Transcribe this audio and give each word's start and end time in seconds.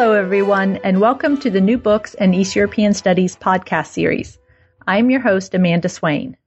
Hello, 0.00 0.14
everyone, 0.14 0.76
and 0.76 0.98
welcome 0.98 1.36
to 1.36 1.50
the 1.50 1.60
New 1.60 1.76
Books 1.76 2.14
and 2.14 2.34
East 2.34 2.56
European 2.56 2.94
Studies 2.94 3.36
podcast 3.36 3.88
series. 3.88 4.38
I'm 4.86 5.10
your 5.10 5.20
host, 5.20 5.54
Amanda 5.54 5.90
Swain. 5.90 6.38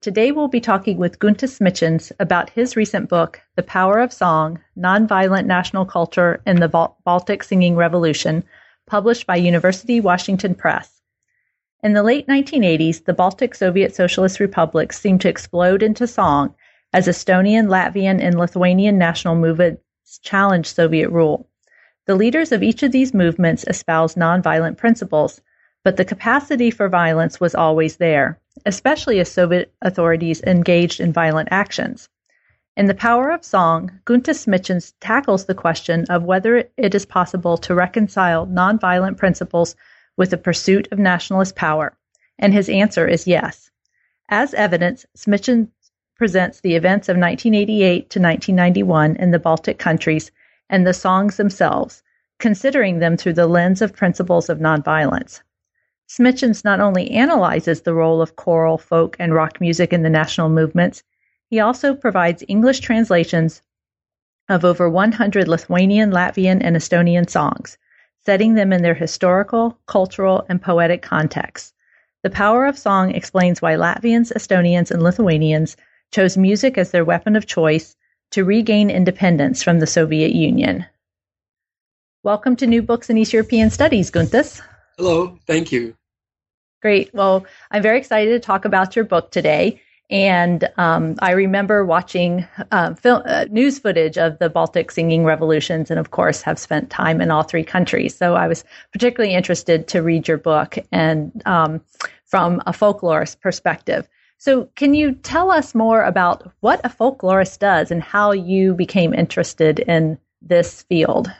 Today, 0.00 0.30
we'll 0.30 0.46
be 0.46 0.60
talking 0.60 0.96
with 0.96 1.18
Guntis 1.18 1.58
Šmidchens 1.58 2.12
about 2.20 2.50
his 2.50 2.76
recent 2.76 3.08
book, 3.08 3.40
The 3.56 3.64
Power 3.64 3.98
of 3.98 4.12
Song 4.12 4.60
Nonviolent 4.78 5.46
National 5.46 5.84
Culture 5.84 6.40
in 6.46 6.60
the 6.60 6.68
Baltic 7.04 7.42
Singing 7.42 7.74
Revolution, 7.74 8.44
published 8.86 9.26
by 9.26 9.34
University 9.34 10.00
Washington 10.00 10.54
Press. 10.54 11.02
In 11.82 11.94
the 11.94 12.04
late 12.04 12.28
1980s, 12.28 13.06
the 13.06 13.12
Baltic 13.12 13.56
Soviet 13.56 13.92
Socialist 13.92 14.38
republics 14.38 15.00
seemed 15.00 15.22
to 15.22 15.28
explode 15.28 15.82
into 15.82 16.06
song 16.06 16.54
as 16.92 17.08
Estonian, 17.08 17.66
Latvian, 17.66 18.22
and 18.22 18.38
Lithuanian 18.38 18.98
national 18.98 19.34
movements 19.34 19.82
challenged 20.22 20.76
Soviet 20.76 21.10
rule. 21.10 21.49
The 22.10 22.16
leaders 22.16 22.50
of 22.50 22.64
each 22.64 22.82
of 22.82 22.90
these 22.90 23.14
movements 23.14 23.64
espoused 23.68 24.16
nonviolent 24.16 24.76
principles, 24.76 25.40
but 25.84 25.96
the 25.96 26.04
capacity 26.04 26.68
for 26.72 26.88
violence 26.88 27.38
was 27.38 27.54
always 27.54 27.98
there, 27.98 28.40
especially 28.66 29.20
as 29.20 29.30
Soviet 29.30 29.72
authorities 29.80 30.42
engaged 30.42 30.98
in 30.98 31.12
violent 31.12 31.50
actions. 31.52 32.08
In 32.76 32.86
The 32.86 32.96
Power 32.96 33.30
of 33.30 33.44
Song, 33.44 33.92
Guntis 34.06 34.44
Šmidchens 34.44 34.92
tackles 34.98 35.44
the 35.44 35.54
question 35.54 36.04
of 36.10 36.24
whether 36.24 36.64
it 36.76 36.96
is 36.96 37.06
possible 37.06 37.56
to 37.58 37.76
reconcile 37.76 38.44
nonviolent 38.44 39.16
principles 39.16 39.76
with 40.16 40.30
the 40.30 40.36
pursuit 40.36 40.88
of 40.90 40.98
nationalist 40.98 41.54
power, 41.54 41.96
and 42.40 42.52
his 42.52 42.68
answer 42.68 43.06
is 43.06 43.28
yes. 43.28 43.70
As 44.28 44.52
evidence, 44.54 45.06
Šmidchens 45.16 45.68
presents 46.16 46.60
the 46.60 46.74
events 46.74 47.08
of 47.08 47.16
1988 47.16 48.10
to 48.10 48.18
1991 48.18 49.14
in 49.14 49.30
the 49.30 49.38
Baltic 49.38 49.78
countries 49.78 50.32
and 50.70 50.86
the 50.86 50.94
songs 50.94 51.36
themselves, 51.36 52.02
considering 52.38 53.00
them 53.00 53.16
through 53.16 53.34
the 53.34 53.46
lens 53.46 53.82
of 53.82 53.92
principles 53.92 54.48
of 54.48 54.58
nonviolence. 54.58 55.42
Šmidchens 56.08 56.64
not 56.64 56.80
only 56.80 57.10
analyzes 57.10 57.82
the 57.82 57.92
role 57.94 58.22
of 58.22 58.36
choral, 58.36 58.78
folk, 58.78 59.16
and 59.18 59.34
rock 59.34 59.60
music 59.60 59.92
in 59.92 60.02
the 60.02 60.08
national 60.08 60.48
movements, 60.48 61.02
he 61.48 61.60
also 61.60 61.94
provides 61.94 62.42
English 62.48 62.80
translations 62.80 63.60
of 64.48 64.64
over 64.64 64.88
100 64.88 65.46
Lithuanian, 65.46 66.10
Latvian, 66.10 66.60
and 66.62 66.76
Estonian 66.76 67.28
songs, 67.28 67.76
setting 68.24 68.54
them 68.54 68.72
in 68.72 68.82
their 68.82 68.94
historical, 68.94 69.78
cultural, 69.86 70.46
and 70.48 70.62
poetic 70.62 71.02
contexts. 71.02 71.74
The 72.22 72.30
Power 72.30 72.66
of 72.66 72.78
Song 72.78 73.10
explains 73.12 73.62
why 73.62 73.74
Latvians, 73.74 74.32
Estonians, 74.32 74.90
and 74.90 75.02
Lithuanians 75.02 75.76
chose 76.12 76.36
music 76.36 76.76
as 76.78 76.90
their 76.90 77.04
weapon 77.04 77.36
of 77.36 77.46
choice 77.46 77.96
to 78.30 78.44
regain 78.44 78.90
independence 78.90 79.62
from 79.62 79.80
the 79.80 79.86
Soviet 79.86 80.32
Union. 80.32 80.86
Welcome 82.22 82.56
to 82.56 82.66
New 82.66 82.82
Books 82.82 83.10
in 83.10 83.18
East 83.18 83.32
European 83.32 83.70
Studies, 83.70 84.10
Guntis. 84.10 84.60
Hello, 84.96 85.38
thank 85.46 85.72
you. 85.72 85.96
Great. 86.82 87.12
Well, 87.14 87.46
I'm 87.70 87.82
very 87.82 87.98
excited 87.98 88.30
to 88.30 88.40
talk 88.40 88.64
about 88.64 88.94
your 88.94 89.04
book 89.04 89.30
today. 89.30 89.80
And 90.10 90.68
um, 90.76 91.14
I 91.20 91.32
remember 91.32 91.84
watching 91.84 92.46
uh, 92.72 92.94
film, 92.94 93.22
uh, 93.26 93.46
news 93.48 93.78
footage 93.78 94.18
of 94.18 94.38
the 94.38 94.50
Baltic 94.50 94.90
singing 94.90 95.24
revolutions, 95.24 95.88
and 95.90 96.00
of 96.00 96.10
course, 96.10 96.42
have 96.42 96.58
spent 96.58 96.90
time 96.90 97.20
in 97.20 97.30
all 97.30 97.44
three 97.44 97.62
countries. 97.62 98.16
So 98.16 98.34
I 98.34 98.48
was 98.48 98.64
particularly 98.92 99.34
interested 99.34 99.86
to 99.88 100.02
read 100.02 100.26
your 100.26 100.38
book 100.38 100.78
and 100.90 101.30
um, 101.46 101.80
from 102.24 102.60
a 102.66 102.72
folklorist 102.72 103.40
perspective. 103.40 104.08
So, 104.40 104.70
can 104.74 104.94
you 104.94 105.12
tell 105.12 105.50
us 105.50 105.74
more 105.74 106.02
about 106.02 106.50
what 106.60 106.80
a 106.82 106.88
folklorist 106.88 107.58
does 107.58 107.90
and 107.90 108.02
how 108.02 108.32
you 108.32 108.72
became 108.72 109.12
interested 109.12 109.80
in 109.80 110.18
this 110.40 110.80
field? 110.84 111.30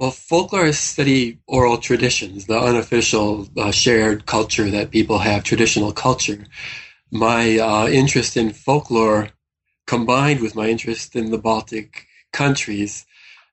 Well, 0.00 0.10
folklorists 0.10 0.82
study 0.82 1.38
oral 1.46 1.78
traditions, 1.78 2.46
the 2.46 2.58
unofficial 2.58 3.46
uh, 3.56 3.70
shared 3.70 4.26
culture 4.26 4.68
that 4.68 4.90
people 4.90 5.20
have, 5.20 5.44
traditional 5.44 5.92
culture. 5.92 6.44
My 7.12 7.56
uh, 7.60 7.86
interest 7.86 8.36
in 8.36 8.50
folklore 8.50 9.28
combined 9.86 10.40
with 10.40 10.56
my 10.56 10.68
interest 10.68 11.14
in 11.14 11.30
the 11.30 11.38
Baltic 11.38 12.08
countries. 12.32 13.06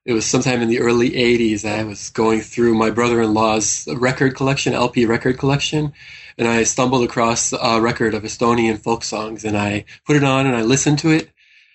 It 0.06 0.12
was 0.12 0.24
sometime 0.24 0.62
in 0.62 0.68
the 0.68 0.78
early 0.78 1.10
80s. 1.10 1.68
I 1.68 1.82
was 1.82 2.10
going 2.10 2.40
through 2.40 2.76
my 2.76 2.90
brother 2.90 3.20
in 3.20 3.34
law's 3.34 3.88
record 3.88 4.36
collection, 4.36 4.72
LP 4.72 5.04
record 5.04 5.36
collection, 5.36 5.92
and 6.38 6.46
I 6.46 6.62
stumbled 6.62 7.02
across 7.02 7.52
a 7.52 7.80
record 7.80 8.14
of 8.14 8.22
Estonian 8.22 8.78
folk 8.78 9.02
songs 9.02 9.44
and 9.44 9.56
I 9.56 9.84
put 10.04 10.14
it 10.14 10.22
on 10.22 10.46
and 10.46 10.54
I 10.54 10.62
listened 10.62 11.00
to 11.00 11.10
it 11.10 11.30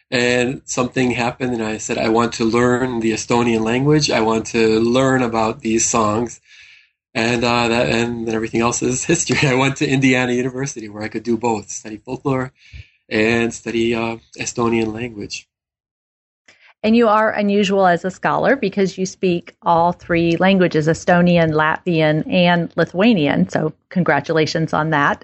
and 0.10 0.62
something 0.64 1.12
happened 1.12 1.54
and 1.54 1.62
I 1.62 1.78
said, 1.78 1.98
I 1.98 2.08
want 2.08 2.32
to 2.36 2.46
learn 2.46 3.02
the 3.02 3.12
Estonian 3.12 3.66
language. 3.66 4.10
I 4.10 4.22
want 4.22 4.46
to 4.48 4.80
learn 4.80 5.24
about 5.24 5.60
these 5.60 5.86
songs. 5.86 6.40
And 7.14 7.44
uh, 7.44 7.68
that 7.68 7.90
and 7.90 8.30
everything 8.30 8.62
else 8.62 8.82
is 8.82 9.04
history. 9.14 9.46
I 9.46 9.56
went 9.56 9.76
to 9.78 9.90
Indiana 9.90 10.32
University 10.32 10.88
where 10.88 11.04
I 11.04 11.10
could 11.10 11.24
do 11.24 11.38
both, 11.38 11.70
study 11.70 11.98
folklore 11.98 12.54
and 13.10 13.54
study 13.54 13.94
uh, 13.94 14.20
Estonian 14.40 14.94
language. 14.94 15.50
And 16.84 16.96
you 16.96 17.08
are 17.08 17.32
unusual 17.32 17.86
as 17.86 18.04
a 18.04 18.10
scholar 18.10 18.56
because 18.56 18.98
you 18.98 19.06
speak 19.06 19.56
all 19.62 19.92
three 19.92 20.36
languages 20.38 20.88
Estonian, 20.88 21.52
Latvian, 21.52 22.28
and 22.32 22.74
Lithuanian. 22.76 23.50
So, 23.50 23.74
congratulations 23.90 24.74
on 24.74 24.90
that. 24.90 25.24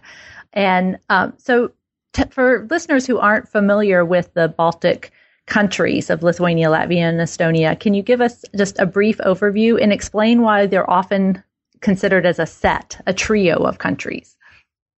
And 0.54 1.00
um, 1.10 1.34
so, 1.38 1.72
t- 2.14 2.24
for 2.30 2.68
listeners 2.70 3.08
who 3.08 3.18
aren't 3.18 3.50
familiar 3.50 4.06
with 4.06 4.32
the 4.36 4.50
Baltic 4.50 5.12
countries 5.48 6.10
of 6.12 6.22
Lithuania, 6.22 6.68
Latvia, 6.68 7.10
and 7.10 7.20
Estonia, 7.20 7.80
can 7.80 7.96
you 7.96 8.04
give 8.04 8.22
us 8.22 8.46
just 8.56 8.78
a 8.78 8.86
brief 8.86 9.18
overview 9.20 9.82
and 9.82 9.92
explain 9.92 10.42
why 10.42 10.68
they're 10.68 10.90
often 10.90 11.42
considered 11.82 12.26
as 12.26 12.38
a 12.38 12.46
set, 12.46 13.02
a 13.08 13.14
trio 13.14 13.64
of 13.64 13.80
countries? 13.80 14.37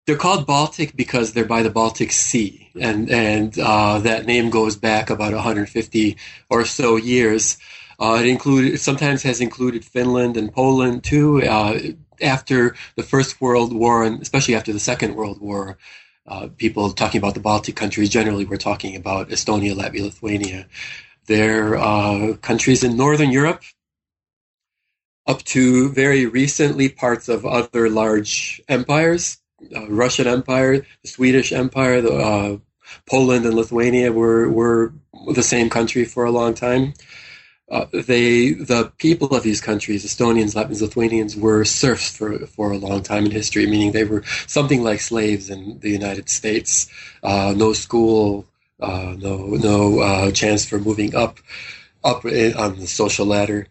They're 0.09 0.18
called 0.18 0.47
Baltic 0.47 0.96
because 0.96 1.34
they're 1.34 1.46
by 1.46 1.62
the 1.62 1.70
Baltic 1.70 2.12
Sea, 2.12 2.68
and 2.74 3.12
and 3.12 3.56
uh, 3.59 4.00
that 4.00 4.25
name 4.25 4.50
goes 4.50 4.75
back 4.75 5.12
about 5.12 5.34
150 5.34 6.18
or 6.50 6.66
so 6.66 6.96
years. 6.96 7.59
Uh, 8.00 8.18
it 8.19 8.25
included 8.25 8.80
sometimes 8.80 9.22
has 9.22 9.40
included 9.40 9.86
Finland 9.86 10.36
and 10.36 10.52
Poland 10.52 11.03
too. 11.03 11.44
Uh, 11.44 11.80
after 12.24 12.75
the 12.96 13.03
First 13.03 13.40
World 13.40 13.72
War, 13.72 14.03
and 14.03 14.19
especially 14.19 14.56
after 14.56 14.74
the 14.74 14.80
Second 14.80 15.14
World 15.14 15.40
War, 15.42 15.78
uh, 16.25 16.48
people 16.58 16.90
talking 16.90 17.19
about 17.19 17.36
the 17.36 17.40
Baltic 17.40 17.75
countries 17.75 18.09
generally 18.09 18.46
were 18.46 18.58
talking 18.58 18.96
about 18.96 19.30
Estonia, 19.30 19.75
Latvia, 19.75 20.06
Lithuania. 20.06 20.66
They're 21.28 21.78
uh, 21.78 22.34
countries 22.38 22.84
in 22.84 22.98
Northern 22.98 23.30
Europe, 23.30 23.62
up 25.28 25.44
to 25.53 25.92
very 25.92 26.25
recently 26.25 26.90
parts 26.90 27.30
of 27.30 27.46
other 27.46 27.92
large 27.92 28.59
empires 28.68 29.38
uh, 29.75 29.88
Russian 29.90 30.28
Empire, 30.28 30.86
the 31.02 31.08
Swedish 31.08 31.52
Empire, 31.52 32.02
the 32.02 32.14
uh, 32.14 32.58
Poland 33.06 33.46
and 33.46 33.56
Lithuania 33.56 34.12
were 34.12 34.50
were 34.50 34.94
the 35.34 35.44
same 35.44 35.70
country 35.70 36.06
for 36.06 36.25
a 36.25 36.31
long 36.31 36.53
time. 36.53 36.94
Uh, 37.69 37.86
they 37.94 38.53
the 38.53 38.92
people 38.98 39.30
of 39.36 39.44
these 39.44 39.62
countries, 39.62 40.04
Estonians, 40.04 40.56
Latvians, 40.56 40.81
Lithuanians, 40.81 41.36
were 41.36 41.63
serfs 41.66 42.16
for 42.16 42.48
for 42.48 42.72
a 42.72 42.78
long 42.78 43.04
time 43.04 43.25
in 43.25 43.31
history, 43.31 43.68
meaning 43.68 43.92
they 43.92 44.06
were 44.06 44.24
something 44.48 44.83
like 44.83 45.01
slaves 45.01 45.50
in 45.50 45.80
the 45.80 45.92
United 45.92 46.30
States. 46.30 46.89
Uh, 47.22 47.54
no 47.56 47.74
school, 47.74 48.48
uh, 48.80 49.16
no 49.18 49.38
no 49.69 50.00
uh, 50.00 50.31
chance 50.31 50.66
for 50.66 50.80
moving 50.80 51.16
up 51.16 51.39
up 52.04 52.25
on 52.25 52.80
the 52.80 52.88
social 52.88 53.25
ladder. 53.25 53.68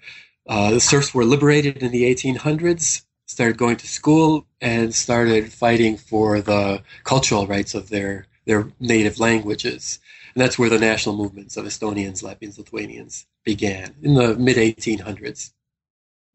the 0.47 0.79
serfs 0.81 1.13
were 1.13 1.25
liberated 1.25 1.79
in 1.79 1.91
the 1.91 2.05
1800s 2.05 3.03
started 3.29 3.57
going 3.57 3.77
to 3.77 3.87
school 3.87 4.47
and 4.61 4.93
started 4.95 5.53
fighting 5.53 5.97
for 5.97 6.41
the 6.41 6.83
cultural 7.05 7.47
rights 7.47 7.75
of 7.75 7.89
their 7.89 8.27
their 8.47 8.67
native 8.81 9.21
languages. 9.21 10.01
And 10.35 10.43
that's 10.43 10.59
where 10.59 10.71
the 10.71 10.79
national 10.79 11.17
movements 11.17 11.57
of 11.57 11.67
Estonians, 11.67 12.23
Latvians, 12.23 12.59
Lithuanians 12.59 13.27
began 13.45 13.95
in 14.03 14.15
the 14.15 14.35
mid 14.37 14.57
1800s. 14.57 15.53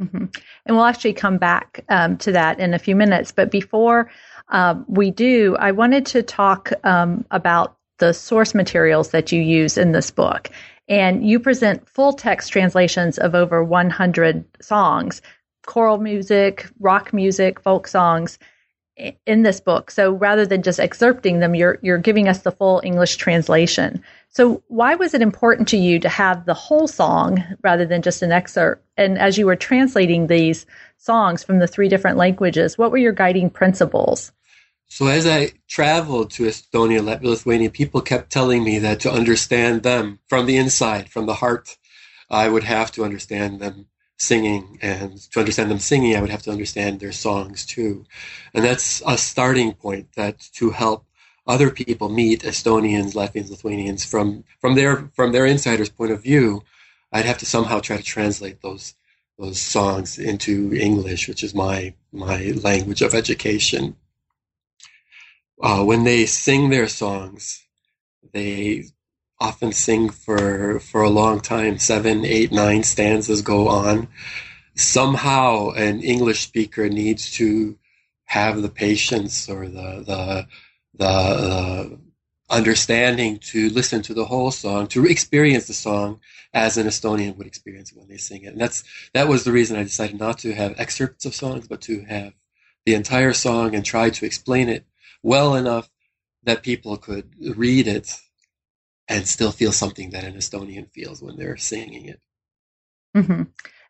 Mm-hmm. 0.01 0.25
And 0.65 0.75
we'll 0.75 0.85
actually 0.85 1.13
come 1.13 1.37
back 1.37 1.83
um, 1.89 2.17
to 2.17 2.31
that 2.31 2.59
in 2.59 2.73
a 2.73 2.79
few 2.79 2.95
minutes. 2.95 3.31
But 3.31 3.51
before 3.51 4.11
um, 4.49 4.85
we 4.87 5.11
do, 5.11 5.55
I 5.57 5.71
wanted 5.71 6.05
to 6.07 6.23
talk 6.23 6.71
um, 6.83 7.25
about 7.31 7.77
the 7.99 8.13
source 8.13 8.53
materials 8.53 9.09
that 9.11 9.31
you 9.31 9.41
use 9.41 9.77
in 9.77 9.91
this 9.91 10.11
book. 10.11 10.49
And 10.87 11.27
you 11.27 11.39
present 11.39 11.87
full 11.87 12.13
text 12.13 12.51
translations 12.51 13.17
of 13.17 13.35
over 13.35 13.63
100 13.63 14.43
songs, 14.61 15.21
choral 15.65 15.97
music, 15.97 16.69
rock 16.79 17.13
music, 17.13 17.59
folk 17.59 17.87
songs 17.87 18.39
in 19.25 19.41
this 19.41 19.59
book. 19.59 19.89
So 19.89 20.11
rather 20.11 20.45
than 20.45 20.61
just 20.61 20.79
excerpting 20.79 21.39
them, 21.39 21.55
you're 21.55 21.79
you're 21.81 21.97
giving 21.97 22.27
us 22.27 22.39
the 22.39 22.51
full 22.51 22.81
English 22.83 23.15
translation. 23.15 24.03
So 24.29 24.63
why 24.67 24.95
was 24.95 25.13
it 25.13 25.21
important 25.21 25.67
to 25.69 25.77
you 25.77 25.99
to 25.99 26.09
have 26.09 26.45
the 26.45 26.53
whole 26.53 26.87
song 26.87 27.43
rather 27.63 27.85
than 27.85 28.01
just 28.01 28.21
an 28.21 28.31
excerpt? 28.31 28.85
And 28.97 29.17
as 29.17 29.37
you 29.37 29.45
were 29.45 29.55
translating 29.55 30.27
these 30.27 30.65
songs 30.97 31.43
from 31.43 31.59
the 31.59 31.67
three 31.67 31.89
different 31.89 32.17
languages, 32.17 32.77
what 32.77 32.91
were 32.91 32.97
your 32.97 33.13
guiding 33.13 33.49
principles? 33.49 34.31
So 34.87 35.07
as 35.07 35.25
I 35.25 35.53
traveled 35.67 36.29
to 36.31 36.43
Estonia, 36.43 37.03
Lithuania, 37.23 37.71
people 37.71 38.01
kept 38.01 38.31
telling 38.31 38.63
me 38.63 38.77
that 38.79 38.99
to 39.01 39.11
understand 39.11 39.81
them 39.81 40.19
from 40.27 40.45
the 40.45 40.57
inside, 40.57 41.09
from 41.09 41.25
the 41.25 41.33
heart, 41.33 41.77
I 42.29 42.47
would 42.47 42.63
have 42.63 42.91
to 42.91 43.03
understand 43.03 43.59
them 43.59 43.87
singing. 44.17 44.79
And 44.81 45.17
to 45.31 45.39
understand 45.39 45.71
them 45.71 45.79
singing, 45.79 46.15
I 46.15 46.21
would 46.21 46.29
have 46.29 46.43
to 46.43 46.51
understand 46.51 46.99
their 46.99 47.11
songs 47.11 47.65
too. 47.65 48.05
And 48.53 48.63
that's 48.63 49.01
a 49.05 49.17
starting 49.17 49.73
point 49.73 50.13
that 50.15 50.39
to 50.53 50.71
help 50.71 51.05
other 51.45 51.69
people 51.69 52.09
meet 52.09 52.43
Estonians, 52.43 53.13
Latvians, 53.13 53.49
Lithuanians 53.49 54.05
from, 54.05 54.43
from 54.59 54.75
their, 54.75 55.09
from 55.15 55.31
their 55.31 55.45
insider's 55.45 55.89
point 55.89 56.11
of 56.11 56.23
view, 56.23 56.63
I'd 57.11 57.25
have 57.25 57.39
to 57.39 57.45
somehow 57.45 57.79
try 57.79 57.97
to 57.97 58.03
translate 58.03 58.61
those, 58.61 58.95
those 59.37 59.59
songs 59.59 60.17
into 60.17 60.73
English, 60.73 61.27
which 61.27 61.43
is 61.43 61.53
my, 61.53 61.93
my 62.11 62.53
language 62.63 63.01
of 63.01 63.13
education 63.13 63.95
uh, 65.63 65.83
when 65.83 66.03
they 66.03 66.25
sing 66.25 66.69
their 66.69 66.87
songs, 66.87 67.65
they 68.33 68.85
often 69.43 69.73
sing 69.73 70.09
for 70.09 70.79
for 70.79 71.01
a 71.03 71.09
long 71.09 71.41
time. 71.41 71.77
Seven 71.77 72.25
eight 72.25 72.51
nine 72.51 72.83
stanzas 72.83 73.41
go 73.41 73.67
on. 73.67 74.07
Somehow 74.75 75.71
an 75.71 76.01
english 76.01 76.41
speaker 76.41 76.89
needs 76.89 77.31
to 77.33 77.77
have 78.25 78.61
the 78.61 78.69
patience 78.69 79.49
or 79.49 79.67
the 79.67 79.89
the 80.09 80.47
the 80.95 81.05
uh, 81.05 81.89
understanding 82.49 83.37
to 83.39 83.69
listen 83.69 84.01
to 84.03 84.13
the 84.13 84.25
whole 84.25 84.51
song 84.51 84.87
to 84.87 85.05
experience 85.05 85.67
the 85.67 85.73
song 85.73 86.19
as 86.53 86.77
an 86.77 86.87
estonian 86.87 87.35
would 87.35 87.47
experience 87.47 87.91
it 87.91 87.97
when 87.97 88.07
they 88.07 88.17
sing 88.17 88.43
it. 88.43 88.53
And 88.53 88.61
that's 88.61 88.83
that 89.13 89.27
was 89.27 89.43
the 89.43 89.51
reason 89.51 89.77
i 89.77 89.83
decided 89.83 90.19
not 90.19 90.39
to 90.39 90.53
have 90.53 90.73
excerpts 90.77 91.25
of 91.25 91.35
songs 91.35 91.67
but 91.67 91.81
to 91.81 92.01
have 92.05 92.33
the 92.85 92.93
entire 92.95 93.33
song 93.33 93.75
and 93.75 93.83
try 93.83 94.09
to 94.09 94.25
explain 94.25 94.69
it 94.69 94.85
well 95.21 95.55
enough 95.55 95.89
that 96.43 96.63
people 96.63 96.97
could 96.97 97.33
read 97.57 97.87
it 97.87 98.19
and 99.07 99.27
still 99.27 99.51
feel 99.51 99.71
something 99.71 100.11
that 100.11 100.23
an 100.23 100.35
Estonian 100.35 100.89
feels 100.91 101.21
when 101.21 101.35
they're 101.35 101.57
singing 101.57 102.05
it. 102.05 102.19
Mm-hmm. 103.15 103.43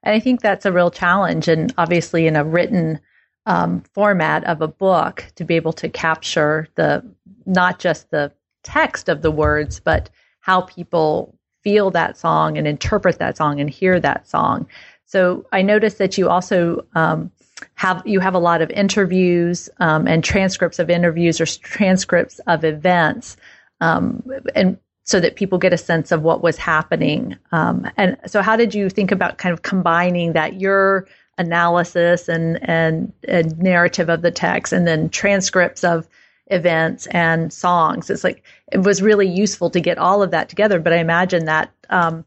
And 0.04 0.16
I 0.16 0.20
think 0.20 0.42
that's 0.42 0.66
a 0.66 0.72
real 0.72 0.92
challenge, 0.92 1.48
and 1.48 1.74
obviously 1.78 2.28
in 2.28 2.36
a 2.36 2.44
written 2.44 3.00
um, 3.46 3.84
format 3.94 4.44
of 4.46 4.62
a 4.62 4.68
book 4.68 5.26
to 5.36 5.44
be 5.44 5.56
able 5.56 5.74
to 5.74 5.90
capture 5.90 6.68
the 6.76 7.04
not 7.46 7.80
just 7.80 8.10
the 8.12 8.32
text 8.64 9.10
of 9.10 9.22
the 9.22 9.32
words, 9.32 9.80
but 9.80 10.10
how 10.40 10.62
people 10.62 11.38
feel 11.64 11.92
that 11.92 12.18
song 12.18 12.58
and 12.58 12.68
interpret 12.68 13.20
that 13.20 13.38
song 13.38 13.60
and 13.60 13.70
hear 13.70 14.00
that 14.00 14.28
song. 14.28 14.68
So 15.06 15.46
I 15.52 15.62
noticed 15.62 15.98
that 16.00 16.18
you 16.18 16.30
also 16.30 16.86
um, 16.96 17.32
have 17.76 18.02
you 18.06 18.20
have 18.20 18.34
a 18.34 18.40
lot 18.40 18.62
of 18.62 18.70
interviews 18.72 19.70
um, 19.80 20.08
and 20.08 20.24
transcripts 20.24 20.80
of 20.80 20.90
interviews 20.90 21.40
or 21.40 21.46
transcripts 21.46 22.40
of 22.48 22.64
events, 22.64 23.38
um, 23.80 24.24
and 24.56 24.78
so 25.04 25.20
that 25.20 25.36
people 25.36 25.58
get 25.58 25.74
a 25.74 25.78
sense 25.78 26.12
of 26.12 26.24
what 26.24 26.42
was 26.42 26.58
happening. 26.58 27.38
Um, 27.52 27.90
and 27.98 28.18
so, 28.26 28.42
how 28.42 28.56
did 28.56 28.74
you 28.74 28.90
think 28.90 29.12
about 29.12 29.38
kind 29.38 29.54
of 29.54 29.62
combining 29.62 30.34
that 30.34 30.60
your 30.60 31.08
analysis 31.38 32.30
and, 32.30 32.60
and 32.70 33.12
and 33.28 33.58
narrative 33.60 34.10
of 34.10 34.22
the 34.22 34.32
text, 34.32 34.72
and 34.74 34.88
then 34.88 35.10
transcripts 35.10 35.84
of 35.84 36.08
events 36.48 37.08
and 37.08 37.52
songs? 37.52 38.10
It's 38.10 38.24
like 38.24 38.44
it 38.72 38.80
was 38.80 39.02
really 39.02 39.28
useful 39.28 39.70
to 39.72 39.80
get 39.80 39.98
all 39.98 40.24
of 40.24 40.32
that 40.32 40.50
together. 40.50 40.80
But 40.80 40.94
I 40.94 40.98
imagine 40.98 41.46
that 41.46 41.72
um, 41.90 42.26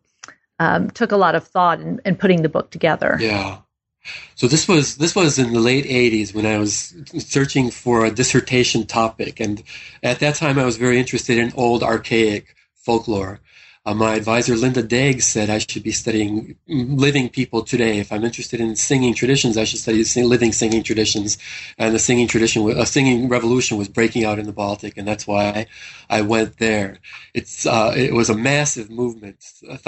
um, 0.58 0.90
took 0.90 1.12
a 1.12 1.16
lot 1.16 1.34
of 1.34 1.46
thought 1.46 1.80
in, 1.80 2.00
in 2.04 2.16
putting 2.16 2.42
the 2.42 2.48
book 2.48 2.70
together. 2.70 3.16
Yeah. 3.20 3.58
So 4.34 4.46
this 4.46 4.68
was 4.68 4.98
this 4.98 5.16
was 5.16 5.38
in 5.38 5.54
the 5.54 5.60
late 5.60 5.86
'80s 5.86 6.34
when 6.34 6.44
I 6.44 6.58
was 6.58 6.94
searching 7.18 7.70
for 7.70 8.04
a 8.04 8.10
dissertation 8.10 8.86
topic, 8.86 9.40
and 9.40 9.62
at 10.02 10.18
that 10.18 10.34
time 10.34 10.58
I 10.58 10.66
was 10.66 10.76
very 10.76 10.98
interested 10.98 11.38
in 11.38 11.54
old 11.56 11.82
archaic 11.82 12.55
folklore. 12.86 13.40
Uh, 13.84 13.94
my 13.94 14.14
advisor 14.14 14.56
Linda 14.56 14.82
Dégh 14.82 15.22
said 15.22 15.48
I 15.48 15.58
should 15.58 15.82
be 15.82 15.92
studying 15.92 16.56
living 16.66 17.28
people 17.28 17.62
today. 17.62 17.98
If 17.98 18.12
I'm 18.12 18.24
interested 18.24 18.60
in 18.60 18.74
singing 18.74 19.14
traditions, 19.14 19.56
I 19.56 19.64
should 19.64 19.78
study 19.78 20.02
living 20.22 20.52
singing 20.52 20.82
traditions. 20.82 21.38
And 21.78 21.94
the 21.94 22.00
singing 22.00 22.26
tradition, 22.26 22.68
a 22.68 22.86
singing 22.86 23.28
revolution, 23.28 23.76
was 23.76 23.88
breaking 23.88 24.24
out 24.24 24.40
in 24.40 24.46
the 24.46 24.52
Baltic, 24.52 24.96
and 24.96 25.06
that's 25.06 25.26
why 25.26 25.44
I, 26.10 26.18
I 26.18 26.22
went 26.22 26.58
there. 26.58 26.98
It's 27.32 27.64
uh, 27.64 27.92
it 27.96 28.12
was 28.12 28.28
a 28.28 28.36
massive 28.36 28.88
movement, 28.90 29.38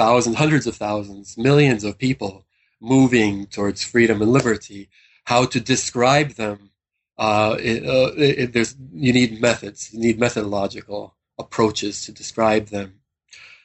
thousands, 0.02 0.36
hundreds 0.36 0.66
of 0.68 0.76
thousands, 0.76 1.36
millions 1.36 1.82
of 1.82 1.98
people 1.98 2.44
moving 2.80 3.46
towards 3.46 3.82
freedom 3.82 4.22
and 4.22 4.32
liberty, 4.32 4.88
how 5.24 5.44
to 5.46 5.58
describe 5.60 6.30
them. 6.42 6.70
Uh, 7.16 7.56
it, 7.58 7.84
uh, 7.84 8.12
it, 8.16 8.52
there's 8.52 8.76
you 8.92 9.12
need 9.12 9.40
methods, 9.40 9.92
you 9.92 10.00
need 10.00 10.20
methodological 10.20 11.16
approaches 11.38 12.04
to 12.04 12.12
describe 12.12 12.66
them. 12.66 13.00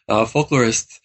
Uh, 0.07 0.25
folklorist 0.25 0.99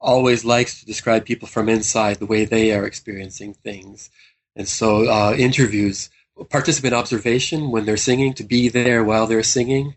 always 0.00 0.44
likes 0.44 0.80
to 0.80 0.86
describe 0.86 1.24
people 1.24 1.48
from 1.48 1.68
inside 1.68 2.16
the 2.18 2.26
way 2.26 2.44
they 2.44 2.72
are 2.72 2.84
experiencing 2.84 3.54
things, 3.54 4.10
and 4.56 4.68
so 4.68 5.08
uh, 5.10 5.34
interviews, 5.36 6.10
participant 6.50 6.94
observation 6.94 7.70
when 7.70 7.84
they're 7.84 7.96
singing, 7.96 8.34
to 8.34 8.44
be 8.44 8.68
there 8.68 9.04
while 9.04 9.26
they're 9.26 9.42
singing, 9.42 9.94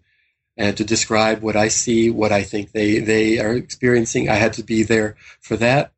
and 0.58 0.78
to 0.78 0.84
describe 0.84 1.42
what 1.42 1.56
I 1.56 1.68
see, 1.68 2.10
what 2.10 2.32
I 2.32 2.44
think 2.44 2.72
they 2.72 3.00
they 3.00 3.40
are 3.40 3.54
experiencing. 3.54 4.30
I 4.30 4.36
had 4.36 4.54
to 4.54 4.64
be 4.64 4.84
there 4.84 5.16
for 5.42 5.58
that. 5.58 5.92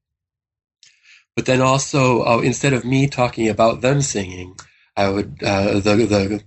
But 1.36 1.46
then 1.46 1.62
also, 1.62 2.24
uh, 2.24 2.40
instead 2.40 2.74
of 2.74 2.84
me 2.84 3.08
talking 3.08 3.48
about 3.48 3.82
them 3.82 4.02
singing, 4.02 4.56
I 4.96 5.10
would 5.10 5.44
uh, 5.44 5.80
the 5.80 5.96
the 5.96 6.44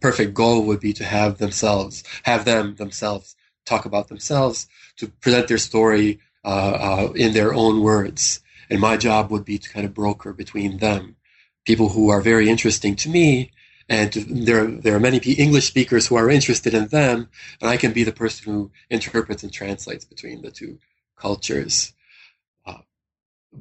perfect 0.00 0.34
goal 0.34 0.64
would 0.64 0.80
be 0.80 0.92
to 0.92 1.04
have 1.04 1.38
themselves 1.38 2.02
have 2.22 2.44
them 2.44 2.74
themselves 2.76 3.36
talk 3.64 3.84
about 3.84 4.08
themselves 4.08 4.66
to 4.96 5.08
present 5.08 5.48
their 5.48 5.58
story 5.58 6.20
uh, 6.44 7.08
uh, 7.08 7.12
in 7.14 7.32
their 7.32 7.54
own 7.54 7.82
words. 7.82 8.40
And 8.70 8.80
my 8.80 8.96
job 8.96 9.30
would 9.30 9.44
be 9.44 9.58
to 9.58 9.68
kind 9.70 9.86
of 9.86 9.94
broker 9.94 10.32
between 10.32 10.78
them, 10.78 11.16
people 11.64 11.90
who 11.90 12.10
are 12.10 12.20
very 12.20 12.48
interesting 12.48 12.96
to 12.96 13.08
me, 13.08 13.50
and 13.88 14.12
there 14.12 14.66
there 14.66 14.96
are 14.96 15.00
many 15.00 15.18
English 15.18 15.66
speakers 15.66 16.06
who 16.06 16.16
are 16.16 16.30
interested 16.30 16.72
in 16.72 16.88
them, 16.88 17.28
and 17.60 17.70
I 17.70 17.76
can 17.76 17.92
be 17.92 18.04
the 18.04 18.12
person 18.12 18.50
who 18.50 18.70
interprets 18.88 19.42
and 19.42 19.52
translates 19.52 20.06
between 20.06 20.40
the 20.40 20.50
two 20.50 20.78
cultures 21.16 21.92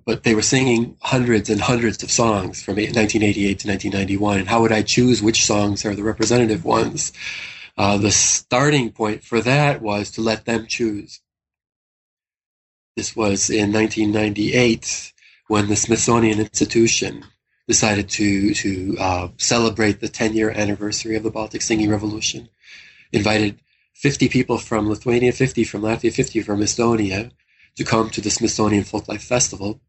but 0.06 0.24
they 0.24 0.36
were 0.36 0.42
singing 0.42 0.98
hundreds 1.02 1.50
and 1.50 1.62
hundreds 1.62 2.04
of 2.04 2.12
songs 2.12 2.62
from 2.62 2.76
1988 2.76 3.60
to 3.60 3.68
1991. 3.68 4.40
And 4.40 4.48
how 4.48 4.62
would 4.62 4.72
I 4.72 4.82
choose 4.82 5.22
which 5.22 5.46
songs 5.46 5.86
are 5.86 5.96
the 5.96 6.04
representative 6.04 6.66
ones? 6.66 7.14
Uh, 7.78 7.98
the 7.98 8.12
starting 8.12 8.92
point 8.92 9.24
for 9.24 9.42
that 9.42 9.82
was 9.82 10.12
to 10.12 10.22
let 10.22 10.46
them 10.46 10.68
choose. 10.68 11.22
This 12.96 13.16
was 13.16 13.50
in 13.50 13.74
1998 13.74 15.14
when 15.48 15.68
the 15.68 15.76
Smithsonian 15.76 16.40
Institution 16.40 17.26
decided 17.68 18.10
to 18.10 18.54
to 18.54 18.98
uh, 19.00 19.28
celebrate 19.38 20.00
the 20.00 20.10
10 20.10 20.34
year 20.34 20.52
anniversary 20.52 21.16
of 21.16 21.24
the 21.24 21.32
Baltic 21.32 21.62
Singing 21.62 21.90
Revolution. 21.90 22.50
Invited 23.12 23.60
50 23.96 24.28
people 24.30 24.58
from 24.58 24.90
Lithuania, 24.90 25.32
50 25.32 25.64
from 25.64 25.82
Latvia, 25.82 26.14
50 26.14 26.42
from 26.42 26.60
Estonia, 26.60 27.32
to 27.78 27.84
come 27.84 28.10
to 28.10 28.22
the 28.22 28.30
Smithsonian 28.30 28.84
Folklife 28.84 29.22
Festival. 29.22 29.82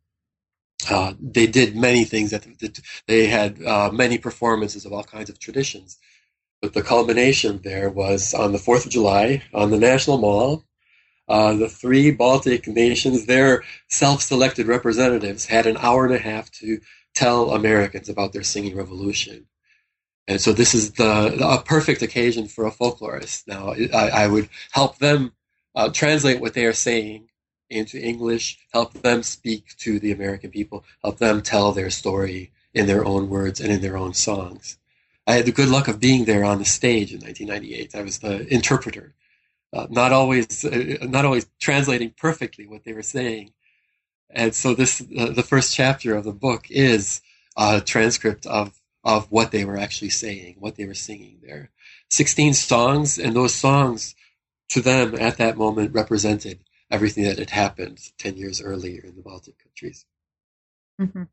Uh, 0.91 1.15
they 1.21 1.47
did 1.47 1.77
many 1.77 2.05
things. 2.05 2.31
That 2.31 2.47
they 3.07 3.27
had 3.27 3.63
uh, 3.63 3.91
many 3.93 4.19
performances 4.19 4.85
of 4.85 4.93
all 4.93 5.05
kinds 5.05 5.31
of 5.31 5.39
traditions, 5.39 5.99
but 6.61 6.73
the 6.73 6.83
culmination 6.83 7.61
there 7.63 7.91
was 7.91 8.35
on 8.35 8.53
the 8.53 8.59
Fourth 8.59 8.85
of 8.85 8.93
July 8.93 9.43
on 9.53 9.71
the 9.71 9.79
National 9.79 10.19
Mall. 10.19 10.65
Uh, 11.27 11.55
the 11.55 11.71
three 11.71 12.11
Baltic 12.11 12.67
nations, 12.67 13.25
their 13.25 13.65
self-selected 13.89 14.67
representatives, 14.67 15.47
had 15.47 15.67
an 15.67 15.79
hour 15.79 16.05
and 16.05 16.15
a 16.15 16.19
half 16.19 16.51
to 16.51 16.81
tell 17.15 17.53
Americans 17.53 18.11
about 18.11 18.35
their 18.35 18.43
singing 18.43 18.77
revolution. 18.77 19.47
And 20.29 20.41
so 20.41 20.53
this 20.53 20.75
is 20.75 20.93
the, 20.93 21.39
a 21.41 21.63
perfect 21.63 22.03
occasion 22.03 22.47
for 22.47 22.67
a 22.67 22.71
folklorist. 22.71 23.47
Now, 23.47 23.75
I, 23.95 24.25
I 24.25 24.27
would 24.27 24.51
help 24.73 24.99
them 24.99 25.33
uh, 25.75 25.91
translate 25.91 26.41
what 26.41 26.55
they 26.55 26.67
are 26.67 26.75
saying 26.75 27.29
into 27.71 28.01
English, 28.01 28.59
help 28.73 28.93
them 28.95 29.23
speak 29.23 29.77
to 29.79 29.99
the 29.99 30.13
American 30.13 30.51
people, 30.51 30.85
help 31.03 31.19
them 31.19 31.43
tell 31.43 31.73
their 31.73 31.91
story 31.91 32.53
in 32.73 32.87
their 32.87 33.05
own 33.05 33.29
words 33.29 33.61
and 33.61 33.73
in 33.73 33.81
their 33.81 33.97
own 33.97 34.15
songs. 34.15 34.79
I 35.27 35.35
had 35.35 35.47
the 35.47 35.53
good 35.53 35.69
luck 35.69 35.89
of 35.89 36.01
being 36.01 36.25
there 36.25 36.45
on 36.45 36.59
the 36.59 36.65
stage 36.65 37.13
in 37.13 37.21
1998. 37.21 37.95
I 37.95 38.03
was 38.03 38.19
the 38.19 38.47
interpreter 38.53 39.15
uh, 39.75 39.89
not 39.91 40.13
always 40.13 40.65
uh, 40.65 40.99
not 41.03 41.25
always 41.25 41.47
translating 41.59 42.11
perfectly 42.11 42.67
what 42.67 42.85
they 42.85 42.93
were 42.93 43.03
saying. 43.03 43.53
And 44.31 44.55
so 44.55 44.75
this 44.75 45.01
uh, 45.19 45.31
the 45.31 45.43
first 45.43 45.75
chapter 45.75 46.15
of 46.15 46.25
the 46.25 46.33
book 46.33 46.71
is 46.71 47.21
a 47.57 47.81
transcript 47.81 48.47
of 48.47 48.81
of 49.03 49.31
what 49.31 49.51
they 49.51 49.65
were 49.65 49.77
actually 49.77 50.11
saying, 50.11 50.57
what 50.61 50.77
they 50.77 50.87
were 50.87 50.95
singing 50.95 51.39
there. 51.43 51.71
16 52.11 52.55
songs, 52.55 53.19
and 53.19 53.35
those 53.35 53.55
songs 53.55 54.15
to 54.69 54.81
them 54.81 55.15
at 55.19 55.39
that 55.39 55.59
moment 55.59 55.93
represented 55.93 56.61
everything 56.95 57.25
that 57.25 57.39
had 57.39 57.51
happened 57.51 57.99
10 58.19 58.37
years 58.37 58.63
earlier 58.63 59.03
in 59.05 59.17
the 59.17 59.23
Baltic 59.23 59.59
countries. 59.59 60.07
Mm-hmm. 61.01 61.25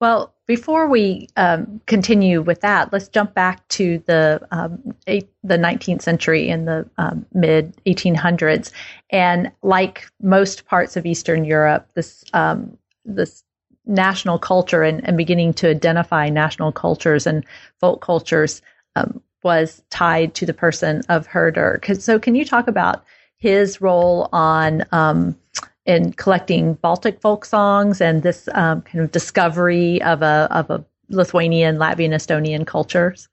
Well, 0.00 0.34
before 0.46 0.88
we 0.88 1.28
um, 1.36 1.80
continue 1.86 2.42
with 2.42 2.60
that, 2.60 2.92
let's 2.92 3.08
jump 3.08 3.32
back 3.32 3.66
to 3.68 4.02
the 4.06 4.46
um, 4.50 4.94
eight, 5.06 5.28
the 5.42 5.56
19th 5.56 6.02
century 6.02 6.48
in 6.48 6.66
the 6.66 6.88
um, 6.98 7.24
mid 7.32 7.74
1800s, 7.86 8.72
and 9.10 9.50
like 9.62 10.06
most 10.20 10.66
parts 10.66 10.96
of 10.96 11.06
Eastern 11.06 11.44
Europe, 11.44 11.88
this 11.94 12.24
um, 12.34 12.76
this 13.06 13.42
national 13.86 14.38
culture 14.38 14.82
and, 14.82 15.06
and, 15.08 15.16
beginning 15.16 15.54
to 15.54 15.70
identify 15.70 16.28
national 16.28 16.72
cultures 16.72 17.24
and 17.24 17.46
folk 17.80 18.02
cultures 18.02 18.60
um, 18.96 19.22
was 19.44 19.82
tied 19.90 20.34
to 20.34 20.44
the 20.44 20.52
person 20.52 21.02
of 21.08 21.26
Herder. 21.26 21.80
So, 21.98 22.18
can 22.18 22.34
you 22.34 22.44
talk 22.44 22.68
about 22.68 23.04
his 23.46 23.80
role 23.80 24.28
on 24.32 24.82
um, 24.90 25.36
in 25.84 26.12
collecting 26.14 26.74
Baltic 26.74 27.20
folk 27.20 27.44
songs 27.44 28.00
and 28.00 28.24
this 28.24 28.48
um, 28.54 28.82
kind 28.82 29.04
of 29.04 29.12
discovery 29.12 30.02
of 30.02 30.20
a 30.22 30.48
of 30.50 30.68
a 30.68 30.84
Lithuanian, 31.10 31.76
Latvian, 31.76 32.10
Estonian 32.10 32.66
cultures? 32.66 33.28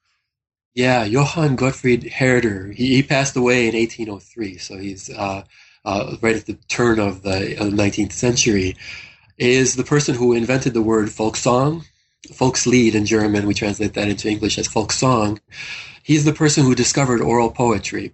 Yeah, 0.76 1.04
Johann 1.04 1.56
Gottfried 1.56 2.14
Herder. 2.14 2.72
He, 2.72 2.96
he 2.96 3.04
passed 3.04 3.36
away 3.36 3.68
in 3.68 3.76
1803, 3.76 4.58
so 4.60 4.78
he's 4.78 5.10
uh, 5.10 5.44
uh, 5.84 6.16
right 6.22 6.36
at 6.36 6.46
the 6.46 6.60
turn 6.68 7.00
of 7.00 7.24
the 7.24 7.58
uh, 7.60 7.64
19th 7.66 8.12
century. 8.12 8.76
Is 9.40 9.76
the 9.76 9.84
person 9.84 10.14
who 10.14 10.34
invented 10.34 10.76
the 10.76 10.84
word 10.84 11.10
folk 11.10 11.36
song, 11.36 11.86
Volkslied 12.30 12.94
in 12.94 13.08
German. 13.08 13.48
We 13.48 13.56
translate 13.56 13.96
that 13.96 14.08
into 14.08 14.30
English 14.30 14.60
as 14.60 14.68
folk 14.68 14.92
song. 14.92 15.40
He's 16.04 16.24
the 16.24 16.34
person 16.34 16.64
who 16.64 16.76
discovered 16.76 17.20
oral 17.20 17.50
poetry, 17.50 18.14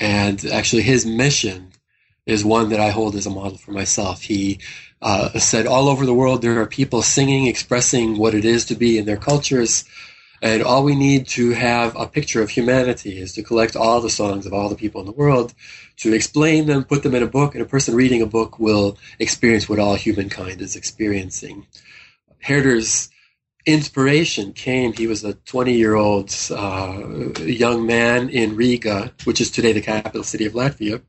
and 0.00 0.44
actually 0.46 0.82
his 0.82 1.04
mission 1.04 1.72
is 2.26 2.44
one 2.44 2.70
that 2.70 2.80
I 2.80 2.90
hold 2.90 3.14
as 3.14 3.26
a 3.26 3.30
model 3.30 3.58
for 3.58 3.72
myself. 3.72 4.22
He 4.22 4.58
uh, 5.02 5.38
said, 5.38 5.66
all 5.66 5.88
over 5.88 6.06
the 6.06 6.14
world, 6.14 6.42
there 6.42 6.60
are 6.60 6.66
people 6.66 7.02
singing, 7.02 7.46
expressing 7.46 8.18
what 8.18 8.34
it 8.34 8.44
is 8.44 8.64
to 8.66 8.74
be 8.74 8.98
in 8.98 9.04
their 9.04 9.16
cultures. 9.16 9.84
And 10.42 10.62
all 10.62 10.84
we 10.84 10.94
need 10.94 11.26
to 11.28 11.50
have 11.50 11.94
a 11.96 12.06
picture 12.06 12.40
of 12.40 12.48
humanity 12.48 13.18
is 13.18 13.34
to 13.34 13.42
collect 13.42 13.76
all 13.76 14.00
the 14.00 14.08
songs 14.08 14.46
of 14.46 14.54
all 14.54 14.70
the 14.70 14.76
people 14.76 15.00
in 15.00 15.06
the 15.06 15.12
world, 15.12 15.52
to 15.98 16.14
explain 16.14 16.66
them, 16.66 16.84
put 16.84 17.02
them 17.02 17.14
in 17.14 17.22
a 17.22 17.26
book, 17.26 17.54
and 17.54 17.62
a 17.62 17.68
person 17.68 17.94
reading 17.94 18.22
a 18.22 18.26
book 18.26 18.58
will 18.58 18.96
experience 19.18 19.68
what 19.68 19.78
all 19.78 19.96
humankind 19.96 20.62
is 20.62 20.76
experiencing. 20.76 21.66
Herder's 22.42 23.10
inspiration 23.66 24.52
came, 24.52 24.92
he 24.92 25.06
was 25.06 25.24
a 25.24 25.34
20 25.34 25.74
year 25.74 25.94
old 25.94 26.34
uh, 26.50 27.32
young 27.40 27.86
man 27.86 28.28
in 28.28 28.56
Riga, 28.56 29.12
which 29.24 29.40
is 29.40 29.50
today 29.50 29.72
the 29.72 29.80
capital 29.80 30.24
city 30.24 30.46
of 30.46 30.54
Latvia. 30.54 31.02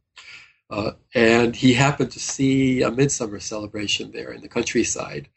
Uh, 0.70 0.91
and 1.13 1.55
he 1.55 1.74
happened 1.74 2.12
to 2.12 2.20
see 2.20 2.81
a 2.81 2.91
midsummer 2.91 3.39
celebration 3.39 4.12
there 4.12 4.31
in 4.31 4.41
the 4.41 4.48
countryside 4.48 5.27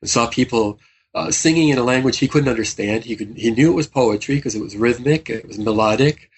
and 0.00 0.10
saw 0.10 0.26
people 0.26 0.80
uh, 1.14 1.30
singing 1.30 1.68
in 1.68 1.78
a 1.78 1.84
language 1.84 2.18
he 2.18 2.28
couldn't 2.28 2.48
understand. 2.48 3.04
He, 3.04 3.16
could, 3.16 3.36
he 3.36 3.50
knew 3.50 3.70
it 3.70 3.76
was 3.76 3.86
poetry 3.86 4.36
because 4.36 4.54
it 4.54 4.62
was 4.62 4.76
rhythmic, 4.76 5.30
it 5.30 5.46
was 5.46 5.58
melodic. 5.58 6.30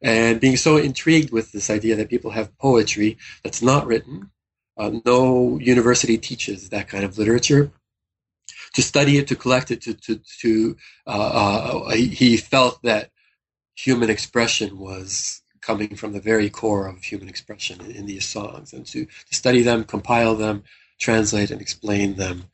And 0.00 0.40
being 0.40 0.56
so 0.56 0.78
intrigued 0.78 1.30
with 1.30 1.52
this 1.52 1.70
idea 1.70 1.94
that 1.96 2.08
people 2.08 2.32
have 2.32 2.56
poetry 2.58 3.18
that's 3.44 3.62
not 3.62 3.86
written, 3.86 4.30
uh, 4.76 4.90
no 5.04 5.58
university 5.58 6.18
teaches 6.18 6.70
that 6.70 6.88
kind 6.88 7.04
of 7.04 7.18
literature. 7.18 7.70
To 8.74 8.82
study 8.82 9.18
it, 9.18 9.28
to 9.28 9.36
collect 9.36 9.70
it, 9.70 9.82
to, 9.82 9.94
to, 9.94 10.20
to 10.40 10.76
uh, 11.06 11.10
uh, 11.10 11.90
he 11.90 12.36
felt 12.36 12.82
that 12.82 13.10
human 13.74 14.10
expression 14.10 14.78
was 14.78 15.42
coming 15.60 15.94
from 15.94 16.12
the 16.12 16.20
very 16.20 16.50
core 16.50 16.86
of 16.88 17.02
human 17.02 17.28
expression 17.28 17.80
in, 17.80 17.90
in 17.92 18.06
these 18.06 18.26
songs. 18.26 18.72
And 18.72 18.86
to, 18.86 19.04
to 19.04 19.34
study 19.34 19.62
them, 19.62 19.84
compile 19.84 20.34
them, 20.34 20.64
translate 20.98 21.50
and 21.50 21.60
explain 21.60 22.16
them, 22.16 22.44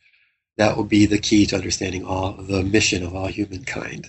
that 0.56 0.76
will 0.76 0.84
be 0.84 1.06
the 1.06 1.18
key 1.18 1.46
to 1.46 1.56
understanding 1.56 2.04
all 2.04 2.32
the 2.32 2.62
mission 2.62 3.04
of 3.04 3.14
all 3.14 3.28
humankind. 3.28 4.08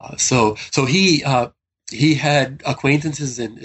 Uh, 0.00 0.16
so, 0.16 0.56
so 0.70 0.84
he 0.84 1.24
uh, 1.24 1.48
he 1.90 2.14
had 2.14 2.62
acquaintances 2.64 3.38
in 3.38 3.58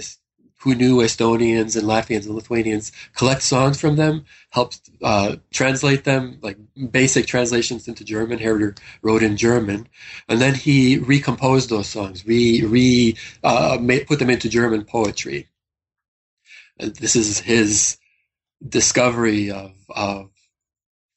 who 0.60 0.76
knew 0.76 0.98
Estonians 0.98 1.76
and 1.78 1.88
Latvians 1.88 2.26
and 2.26 2.36
Lithuanians, 2.36 2.92
collect 3.16 3.42
songs 3.42 3.80
from 3.80 3.96
them, 3.96 4.26
helped 4.50 4.90
uh, 5.02 5.38
translate 5.52 6.04
them, 6.04 6.38
like 6.42 6.58
basic 6.92 7.28
translations 7.28 7.88
into 7.88 8.04
German. 8.04 8.40
Herder 8.40 8.76
wrote 9.02 9.24
in 9.24 9.38
German, 9.38 9.88
and 10.28 10.42
then 10.42 10.56
he 10.56 10.98
recomposed 10.98 11.70
those 11.70 11.88
songs, 11.88 12.26
re, 12.26 12.62
re 12.64 13.16
uh, 13.44 13.78
made, 13.80 14.06
put 14.08 14.20
them 14.20 14.30
into 14.30 14.50
German 14.50 14.84
poetry. 14.84 15.48
And 16.78 16.94
this 16.96 17.16
is 17.16 17.40
his 17.40 17.98
discovery 18.68 19.52
of, 19.52 19.74
of 19.90 20.30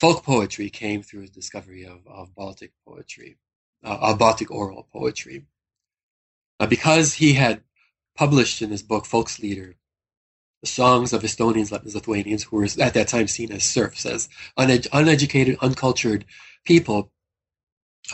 folk 0.00 0.24
poetry 0.24 0.70
came 0.70 1.02
through 1.02 1.22
his 1.22 1.30
discovery 1.30 1.84
of, 1.84 2.06
of 2.06 2.34
Baltic 2.34 2.72
poetry, 2.86 3.38
uh, 3.84 3.98
of 4.00 4.18
Baltic 4.18 4.52
oral 4.52 4.86
poetry. 4.92 5.46
Because 6.68 7.14
he 7.14 7.32
had 7.32 7.62
published 8.16 8.62
in 8.62 8.70
his 8.70 8.82
book 8.82 9.04
Volkslieder 9.04 9.74
the 10.62 10.68
songs 10.68 11.12
of 11.12 11.22
Estonians, 11.22 11.72
Lithuanians, 11.72 12.44
who 12.44 12.56
were 12.56 12.64
at 12.64 12.94
that 12.94 13.08
time 13.08 13.26
seen 13.26 13.50
as 13.50 13.64
serfs, 13.64 14.06
as 14.06 14.28
uned- 14.56 14.86
uneducated, 14.92 15.58
uncultured 15.60 16.24
people. 16.64 17.10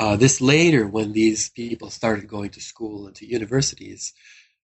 Uh, 0.01 0.17
this 0.17 0.41
later, 0.41 0.87
when 0.87 1.13
these 1.13 1.51
people 1.51 1.91
started 1.91 2.27
going 2.27 2.51
to 2.51 2.61
school 2.61 3.07
and 3.07 3.15
to 3.17 3.27
universities, 3.27 4.15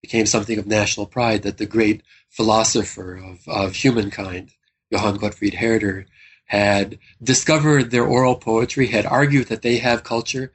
became 0.02 0.26
something 0.26 0.58
of 0.58 0.66
national 0.66 1.06
pride 1.06 1.42
that 1.42 1.56
the 1.56 1.66
great 1.66 2.02
philosopher 2.28 3.16
of, 3.16 3.48
of 3.48 3.74
humankind, 3.74 4.50
Johann 4.90 5.16
Gottfried 5.16 5.54
Herder, 5.54 6.06
had 6.46 6.98
discovered 7.22 7.90
their 7.90 8.04
oral 8.04 8.34
poetry, 8.34 8.88
had 8.88 9.06
argued 9.06 9.48
that 9.48 9.62
they 9.62 9.78
have 9.78 10.04
culture 10.04 10.52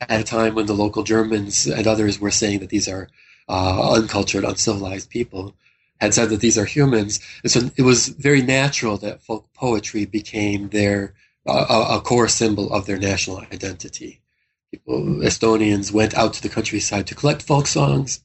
at 0.00 0.20
a 0.20 0.24
time 0.24 0.54
when 0.54 0.66
the 0.66 0.74
local 0.74 1.04
Germans 1.04 1.66
and 1.66 1.86
others 1.86 2.18
were 2.20 2.30
saying 2.30 2.60
that 2.60 2.68
these 2.68 2.88
are 2.88 3.08
uh, 3.48 3.92
uncultured, 3.94 4.44
uncivilized 4.44 5.10
people, 5.10 5.54
had 6.00 6.14
said 6.14 6.28
that 6.30 6.40
these 6.40 6.58
are 6.58 6.64
humans. 6.64 7.20
And 7.42 7.52
so 7.52 7.70
it 7.76 7.82
was 7.82 8.08
very 8.08 8.42
natural 8.42 8.96
that 8.98 9.22
folk 9.22 9.52
poetry 9.54 10.04
became 10.04 10.68
their 10.68 11.14
uh, 11.46 11.98
a 11.98 12.00
core 12.00 12.28
symbol 12.28 12.72
of 12.72 12.86
their 12.86 12.98
national 12.98 13.38
identity. 13.38 14.20
People, 14.70 15.20
Estonians 15.22 15.92
went 15.92 16.14
out 16.14 16.34
to 16.34 16.42
the 16.42 16.48
countryside 16.48 17.06
to 17.06 17.14
collect 17.14 17.42
folk 17.42 17.68
songs, 17.68 18.22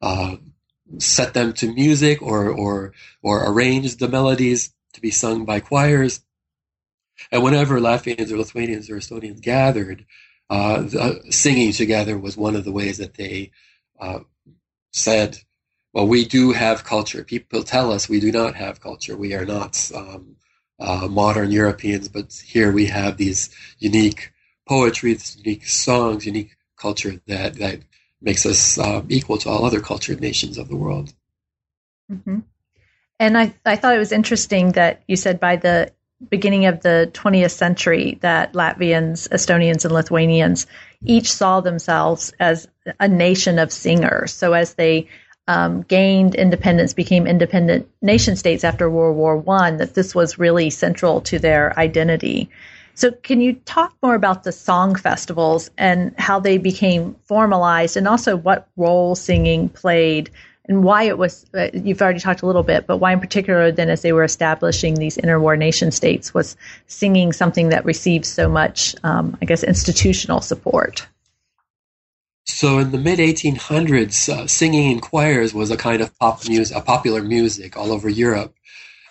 uh, 0.00 0.36
set 0.98 1.34
them 1.34 1.52
to 1.54 1.72
music, 1.72 2.22
or 2.22 2.48
or 2.50 2.92
or 3.22 3.50
arranged 3.50 3.98
the 3.98 4.08
melodies 4.08 4.72
to 4.92 5.00
be 5.00 5.10
sung 5.10 5.44
by 5.44 5.60
choirs. 5.60 6.20
And 7.30 7.42
whenever 7.42 7.80
Latvians 7.80 8.30
or 8.30 8.38
Lithuanians 8.38 8.88
or 8.90 8.96
Estonians 8.96 9.40
gathered, 9.40 10.06
uh, 10.48 10.82
the, 10.82 11.22
singing 11.30 11.72
together 11.72 12.16
was 12.16 12.36
one 12.36 12.56
of 12.56 12.64
the 12.64 12.72
ways 12.72 12.98
that 12.98 13.14
they 13.14 13.50
uh, 14.00 14.20
said, 14.92 15.38
well, 15.92 16.06
we 16.06 16.24
do 16.24 16.52
have 16.52 16.84
culture. 16.84 17.24
People 17.24 17.62
tell 17.62 17.92
us 17.92 18.08
we 18.08 18.20
do 18.20 18.32
not 18.32 18.54
have 18.54 18.80
culture. 18.80 19.16
We 19.16 19.34
are 19.34 19.44
not 19.44 19.90
um, 19.94 20.36
uh, 20.78 21.08
modern 21.08 21.50
Europeans, 21.50 22.08
but 22.08 22.32
here 22.32 22.72
we 22.72 22.86
have 22.86 23.16
these 23.16 23.50
unique 23.78 24.32
poetry, 24.68 25.14
these 25.14 25.36
unique 25.36 25.66
songs, 25.66 26.24
unique 26.24 26.56
culture 26.76 27.20
that, 27.26 27.54
that 27.54 27.80
makes 28.20 28.46
us 28.46 28.78
uh, 28.78 29.02
equal 29.08 29.38
to 29.38 29.48
all 29.48 29.64
other 29.64 29.80
cultured 29.80 30.20
nations 30.20 30.56
of 30.56 30.68
the 30.68 30.76
world. 30.76 31.12
Mm-hmm. 32.10 32.40
And 33.20 33.38
I, 33.38 33.54
I 33.64 33.76
thought 33.76 33.94
it 33.94 34.00
was 34.00 34.12
interesting 34.12 34.72
that 34.72 35.02
you 35.06 35.16
said 35.16 35.38
by 35.38 35.56
the 35.56 35.92
beginning 36.28 36.66
of 36.66 36.80
the 36.82 37.10
20th 37.12 37.50
century 37.50 38.18
that 38.20 38.52
Latvians, 38.52 39.28
Estonians, 39.28 39.84
and 39.84 39.92
Lithuanians 39.92 40.66
each 41.04 41.32
saw 41.32 41.60
themselves 41.60 42.32
as 42.38 42.68
a 43.00 43.08
nation 43.08 43.58
of 43.58 43.72
singers. 43.72 44.32
So 44.32 44.52
as 44.52 44.74
they 44.74 45.08
um, 45.48 45.82
gained 45.82 46.34
independence, 46.34 46.94
became 46.94 47.26
independent 47.26 47.88
nation 48.00 48.36
states 48.36 48.64
after 48.64 48.88
World 48.88 49.16
War 49.16 49.36
One, 49.36 49.78
that 49.78 49.94
this 49.94 50.14
was 50.14 50.38
really 50.38 50.70
central 50.70 51.20
to 51.22 51.38
their 51.38 51.76
identity. 51.78 52.48
So, 52.94 53.10
can 53.10 53.40
you 53.40 53.54
talk 53.54 53.94
more 54.02 54.14
about 54.14 54.44
the 54.44 54.52
song 54.52 54.94
festivals 54.94 55.70
and 55.78 56.14
how 56.18 56.38
they 56.38 56.58
became 56.58 57.16
formalized, 57.24 57.96
and 57.96 58.06
also 58.06 58.36
what 58.36 58.68
role 58.76 59.14
singing 59.14 59.68
played 59.68 60.30
and 60.68 60.84
why 60.84 61.04
it 61.04 61.18
was 61.18 61.46
uh, 61.54 61.68
you've 61.72 62.00
already 62.00 62.20
talked 62.20 62.42
a 62.42 62.46
little 62.46 62.62
bit 62.62 62.86
but 62.86 62.98
why 62.98 63.12
in 63.12 63.20
particular 63.20 63.72
then 63.72 63.88
as 63.88 64.02
they 64.02 64.12
were 64.12 64.24
establishing 64.24 64.94
these 64.94 65.16
interwar 65.16 65.58
nation 65.58 65.90
states 65.90 66.32
was 66.32 66.56
singing 66.86 67.32
something 67.32 67.70
that 67.70 67.84
received 67.84 68.24
so 68.24 68.48
much 68.48 68.94
um, 69.04 69.36
i 69.42 69.44
guess 69.44 69.62
institutional 69.62 70.40
support 70.40 71.06
So 72.44 72.78
in 72.78 72.90
the 72.90 72.98
mid 72.98 73.18
1800s, 73.18 74.28
uh, 74.28 74.46
singing 74.46 74.90
in 74.90 75.00
choirs 75.00 75.54
was 75.54 75.70
a 75.70 75.76
kind 75.76 76.02
of 76.02 76.16
pop 76.18 76.48
music, 76.48 76.76
a 76.76 76.80
popular 76.80 77.22
music 77.22 77.76
all 77.76 77.92
over 77.92 78.08
Europe. 78.08 78.54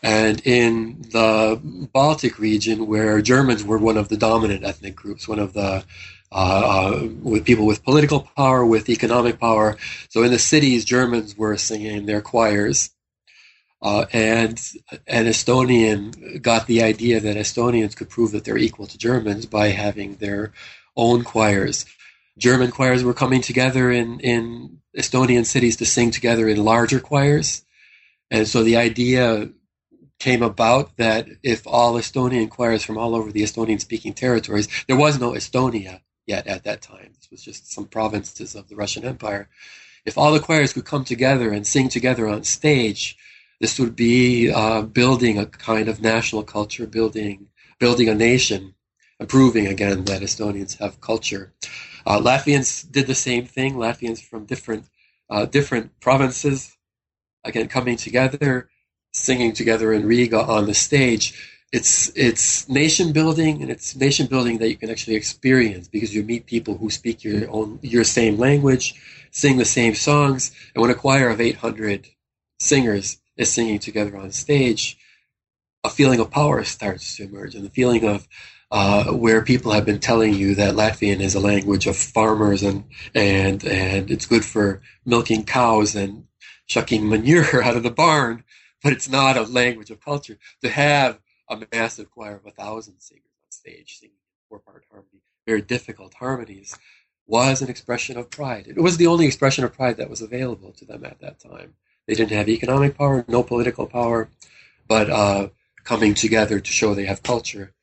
And 0.03 0.41
in 0.45 1.01
the 1.11 1.61
Baltic 1.93 2.39
region, 2.39 2.87
where 2.87 3.21
Germans 3.21 3.63
were 3.63 3.77
one 3.77 3.97
of 3.97 4.09
the 4.09 4.17
dominant 4.17 4.63
ethnic 4.65 4.95
groups, 4.95 5.27
one 5.27 5.39
of 5.39 5.53
the 5.53 5.85
uh, 6.33 6.35
uh, 6.95 7.07
with 7.21 7.43
people 7.43 7.65
with 7.65 7.83
political 7.83 8.21
power, 8.37 8.65
with 8.65 8.89
economic 8.89 9.37
power. 9.39 9.77
So 10.09 10.23
in 10.23 10.31
the 10.31 10.39
cities, 10.39 10.85
Germans 10.85 11.37
were 11.37 11.57
singing 11.57 12.05
their 12.05 12.21
choirs. 12.21 12.91
Uh, 13.81 14.05
and 14.13 14.61
an 15.07 15.25
Estonian 15.25 16.41
got 16.41 16.67
the 16.67 16.83
idea 16.83 17.19
that 17.19 17.35
Estonians 17.35 17.95
could 17.95 18.09
prove 18.09 18.31
that 18.31 18.45
they're 18.45 18.57
equal 18.57 18.87
to 18.87 18.97
Germans 18.97 19.45
by 19.45 19.69
having 19.69 20.15
their 20.15 20.53
own 20.95 21.23
choirs. 21.23 21.85
German 22.37 22.71
choirs 22.71 23.03
were 23.03 23.13
coming 23.13 23.41
together 23.41 23.91
in, 23.91 24.19
in 24.19 24.79
Estonian 24.97 25.45
cities 25.45 25.77
to 25.77 25.85
sing 25.85 26.11
together 26.11 26.47
in 26.47 26.63
larger 26.63 26.99
choirs. 26.99 27.65
And 28.29 28.47
so 28.47 28.63
the 28.63 28.77
idea 28.77 29.49
came 30.19 30.43
about 30.43 30.95
that 30.97 31.27
if 31.43 31.65
all 31.65 31.95
Estonian 31.95 32.49
choirs 32.49 32.83
from 32.83 32.97
all 32.97 33.15
over 33.15 33.31
the 33.31 33.41
Estonian 33.41 33.81
speaking 33.81 34.13
territories, 34.13 34.69
there 34.87 34.95
was 34.95 35.19
no 35.19 35.31
Estonia 35.31 36.01
yet 36.31 36.47
at 36.47 36.63
that 36.63 36.81
time, 36.81 37.09
this 37.13 37.29
was 37.31 37.43
just 37.49 37.71
some 37.75 37.87
provinces 37.97 38.55
of 38.55 38.63
the 38.69 38.77
Russian 38.83 39.03
Empire. 39.13 39.43
If 40.09 40.17
all 40.17 40.31
the 40.33 40.45
choirs 40.47 40.73
could 40.73 40.91
come 40.93 41.05
together 41.05 41.47
and 41.55 41.67
sing 41.67 41.87
together 41.89 42.25
on 42.33 42.43
stage, 42.59 43.01
this 43.61 43.77
would 43.79 43.95
be 43.95 44.15
uh, 44.61 44.81
building 44.99 45.35
a 45.37 45.45
kind 45.45 45.87
of 45.91 46.01
national 46.13 46.43
culture, 46.43 46.87
building 46.87 47.37
building 47.83 48.09
a 48.09 48.15
nation, 48.31 48.61
and 49.19 49.27
proving 49.35 49.67
again 49.75 49.99
that 50.05 50.21
Estonians 50.27 50.73
have 50.81 51.01
culture. 51.11 51.45
Uh, 52.05 52.19
Latvians 52.29 52.69
did 52.95 53.05
the 53.07 53.21
same 53.29 53.45
thing. 53.55 53.71
Latvians 53.85 54.21
from 54.29 54.45
different 54.53 54.83
uh, 55.33 55.45
different 55.57 55.87
provinces, 56.07 56.57
again 57.49 57.67
coming 57.77 57.97
together, 58.07 58.51
singing 59.27 59.53
together 59.61 59.87
in 59.97 60.01
Riga 60.13 60.41
on 60.55 60.63
the 60.65 60.77
stage. 60.87 61.25
It's 61.71 62.11
it's 62.15 62.67
nation 62.67 63.13
building, 63.13 63.61
and 63.61 63.71
it's 63.71 63.95
nation 63.95 64.27
building 64.27 64.57
that 64.57 64.69
you 64.69 64.75
can 64.75 64.89
actually 64.89 65.15
experience 65.15 65.87
because 65.87 66.13
you 66.13 66.23
meet 66.23 66.45
people 66.45 66.77
who 66.77 66.89
speak 66.89 67.23
your 67.23 67.49
own 67.49 67.79
your 67.81 68.03
same 68.03 68.37
language, 68.37 68.95
sing 69.31 69.57
the 69.57 69.65
same 69.65 69.95
songs, 69.95 70.51
and 70.75 70.81
when 70.81 70.91
a 70.91 70.95
choir 70.95 71.29
of 71.29 71.39
800 71.39 72.07
singers 72.59 73.19
is 73.37 73.53
singing 73.53 73.79
together 73.79 74.17
on 74.17 74.31
stage, 74.31 74.97
a 75.85 75.89
feeling 75.89 76.19
of 76.19 76.29
power 76.29 76.63
starts 76.65 77.15
to 77.15 77.23
emerge, 77.23 77.55
and 77.55 77.65
the 77.65 77.69
feeling 77.69 78.05
of 78.05 78.27
uh, 78.71 79.05
where 79.11 79.41
people 79.41 79.71
have 79.71 79.85
been 79.85 79.99
telling 79.99 80.33
you 80.33 80.55
that 80.55 80.75
Latvian 80.75 81.19
is 81.21 81.35
a 81.35 81.39
language 81.39 81.87
of 81.87 81.95
farmers 81.95 82.63
and 82.63 82.85
and 83.15 83.63
and 83.65 84.11
it's 84.11 84.25
good 84.25 84.45
for 84.45 84.81
milking 85.05 85.45
cows 85.45 85.95
and 85.95 86.25
chucking 86.67 87.07
manure 87.07 87.63
out 87.63 87.77
of 87.77 87.83
the 87.83 87.91
barn, 87.91 88.43
but 88.83 88.93
it's 88.93 89.09
not 89.09 89.37
a 89.37 89.43
language 89.43 89.89
of 89.89 89.99
culture. 89.99 90.37
To 90.63 90.69
have 90.69 91.19
a 91.51 91.67
massive 91.73 92.11
choir 92.11 92.35
of 92.35 92.45
a 92.45 92.51
thousand 92.51 92.99
singers 92.99 93.25
on 93.43 93.51
stage 93.51 93.97
singing 93.99 94.15
four-part 94.49 94.83
harmony, 94.89 95.21
very 95.45 95.61
difficult 95.61 96.13
harmonies, 96.13 96.77
was 97.27 97.61
an 97.61 97.69
expression 97.69 98.17
of 98.17 98.29
pride. 98.29 98.67
It 98.67 98.81
was 98.81 98.97
the 98.97 99.07
only 99.07 99.25
expression 99.25 99.63
of 99.63 99.73
pride 99.73 99.97
that 99.97 100.09
was 100.09 100.21
available 100.21 100.71
to 100.73 100.85
them 100.85 101.05
at 101.05 101.19
that 101.21 101.39
time. 101.39 101.73
They 102.07 102.15
didn't 102.15 102.37
have 102.37 102.49
economic 102.49 102.97
power, 102.97 103.23
no 103.27 103.43
political 103.43 103.87
power, 103.87 104.29
but 104.87 105.09
uh, 105.09 105.49
coming 105.83 106.13
together 106.13 106.59
to 106.59 106.71
show 106.71 106.93
they 106.93 107.05
have 107.05 107.23
culture 107.23 107.73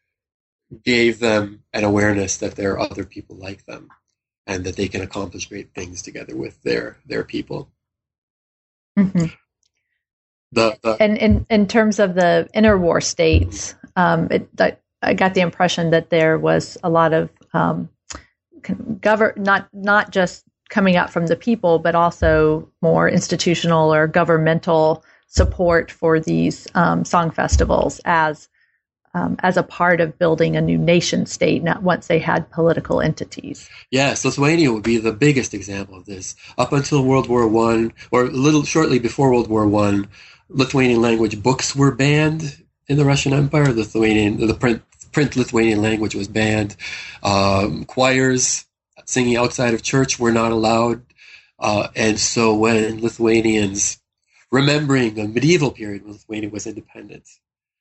gave 0.85 1.19
them 1.19 1.63
an 1.73 1.85
awareness 1.85 2.37
that 2.39 2.57
there 2.57 2.73
are 2.73 2.81
other 2.81 3.05
people 3.05 3.37
like 3.37 3.65
them 3.65 3.89
and 4.47 4.65
that 4.65 4.77
they 4.77 4.89
can 4.89 5.01
accomplish 5.01 5.49
great 5.49 5.73
things 5.75 6.03
together 6.03 6.37
with 6.37 6.63
their 6.63 6.99
their 7.07 7.25
people. 7.25 7.71
Mm-hmm. 8.99 9.27
The, 10.53 10.79
the, 10.83 10.97
and 11.01 11.19
in, 11.19 11.47
in 11.51 11.67
terms 11.67 11.99
of 11.99 12.15
the 12.15 12.49
interwar 12.55 13.03
states, 13.03 13.75
um, 13.97 14.29
it, 14.31 14.49
I 15.03 15.15
got 15.15 15.35
the 15.35 15.41
impression 15.43 15.91
that 15.91 16.11
there 16.11 16.39
was 16.39 16.79
a 16.83 16.91
lot 16.91 17.13
of 17.13 17.31
um, 17.53 17.89
govern 19.01 19.35
not 19.37 19.69
not 19.73 20.11
just 20.11 20.45
coming 20.69 20.97
out 20.97 21.11
from 21.11 21.27
the 21.27 21.37
people, 21.37 21.79
but 21.79 21.95
also 21.95 22.71
more 22.83 23.09
institutional 23.09 23.93
or 23.93 24.07
governmental 24.07 25.05
support 25.27 25.91
for 25.91 26.21
these 26.21 26.67
um, 26.75 27.05
song 27.05 27.31
festivals 27.31 28.01
as 28.05 28.49
um, 29.15 29.37
as 29.41 29.57
a 29.57 29.63
part 29.63 30.01
of 30.01 30.19
building 30.19 30.57
a 30.57 30.61
new 30.61 30.77
nation 30.77 31.25
state, 31.25 31.63
not 31.63 31.83
once 31.83 32.07
they 32.07 32.19
had 32.19 32.51
political 32.51 33.01
entities. 33.01 33.69
Yes, 33.91 34.25
Lithuania 34.25 34.71
would 34.71 34.83
be 34.83 34.99
the 34.99 35.13
biggest 35.13 35.55
example 35.55 35.97
of 35.97 36.05
this. 36.05 36.37
Up 36.59 36.73
until 36.73 37.03
World 37.03 37.29
War 37.29 37.49
One, 37.49 37.93
or 38.11 38.25
a 38.25 38.31
little 38.31 38.65
shortly 38.65 38.99
before 38.99 39.31
World 39.31 39.49
War 39.49 39.67
One, 39.67 40.09
Lithuanian 40.49 41.03
language 41.03 41.43
books 41.43 41.77
were 41.77 41.95
banned 41.95 42.63
in 42.87 42.97
the 42.97 43.05
Russian 43.05 43.33
Empire. 43.33 43.73
Lithuanian, 43.73 44.47
the 44.47 44.55
print, 44.55 44.83
print 45.13 45.37
Lithuanian 45.37 45.83
language 45.83 46.15
was 46.15 46.29
banned. 46.29 46.77
Um, 47.23 47.85
choirs 47.85 48.65
singing 49.05 49.37
outside 49.37 49.75
of 49.75 49.83
church 49.83 50.19
were 50.19 50.33
not 50.33 50.53
allowed. 50.53 51.03
Uh, 51.59 51.89
and 51.97 52.19
so 52.19 52.55
when 52.55 53.01
Lithuanians, 53.01 53.99
remembering 54.51 55.15
the 55.15 55.27
medieval 55.27 55.71
period 55.71 56.03
when 56.03 56.13
Lithuania 56.13 56.51
was 56.51 56.67
independent, 56.67 57.29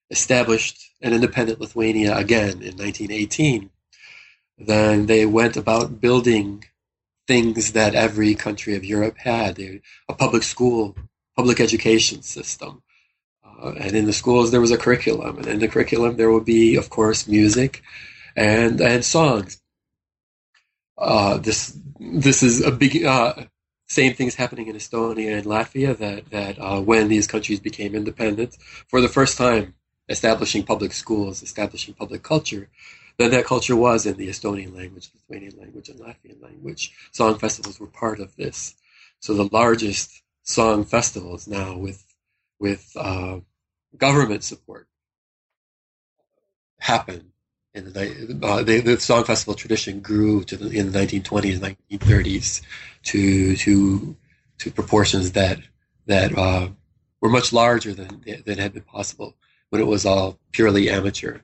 established 0.09 0.89
an 1.01 1.13
independent 1.13 1.59
Lithuania 1.59 2.15
again 2.15 2.61
in 2.61 2.75
1918, 2.77 3.69
then 4.57 5.05
they 5.05 5.25
went 5.25 5.57
about 5.57 6.01
building 6.01 6.63
things 7.27 7.73
that 7.73 7.93
every 7.93 8.33
country 8.33 8.75
of 8.75 8.85
Europe 8.85 9.17
had 9.17 9.59
a 9.59 10.13
public 10.13 10.43
school, 10.43 10.95
public 11.37 11.59
education 11.59 12.21
system. 12.23 12.81
Uh, 13.45 13.71
and 13.79 13.95
in 13.95 14.05
the 14.05 14.13
schools, 14.21 14.51
there 14.51 14.59
was 14.59 14.71
a 14.71 14.77
curriculum. 14.77 15.37
And 15.37 15.47
in 15.47 15.59
the 15.59 15.67
curriculum, 15.67 16.17
there 16.17 16.31
would 16.31 16.45
be, 16.45 16.75
of 16.75 16.89
course, 16.89 17.27
music 17.27 17.83
and, 18.35 18.81
and 18.81 19.05
songs. 19.05 19.61
Uh, 20.97 21.37
this, 21.37 21.77
this 21.99 22.41
is 22.41 22.65
a 22.65 22.71
big, 22.71 23.05
uh, 23.05 23.33
same 23.87 24.13
things 24.15 24.35
happening 24.35 24.67
in 24.67 24.75
Estonia 24.75 25.37
and 25.37 25.45
Latvia 25.45 25.95
that, 25.97 26.29
that 26.31 26.59
uh, 26.59 26.81
when 26.81 27.07
these 27.07 27.27
countries 27.27 27.59
became 27.59 27.95
independent, 27.95 28.57
for 28.87 28.99
the 28.99 29.07
first 29.07 29.37
time, 29.37 29.75
establishing 30.09 30.63
public 30.63 30.91
schools, 30.91 31.43
establishing 31.43 31.93
public 31.93 32.23
culture, 32.23 32.69
then 33.17 33.31
that 33.31 33.45
culture 33.45 33.75
was 33.75 34.05
in 34.05 34.17
the 34.17 34.29
Estonian 34.29 34.75
language, 34.75 35.09
Lithuanian 35.13 35.59
language, 35.59 35.89
and 35.89 35.99
Latvian 35.99 36.41
language. 36.41 36.93
Song 37.11 37.37
festivals 37.37 37.79
were 37.79 37.87
part 37.87 38.19
of 38.19 38.35
this. 38.35 38.75
So 39.19 39.33
the 39.33 39.49
largest 39.51 40.21
song 40.47 40.85
festivals 40.85 41.47
now 41.47 41.77
with 41.77 42.03
with 42.59 42.91
uh, 42.95 43.39
government 43.97 44.43
support 44.43 44.87
happen 46.79 47.33
in 47.73 47.93
the, 47.93 48.39
uh, 48.41 48.63
the, 48.63 48.79
the 48.79 48.99
song 48.99 49.23
festival 49.23 49.53
tradition 49.53 49.99
grew 49.99 50.43
to 50.45 50.57
the, 50.57 50.69
in 50.69 50.91
the 50.91 50.99
1920s, 50.99 51.77
1930s 51.91 52.61
to 53.03 53.55
to 53.57 54.15
to 54.57 54.71
proportions 54.71 55.33
that 55.33 55.59
that 56.05 56.35
uh, 56.37 56.69
were 57.21 57.29
much 57.29 57.51
larger 57.51 57.93
than 57.93 58.23
than 58.45 58.57
had 58.57 58.73
been 58.73 58.83
possible 58.83 59.35
when 59.69 59.81
it 59.81 59.85
was 59.85 60.05
all 60.05 60.39
purely 60.53 60.89
amateur 60.89 61.39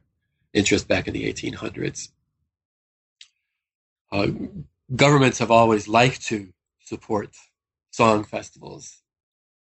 interest 0.54 0.88
back 0.88 1.08
in 1.08 1.14
the 1.14 1.32
1800s. 1.32 2.10
Uh, 4.12 4.28
governments 4.96 5.40
have 5.40 5.52
always 5.52 5.88
liked 5.88 6.22
to 6.28 6.54
support 6.86 7.36
song 7.94 8.24
festivals. 8.24 9.02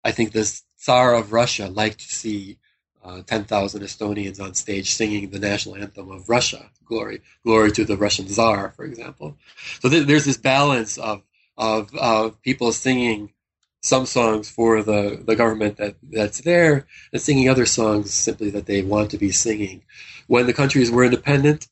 I 0.04 0.10
think 0.12 0.32
the 0.32 0.44
Tsar 0.76 1.14
of 1.14 1.32
Russia 1.32 1.68
liked 1.68 2.00
to 2.00 2.14
see 2.14 2.58
uh, 3.04 3.22
10,000 3.22 3.82
Estonians 3.82 4.40
on 4.40 4.54
stage 4.54 4.90
singing 4.90 5.30
the 5.30 5.38
national 5.38 5.76
anthem 5.76 6.10
of 6.10 6.28
Russia, 6.28 6.70
glory, 6.84 7.22
glory 7.44 7.70
to 7.72 7.84
the 7.84 7.96
Russian 7.96 8.26
Tsar, 8.26 8.72
for 8.72 8.84
example. 8.84 9.36
So 9.80 9.88
th- 9.88 10.06
there's 10.06 10.24
this 10.24 10.36
balance 10.36 10.98
of, 10.98 11.22
of, 11.56 12.42
people 12.42 12.72
singing 12.72 13.32
some 13.80 14.06
songs 14.06 14.50
for 14.50 14.82
the, 14.82 15.22
the 15.24 15.36
government 15.36 15.76
that, 15.76 15.94
that's 16.02 16.40
there 16.40 16.86
and 17.12 17.22
singing 17.22 17.48
other 17.48 17.66
songs 17.66 18.12
simply 18.12 18.50
that 18.50 18.66
they 18.66 18.82
want 18.82 19.12
to 19.12 19.18
be 19.18 19.30
singing. 19.30 19.84
When 20.26 20.46
the 20.46 20.52
countries 20.52 20.90
were 20.90 21.04
independent, 21.04 21.68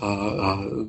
uh, 0.00 0.36
uh, 0.36 0.84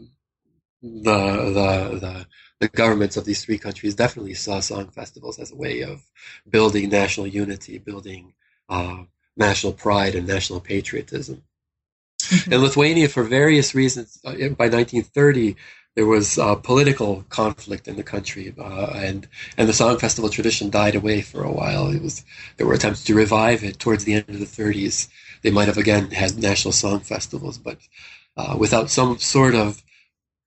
the, 0.82 1.20
the, 1.54 2.00
the, 2.00 2.28
the 2.64 2.70
governments 2.70 3.18
of 3.18 3.26
these 3.26 3.44
three 3.44 3.58
countries 3.58 3.94
definitely 3.94 4.34
saw 4.34 4.62
song 4.62 4.88
festivals 4.88 5.38
as 5.38 5.52
a 5.52 5.56
way 5.56 5.82
of 5.82 6.02
building 6.50 6.90
national 6.90 7.28
unity, 7.28 7.78
building 7.78 8.34
uh, 8.70 9.04
national 9.36 9.74
pride 9.74 10.16
and 10.16 10.26
national 10.26 10.62
patriotism. 10.62 11.44
Mm-hmm. 12.22 12.54
And 12.54 12.62
Lithuania, 12.62 13.10
for 13.10 13.24
various 13.24 13.76
reasons, 13.76 14.18
uh, 14.24 14.32
by 14.32 14.70
1930, 14.70 15.58
there 15.96 16.06
was 16.06 16.40
uh, 16.40 16.56
political 16.56 17.26
conflict 17.28 17.90
in 17.90 17.98
the 17.98 18.10
country, 18.14 18.56
uh, 18.58 18.94
and 18.96 19.28
and 19.58 19.68
the 19.68 19.74
song 19.74 20.00
festival 20.00 20.30
tradition 20.30 20.70
died 20.70 20.96
away 20.96 21.22
for 21.22 21.44
a 21.44 21.52
while. 21.52 21.90
It 21.90 22.02
was 22.02 22.24
there 22.56 22.66
were 22.66 22.74
attempts 22.76 23.04
to 23.04 23.14
revive 23.14 23.64
it 23.66 23.78
towards 23.78 24.06
the 24.06 24.14
end 24.14 24.30
of 24.30 24.40
the 24.40 24.46
30s. 24.46 25.10
They 25.42 25.52
might 25.52 25.68
have 25.68 25.78
again 25.78 26.12
had 26.12 26.38
national 26.40 26.72
song 26.72 27.02
festivals, 27.02 27.58
but 27.58 27.80
uh, 28.38 28.56
without 28.58 28.90
some 28.90 29.20
sort 29.20 29.54
of 29.54 29.84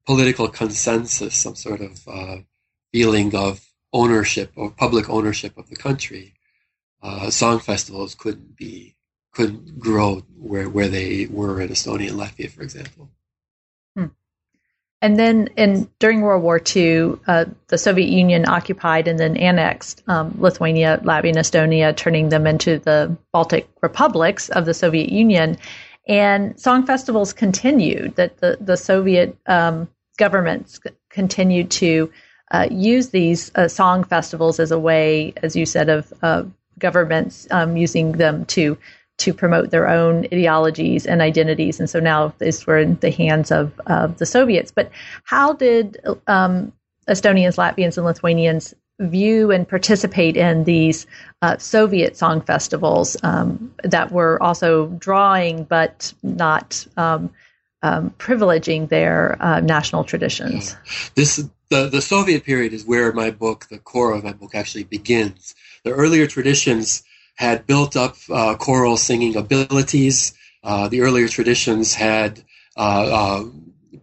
political 0.06 0.48
consensus, 0.48 1.34
some 1.34 1.56
sort 1.56 1.80
of 1.80 2.08
uh, 2.08 2.36
feeling 2.92 3.34
of 3.34 3.60
ownership 3.92 4.52
or 4.56 4.70
public 4.70 5.10
ownership 5.10 5.58
of 5.58 5.68
the 5.68 5.76
country, 5.76 6.34
uh, 7.02 7.30
song 7.30 7.58
festivals 7.58 8.14
couldn't 8.14 8.56
be 8.56 8.94
couldn't 9.32 9.78
grow 9.78 10.22
where 10.38 10.68
where 10.68 10.88
they 10.88 11.26
were 11.26 11.60
in 11.60 11.68
Estonia 11.68 12.08
and 12.08 12.18
Latvia, 12.18 12.50
for 12.50 12.62
example. 12.62 13.10
Hmm. 13.94 14.06
And 15.02 15.18
then, 15.18 15.48
in 15.56 15.90
during 15.98 16.22
World 16.22 16.42
War 16.42 16.60
II, 16.74 17.16
uh, 17.26 17.44
the 17.68 17.76
Soviet 17.76 18.08
Union 18.08 18.48
occupied 18.48 19.08
and 19.08 19.18
then 19.18 19.36
annexed 19.36 20.02
um, 20.06 20.34
Lithuania, 20.38 21.00
Latvia, 21.04 21.28
and 21.28 21.38
Estonia, 21.38 21.94
turning 21.94 22.30
them 22.30 22.46
into 22.46 22.78
the 22.78 23.16
Baltic 23.32 23.68
republics 23.82 24.48
of 24.48 24.64
the 24.64 24.74
Soviet 24.74 25.10
Union. 25.10 25.58
And 26.08 26.58
song 26.58 26.86
festivals 26.86 27.32
continued. 27.32 28.16
That 28.16 28.38
the 28.38 28.56
the 28.60 28.76
Soviet 28.76 29.36
um, 29.46 29.88
governments 30.16 30.80
continued 31.10 31.70
to 31.70 32.10
uh, 32.50 32.68
use 32.70 33.10
these 33.10 33.50
uh, 33.54 33.68
song 33.68 34.04
festivals 34.04 34.60
as 34.60 34.70
a 34.70 34.78
way, 34.78 35.32
as 35.42 35.56
you 35.56 35.66
said, 35.66 35.88
of, 35.88 36.12
of 36.22 36.50
governments 36.78 37.46
um, 37.50 37.76
using 37.76 38.12
them 38.12 38.44
to 38.46 38.76
to 39.18 39.32
promote 39.32 39.70
their 39.70 39.88
own 39.88 40.26
ideologies 40.26 41.06
and 41.06 41.22
identities. 41.22 41.80
And 41.80 41.88
so 41.88 42.00
now 42.00 42.34
this 42.36 42.66
were 42.66 42.78
in 42.78 42.96
the 42.96 43.10
hands 43.10 43.50
of, 43.50 43.72
of 43.86 44.18
the 44.18 44.26
Soviets. 44.26 44.70
But 44.70 44.90
how 45.24 45.54
did 45.54 45.96
um, 46.26 46.70
Estonians, 47.08 47.56
Latvians, 47.56 47.96
and 47.96 48.04
Lithuanians 48.04 48.74
view 49.00 49.50
and 49.50 49.68
participate 49.68 50.36
in 50.36 50.64
these 50.64 51.06
uh, 51.42 51.56
Soviet 51.58 52.16
song 52.16 52.40
festivals 52.40 53.16
um, 53.22 53.74
that 53.84 54.10
were 54.10 54.42
also 54.42 54.88
drawing 54.88 55.64
but 55.64 56.12
not 56.22 56.86
um, 57.82 58.10
privileging 58.18 58.88
their 58.88 59.36
uh, 59.40 59.60
national 59.60 60.04
traditions. 60.04 60.76
This 61.14 61.36
the 61.68 61.88
the 61.88 62.00
Soviet 62.00 62.44
period 62.44 62.72
is 62.72 62.84
where 62.84 63.12
my 63.12 63.30
book, 63.30 63.66
the 63.68 63.78
core 63.78 64.14
of 64.14 64.24
my 64.24 64.32
book, 64.32 64.54
actually 64.54 64.84
begins. 64.84 65.54
The 65.84 65.92
earlier 65.92 66.26
traditions 66.26 67.02
had 67.34 67.66
built 67.66 67.96
up 67.96 68.16
uh, 68.30 68.54
choral 68.56 68.96
singing 68.96 69.36
abilities. 69.36 70.34
Uh, 70.62 70.88
the 70.88 71.02
earlier 71.02 71.28
traditions 71.28 71.94
had 71.94 72.42
uh, 72.76 72.80
uh, 72.80 73.44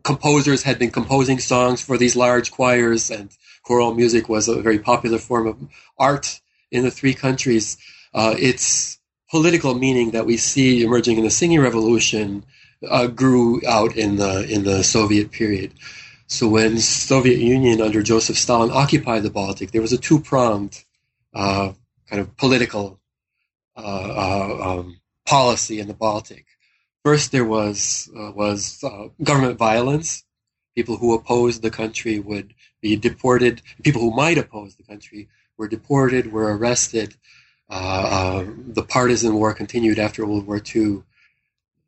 composers 0.04 0.64
had 0.64 0.80
been 0.80 0.92
composing 0.92 1.40
songs 1.40 1.82
for 1.82 1.98
these 1.98 2.16
large 2.16 2.52
choirs, 2.52 3.10
and 3.12 3.30
choral 3.64 3.94
music 3.94 4.30
was 4.30 4.48
a 4.48 4.62
very 4.62 4.80
popular 4.80 5.18
form 5.18 5.48
of 5.48 5.58
art 5.98 6.42
in 6.72 6.84
the 6.84 6.92
three 6.92 7.14
countries. 7.14 7.78
Uh, 8.14 8.36
its 8.38 9.00
political 9.32 9.74
meaning 9.74 10.12
that 10.12 10.26
we 10.26 10.38
see 10.38 10.84
emerging 10.84 11.18
in 11.18 11.24
the 11.24 11.32
singing 11.32 11.60
revolution 11.60 12.46
uh, 12.90 13.08
grew 13.08 13.62
out 13.68 13.96
in 13.96 14.18
the 14.18 14.46
in 14.50 14.64
the 14.64 14.84
Soviet 14.84 15.32
period. 15.32 15.74
So 16.28 16.48
when 16.48 16.80
Soviet 16.80 17.40
Union 17.40 17.82
under 17.82 18.02
Joseph 18.02 18.38
Stalin 18.38 18.72
occupied 18.72 19.24
the 19.24 19.30
Baltic, 19.30 19.72
there 19.72 19.82
was 19.82 19.94
a 19.94 19.98
two 19.98 20.20
pronged 20.20 20.84
uh, 21.34 21.74
kind 22.10 22.22
of 22.22 22.36
political 22.38 23.00
uh, 23.76 23.80
uh, 23.82 24.80
um, 24.80 25.00
policy 25.26 25.80
in 25.80 25.88
the 25.88 25.94
Baltic. 25.94 26.46
First, 27.04 27.32
there 27.32 27.46
was 27.46 28.10
uh, 28.18 28.32
was 28.32 28.84
uh, 28.84 29.10
government 29.22 29.58
violence. 29.58 30.24
People 30.76 30.98
who 30.98 31.14
opposed 31.14 31.62
the 31.62 31.70
country 31.70 32.20
would 32.20 32.54
be 32.82 32.96
deported. 32.96 33.62
People 33.84 34.02
who 34.02 34.16
might 34.16 34.38
oppose 34.38 34.76
the 34.76 34.84
country 34.84 35.28
were 35.58 35.68
deported, 35.68 36.32
were 36.32 36.56
arrested. 36.58 37.16
the 37.70 38.86
partisan 38.88 39.36
war 39.36 39.54
continued 39.54 40.00
after 40.00 40.26
World 40.26 40.48
War 40.48 40.62
II 40.76 41.04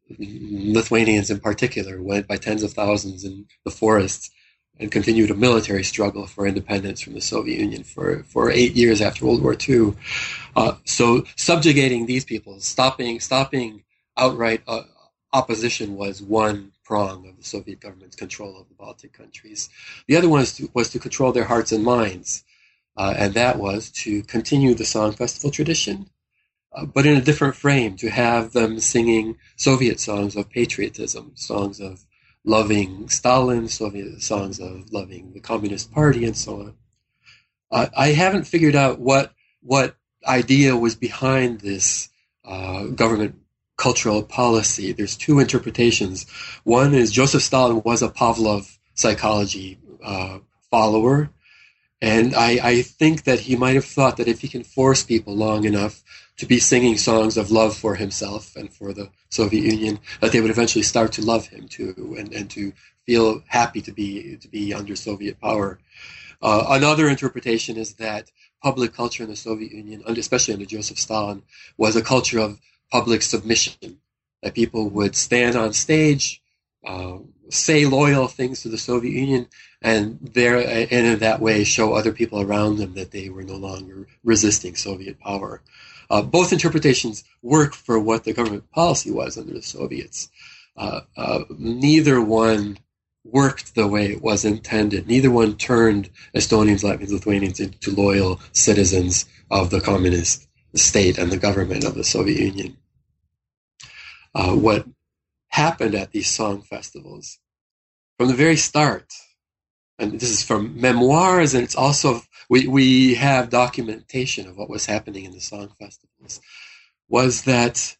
Lithuanians 0.10 1.32
in 1.32 1.39
particular 1.39 2.02
went 2.02 2.28
by 2.28 2.38
tens 2.38 2.63
of 2.63 2.74
thousands 2.74 3.24
in 3.24 3.48
the 3.63 3.72
forests 3.72 4.30
and 4.78 4.91
continued 4.91 5.32
a 5.32 5.36
military 5.36 5.84
struggle 5.84 6.28
for 6.28 6.46
independence 6.46 7.02
from 7.02 7.13
the 7.13 7.22
Soviet 7.22 7.60
Union 7.60 7.84
for, 7.84 8.24
for 8.24 8.52
eight 8.52 8.74
years 8.74 9.02
after 9.02 9.26
World 9.26 9.41
War 9.41 9.56
II. 9.68 9.94
Uh, 10.56 10.74
so 10.84 11.24
subjugating 11.36 12.06
these 12.06 12.26
people, 12.26 12.60
stopping 12.60 13.20
stopping 13.20 13.84
outright 14.18 14.62
uh, 14.68 14.84
opposition 15.34 15.96
was 15.96 16.22
one 16.22 16.72
prong 16.84 17.28
of 17.28 17.38
the 17.38 17.44
Soviet 17.44 17.80
government's 17.80 18.15
control 18.15 18.60
of 18.60 18.68
the 18.68 18.76
Baltic 18.76 19.13
countries. 19.13 19.70
The 20.08 20.18
other 20.18 20.30
one 20.30 20.41
was 20.41 20.54
to, 20.58 20.70
was 20.74 20.89
to 20.89 21.00
control 21.00 21.32
their 21.32 21.46
hearts 21.46 21.72
and 21.72 21.84
minds, 21.84 22.44
uh, 22.98 23.13
and 23.18 23.34
that 23.34 23.58
was 23.58 23.89
to 24.04 24.24
continue 24.24 24.76
the 24.76 24.86
song 24.86 25.13
festival 25.13 25.52
tradition 25.52 26.10
uh, 26.76 26.86
but 26.86 27.06
in 27.06 27.16
a 27.16 27.22
different 27.22 27.56
frame, 27.56 27.96
to 27.98 28.10
have 28.10 28.52
them 28.52 28.80
singing 28.80 29.38
Soviet 29.56 30.00
songs 30.00 30.36
of 30.36 30.50
patriotism, 30.50 31.32
songs 31.36 31.80
of 31.80 32.04
loving 32.44 33.10
Stalin, 33.10 33.68
Soviet 33.68 34.22
songs 34.22 34.60
of 34.60 34.92
loving 34.92 35.32
the 35.34 35.40
Communist 35.40 35.92
Party, 35.92 36.26
and 36.26 36.36
so 36.36 36.62
on. 36.62 36.74
Uh, 37.72 37.88
I 37.96 38.10
haven't 38.10 38.46
figured 38.46 38.76
out 38.76 39.00
what 39.00 39.34
what 39.62 39.96
idea 40.28 40.76
was 40.76 40.96
behind 40.96 41.62
this 41.62 42.10
uh, 42.44 42.86
government 42.86 43.36
cultural 43.78 44.24
policy. 44.24 44.92
There's 44.92 45.18
two 45.18 45.40
interpretations. 45.40 46.30
One 46.64 46.94
is 46.94 47.12
Joseph 47.12 47.42
Stalin 47.42 47.82
was 47.84 48.02
a 48.02 48.10
Pavlov 48.10 48.78
psychology 48.94 49.80
uh, 50.04 50.40
follower, 50.70 51.30
and 52.02 52.36
I, 52.36 52.60
I 52.62 52.82
think 52.82 53.24
that 53.24 53.40
he 53.40 53.56
might 53.56 53.76
have 53.76 53.86
thought 53.86 54.18
that 54.18 54.28
if 54.28 54.42
he 54.42 54.48
can 54.48 54.64
force 54.64 55.04
people 55.04 55.36
long 55.36 55.66
enough 55.66 56.04
to 56.38 56.45
be 56.45 56.60
singing 56.60 56.98
songs 56.98 57.38
of 57.38 57.52
love 57.52 57.76
for 57.76 57.95
himself 57.95 58.56
and 58.56 58.71
for 58.71 58.93
the 58.93 59.10
Soviet 59.30 59.63
Union, 59.63 60.00
that 60.21 60.32
they 60.32 60.41
would 60.41 60.52
eventually 60.52 60.84
start 60.84 61.13
to 61.13 61.21
love 61.21 61.48
him 61.48 61.67
too 61.67 62.15
and, 62.17 62.34
and 62.34 62.50
to 62.52 62.74
feel 63.06 63.43
happy 63.48 63.82
to 63.82 63.91
be 63.91 64.38
to 64.38 64.48
be 64.48 64.74
under 64.74 64.95
Soviet 64.95 65.39
power. 65.39 65.80
Uh, 66.41 66.65
another 66.69 67.08
interpretation 67.08 67.78
is 67.78 67.93
that 67.93 68.32
public 68.62 68.93
culture 68.93 69.24
in 69.24 69.30
the 69.30 69.36
Soviet 69.36 69.71
Union, 69.71 70.04
especially 70.08 70.54
under 70.54 70.65
Joseph 70.65 71.00
Stalin, 71.00 71.43
was 71.78 71.95
a 71.95 72.02
culture 72.02 72.39
of 72.39 72.60
public 72.91 73.21
submission. 73.21 74.00
That 74.43 74.54
people 74.54 74.89
would 74.89 75.15
stand 75.15 75.56
on 75.56 75.74
stage, 75.74 76.41
uh, 76.86 77.17
say 77.50 77.86
loyal 77.86 78.28
things 78.28 78.62
to 78.62 78.69
the 78.69 78.78
Soviet 78.78 79.13
Union, 79.13 79.48
and 79.82 80.19
there 80.21 80.58
and 80.58 80.91
in 80.91 81.19
that 81.19 81.39
way 81.39 81.63
show 81.63 81.93
other 81.93 82.12
people 82.12 82.41
around 82.41 82.78
them 82.78 82.93
that 82.95 83.12
they 83.12 83.30
were 83.30 83.43
no 83.43 83.56
longer 83.56 84.08
resisting 84.24 84.76
Soviet 84.76 85.19
power. 85.19 85.62
Uh, 86.10 86.22
both 86.22 86.54
interpretations 86.54 87.24
work 87.41 87.74
for 87.74 88.00
what 88.00 88.24
the 88.24 88.34
government 88.34 88.70
policy 88.72 89.12
was 89.12 89.38
under 89.38 89.54
the 89.54 89.62
Soviets. 89.62 90.30
Uh, 90.78 91.02
uh, 91.18 91.39
neither 91.58 92.22
one 92.22 92.78
worked 93.24 93.74
the 93.76 93.88
way 93.88 94.12
it 94.12 94.22
was 94.22 94.46
intended. 94.46 95.08
Neither 95.08 95.32
one 95.32 95.58
turned 95.58 96.10
Estonians, 96.36 96.84
Latvians, 96.84 97.12
Lithuanians 97.12 97.60
into 97.60 97.91
loyal 97.91 98.39
citizens 98.52 99.26
of 99.50 99.70
the 99.70 99.82
communist 99.82 100.48
state 100.76 101.18
and 101.18 101.32
the 101.32 101.38
government 101.38 101.84
of 101.84 101.96
the 101.96 102.04
Soviet 102.04 102.39
Union. 102.39 102.78
Uh, 104.34 104.54
what 104.54 104.86
happened 105.48 105.96
at 105.96 106.12
these 106.12 106.30
song 106.30 106.62
festivals 106.62 107.39
from 108.18 108.28
the 108.28 108.34
very 108.34 108.58
start, 108.58 109.13
and 109.98 110.20
this 110.20 110.30
is 110.30 110.44
from 110.44 110.80
memoirs, 110.80 111.54
and 111.54 111.63
it's 111.63 111.76
also 111.76 112.22
we, 112.50 112.68
we 112.68 113.16
have 113.16 113.50
documentation 113.50 114.48
of 114.48 114.58
what 114.58 114.70
was 114.70 114.86
happening 114.86 115.26
in 115.26 115.32
the 115.32 115.42
song 115.42 115.72
festivals, 115.80 116.42
was 117.08 117.44
that 117.44 117.96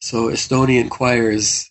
so 0.00 0.28
Estonian 0.28 0.90
choirs 0.90 1.70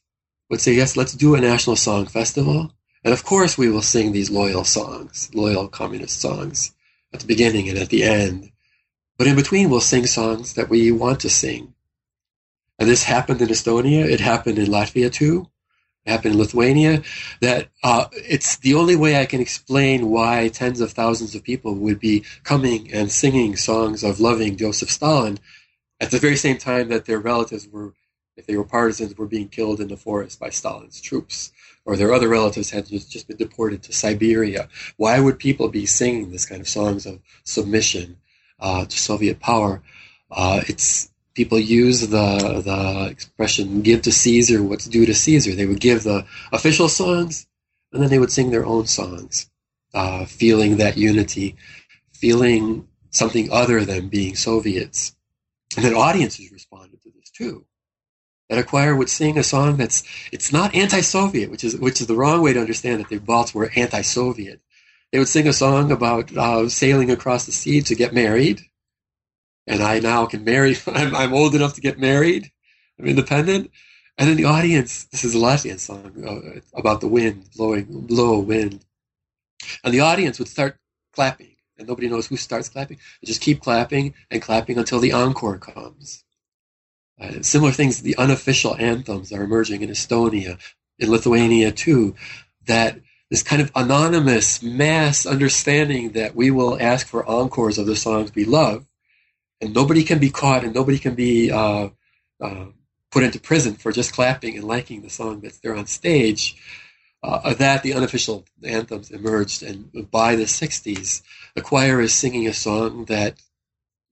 would 0.50 0.62
say, 0.62 0.74
yes, 0.74 0.96
let's 0.96 1.14
do 1.14 1.36
a 1.36 1.42
national 1.42 1.76
song 1.76 2.06
festival. 2.06 2.72
And 3.04 3.14
of 3.14 3.24
course, 3.24 3.58
we 3.58 3.70
will 3.70 3.82
sing 3.82 4.12
these 4.12 4.32
loyal 4.32 4.64
songs, 4.64 5.30
loyal 5.34 5.68
communist 5.68 6.20
songs 6.20 6.74
at 7.14 7.20
the 7.20 7.28
beginning 7.28 7.70
and 7.70 7.78
at 7.78 7.90
the 7.90 8.04
end. 8.04 8.52
But 9.18 9.28
in 9.28 9.36
between, 9.36 9.70
we'll 9.70 9.80
sing 9.80 10.06
songs 10.06 10.54
that 10.54 10.70
we 10.70 10.92
want 10.92 11.22
to 11.22 11.30
sing. 11.30 11.74
And 12.78 12.90
this 12.90 13.04
happened 13.04 13.42
in 13.42 13.48
Estonia. 13.50 14.06
It 14.06 14.20
happened 14.20 14.60
in 14.60 14.66
Latvia 14.66 15.12
too 15.12 15.48
happened 16.06 16.36
in 16.36 16.40
Lithuania, 16.40 17.04
that 17.42 17.70
uh, 17.84 18.06
it's 18.14 18.58
the 18.58 18.76
only 18.76 18.96
way 18.96 19.20
I 19.20 19.26
can 19.26 19.42
explain 19.42 20.10
why 20.10 20.50
tens 20.50 20.82
of 20.82 20.92
thousands 20.92 21.36
of 21.36 21.44
people 21.44 21.76
would 21.76 22.00
be 22.00 22.24
coming 22.44 22.94
and 22.94 23.12
singing 23.12 23.56
songs 23.56 24.04
of 24.04 24.20
loving 24.20 24.56
Joseph 24.58 24.92
Stalin 24.92 25.40
at 26.00 26.12
the 26.12 26.20
very 26.20 26.36
same 26.36 26.58
time 26.58 26.90
that 26.90 27.06
their 27.06 27.20
relatives 27.20 27.68
were, 27.68 27.94
if 28.38 28.46
they 28.46 28.56
were 28.56 28.66
partisans, 28.66 29.18
were 29.18 29.28
being 29.28 29.48
killed 29.48 29.80
in 29.82 29.88
the 29.88 29.98
forest 29.98 30.40
by 30.40 30.50
Stalin's 30.50 31.02
troops, 31.02 31.52
or 31.86 31.96
their 31.96 32.14
other 32.14 32.28
relatives 32.28 32.70
had 32.70 32.88
just 32.88 33.28
been 33.28 33.38
deported 33.38 33.84
to 33.84 33.94
Siberia. 33.94 34.68
Why 34.98 35.20
would 35.20 35.40
people 35.40 35.70
be 35.70 35.86
singing 35.86 36.32
this 36.32 36.46
kind 36.46 36.62
of 36.62 36.68
songs 36.68 37.06
of 37.06 37.20
submission 37.44 38.18
uh, 38.60 38.86
to 38.86 38.98
Soviet 38.98 39.40
power? 39.40 39.82
Uh, 40.30 40.62
it's 40.68 41.12
people 41.36 41.60
use 41.60 42.02
the 42.08 42.62
the 42.66 43.10
expression 43.12 43.82
"give 43.82 44.02
to 44.04 44.12
Caesar 44.12 44.64
what's 44.64 44.86
due 44.86 45.06
to 45.06 45.14
Caesar." 45.14 45.54
They 45.54 45.66
would 45.68 45.82
give 45.82 46.04
the 46.04 46.26
official 46.52 46.90
songs, 46.90 47.46
and 47.92 48.02
then 48.02 48.10
they 48.10 48.20
would 48.20 48.32
sing 48.32 48.52
their 48.52 48.66
own 48.66 48.88
songs, 48.88 49.50
uh, 49.94 50.26
feeling 50.26 50.78
that 50.78 50.98
unity, 50.98 51.56
feeling 52.14 52.88
something 53.12 53.52
other 53.52 53.86
than 53.86 54.10
being 54.10 54.36
Soviets. 54.36 55.16
And 55.76 55.86
then 55.86 55.94
audiences 55.94 56.52
responded 56.52 57.02
to 57.04 57.12
this 57.12 57.30
too. 57.32 57.66
That 58.50 58.60
a 58.60 58.64
choir 58.64 58.96
would 58.96 59.10
sing 59.10 59.38
a 59.38 59.44
song 59.44 59.78
that's 59.78 60.04
it's 60.32 60.52
not 60.54 60.76
anti-Soviet, 60.76 61.50
which 61.52 61.64
is 61.64 61.76
which 61.78 62.00
is 62.02 62.08
the 62.08 62.16
wrong 62.16 62.42
way 62.42 62.54
to 62.54 62.62
understand 62.62 63.00
that 63.00 63.10
the 63.10 63.20
Balts 63.20 63.54
were 63.56 63.72
anti-Soviet. 63.76 64.62
they 65.12 65.20
would 65.20 65.28
sing 65.28 65.48
a 65.48 65.54
song 65.54 65.92
about 65.92 66.36
uh, 66.36 66.70
sailing 66.70 67.12
across 67.12 67.46
the 67.46 67.52
sea 67.52 67.82
to 67.82 67.96
get 67.96 68.14
married. 68.14 68.62
And 69.68 69.82
I 69.82 70.00
now 70.00 70.26
can 70.26 70.44
marry. 70.44 70.76
I'm, 70.88 71.16
I'm 71.16 71.34
old 71.34 71.56
enough 71.56 71.74
to 71.76 71.82
get 71.82 72.00
married. 72.00 72.52
I'm 73.00 73.06
independent. 73.06 73.72
And 74.18 74.30
then 74.30 74.38
the 74.38 74.46
audience, 74.46 75.06
this 75.06 75.26
is 75.26 75.36
a 75.36 75.40
Latvian 75.40 75.80
song 75.80 76.24
uh, 76.26 76.62
about 76.78 77.02
the 77.02 77.08
wind, 77.08 77.50
blowing, 77.56 77.86
blow 78.08 78.40
wind. 78.40 78.86
And 79.84 79.94
the 79.94 80.00
audience 80.02 80.40
would 80.40 80.48
start 80.48 80.78
clapping, 81.12 81.56
and 81.78 81.88
nobody 81.88 82.08
knows 82.08 82.28
who 82.28 82.38
starts 82.38 82.70
clapping. 82.70 82.98
They 83.22 83.28
just 83.28 83.42
keep 83.42 83.62
clapping 83.62 84.14
and 84.32 84.42
clapping 84.42 84.78
until 84.78 85.00
the 85.00 85.12
encore 85.12 85.58
comes. 85.58 86.24
Uh, 87.20 87.42
similar 87.42 87.72
things, 87.72 88.02
the 88.02 88.18
unofficial 88.18 88.76
anthems 88.78 89.34
are 89.34 89.44
emerging 89.44 89.82
in 89.82 89.90
Estonia, 89.90 90.60
in 91.00 91.10
Lithuania 91.10 91.72
too, 91.72 92.16
that 92.68 93.00
this 93.30 93.44
kind 93.44 93.62
of 93.62 93.72
anonymous 93.76 94.62
mass 94.62 95.26
understanding 95.26 96.12
that 96.12 96.36
we 96.36 96.52
will 96.52 96.78
ask 96.80 97.08
for 97.08 97.28
encores 97.28 97.78
of 97.78 97.86
the 97.86 97.96
songs 97.96 98.34
we 98.36 98.46
love, 98.46 98.86
and 99.62 99.74
nobody 99.74 100.04
can 100.04 100.20
be 100.20 100.30
caught 100.30 100.64
and 100.64 100.74
nobody 100.74 101.00
can 101.00 101.16
be 101.16 101.52
uh, 101.52 101.90
uh, 102.42 102.66
put 103.12 103.24
into 103.24 103.40
prison 103.40 103.76
for 103.76 103.92
just 103.92 104.14
clapping 104.14 104.56
and 104.56 104.68
liking 104.68 105.02
the 105.02 105.10
song 105.10 105.40
that's 105.40 105.60
there 105.60 105.76
on 105.76 105.86
stage. 105.86 106.58
Uh, 107.24 107.56
that 107.56 107.82
the 107.82 107.94
unofficial 107.94 108.46
anthems 108.64 109.10
emerged, 109.10 109.64
and 109.64 110.12
by 110.12 110.36
the 110.36 110.44
60s, 110.44 111.24
the 111.56 111.62
choir 111.62 112.00
is 112.00 112.14
singing 112.14 112.46
a 112.46 112.54
song 112.54 113.06
that 113.06 113.42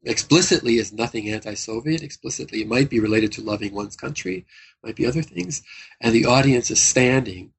explicitly 0.03 0.77
is 0.77 0.91
nothing 0.91 1.29
anti-Soviet. 1.29 2.01
Explicitly, 2.01 2.61
it 2.61 2.67
might 2.67 2.89
be 2.89 2.99
related 2.99 3.31
to 3.31 3.43
loving 3.43 3.71
one's 3.71 3.95
country, 3.95 4.47
might 4.83 4.95
be 4.95 5.05
other 5.05 5.21
things, 5.21 5.61
and 6.01 6.15
the 6.15 6.25
audience 6.25 6.71
is 6.71 6.81
standing 6.81 7.53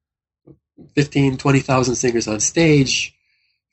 15, 0.95 1.37
20,000 1.37 1.95
singers 1.95 2.27
on 2.27 2.39
stage, 2.41 3.14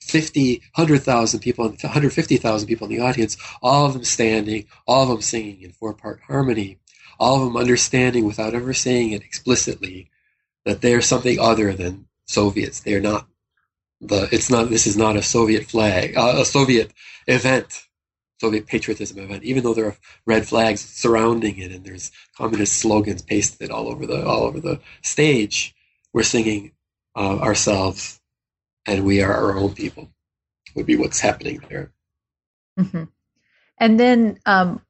50, 0.02 0.62
100,000 0.74 1.40
people, 1.40 1.68
150,000 1.68 2.68
people 2.68 2.86
in 2.86 2.96
the 2.96 3.02
audience, 3.02 3.36
all 3.62 3.86
of 3.86 3.94
them 3.94 4.04
standing, 4.04 4.66
all 4.86 5.04
of 5.04 5.08
them 5.08 5.22
singing 5.22 5.62
in 5.62 5.72
four 5.72 5.94
part 5.94 6.20
harmony, 6.26 6.78
all 7.18 7.36
of 7.36 7.44
them 7.44 7.56
understanding 7.56 8.24
without 8.24 8.54
ever 8.54 8.74
saying 8.74 9.12
it 9.12 9.22
explicitly 9.22 10.10
that 10.64 10.80
they're 10.80 11.00
something 11.00 11.38
other 11.38 11.72
than 11.72 12.06
Soviets. 12.26 12.80
They're 12.80 13.00
not 13.00 13.26
the, 14.00 14.28
it's 14.32 14.50
not, 14.50 14.68
this 14.68 14.86
is 14.86 14.96
not 14.96 15.16
a 15.16 15.22
Soviet 15.22 15.66
flag, 15.66 16.16
uh, 16.16 16.38
a 16.38 16.44
Soviet 16.44 16.92
event. 17.26 17.86
Soviet 18.40 18.66
patriotism 18.66 19.20
event, 19.20 19.44
even 19.44 19.62
though 19.62 19.72
there 19.72 19.86
are 19.86 19.96
red 20.26 20.48
flags 20.48 20.80
surrounding 20.80 21.58
it 21.58 21.70
and 21.70 21.84
there's 21.84 22.10
communist 22.36 22.72
slogans 22.72 23.22
pasted 23.22 23.70
all 23.70 23.86
over 23.86 24.04
the 24.04 24.26
all 24.26 24.42
over 24.42 24.58
the 24.58 24.80
stage. 25.00 25.76
We're 26.12 26.24
singing 26.24 26.72
uh, 27.14 27.38
ourselves 27.38 28.20
and 28.86 29.04
we 29.04 29.22
are 29.22 29.32
our 29.32 29.56
own 29.56 29.74
people 29.74 30.08
would 30.74 30.86
be 30.86 30.96
what's 30.96 31.20
happening 31.20 31.60
there 31.68 31.92
mm-hmm. 32.78 33.04
and 33.78 34.00
then 34.00 34.38
um, 34.46 34.80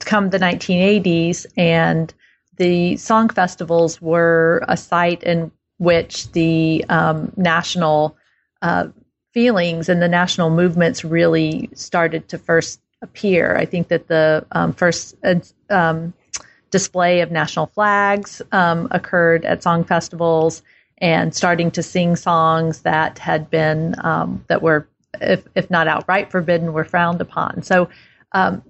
come 0.00 0.30
the 0.30 0.38
1980s 0.38 1.46
and 1.56 2.12
the 2.56 2.96
song 2.96 3.28
festivals 3.28 4.02
were 4.02 4.64
a 4.68 4.76
site 4.76 5.22
in 5.22 5.50
which 5.78 6.30
the 6.32 6.84
um, 6.88 7.32
national 7.36 8.16
uh, 8.62 8.88
feelings 9.32 9.88
and 9.88 10.02
the 10.02 10.08
national 10.08 10.50
movements 10.50 11.04
really 11.04 11.70
started 11.74 12.28
to 12.28 12.38
first 12.38 12.80
appear. 13.00 13.56
I 13.56 13.64
think 13.64 13.88
that 13.88 14.08
the 14.08 14.44
um, 14.52 14.72
first 14.72 15.14
uh, 15.22 15.36
um, 15.70 16.12
display 16.70 17.20
of 17.20 17.30
national 17.30 17.66
flags 17.66 18.42
um, 18.50 18.88
occurred 18.90 19.44
at 19.44 19.62
song 19.62 19.84
festivals, 19.84 20.62
and 20.98 21.34
starting 21.34 21.70
to 21.70 21.82
sing 21.82 22.16
songs 22.16 22.82
that 22.82 23.18
had 23.18 23.50
been 23.50 23.94
um, 24.04 24.44
that 24.48 24.62
were 24.62 24.88
if, 25.20 25.44
if 25.54 25.70
not 25.70 25.88
outright 25.88 26.30
forbidden 26.30 26.72
were 26.72 26.84
frowned 26.84 27.20
upon. 27.20 27.62
So 27.62 27.88
um, 28.32 28.62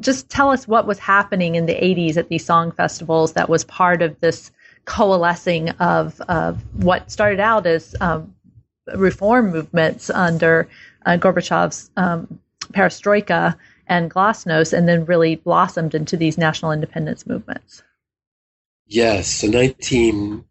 just 0.00 0.28
tell 0.28 0.50
us 0.50 0.66
what 0.66 0.86
was 0.86 0.98
happening 0.98 1.54
in 1.54 1.66
the 1.66 1.74
80s 1.74 2.16
at 2.16 2.28
these 2.28 2.44
song 2.44 2.72
festivals 2.72 3.32
that 3.34 3.48
was 3.48 3.64
part 3.64 4.02
of 4.02 4.18
this 4.20 4.50
coalescing 4.84 5.70
of, 5.70 6.20
of 6.22 6.62
what 6.82 7.10
started 7.10 7.40
out 7.40 7.66
as 7.66 7.94
um, 8.00 8.34
reform 8.94 9.50
movements 9.50 10.10
under 10.10 10.68
uh, 11.06 11.16
gorbachev's 11.16 11.90
um, 11.96 12.38
perestroika 12.72 13.56
and 13.86 14.10
glasnost 14.10 14.72
and 14.72 14.88
then 14.88 15.04
really 15.04 15.36
blossomed 15.36 15.94
into 15.94 16.16
these 16.16 16.36
national 16.36 16.72
independence 16.72 17.26
movements. 17.26 17.82
Yes 18.86 19.40
the 19.40 19.48
19- 19.48 20.44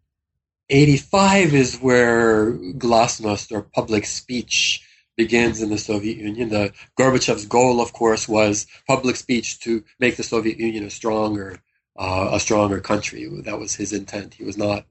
Eighty-five 0.68 1.54
is 1.54 1.76
where 1.78 2.52
glasnost 2.52 3.52
or 3.52 3.62
public 3.62 4.04
speech 4.04 4.82
begins 5.16 5.62
in 5.62 5.70
the 5.70 5.78
Soviet 5.78 6.18
Union. 6.18 6.48
The 6.48 6.72
Gorbachev's 6.98 7.46
goal, 7.46 7.80
of 7.80 7.92
course, 7.92 8.28
was 8.28 8.66
public 8.86 9.16
speech 9.16 9.60
to 9.60 9.84
make 10.00 10.16
the 10.16 10.22
Soviet 10.24 10.58
Union 10.58 10.84
a 10.84 10.90
stronger, 10.90 11.62
uh, 11.96 12.30
a 12.32 12.40
stronger 12.40 12.80
country. 12.80 13.28
That 13.44 13.60
was 13.60 13.74
his 13.74 13.92
intent. 13.92 14.34
He 14.34 14.44
was 14.44 14.58
not 14.58 14.86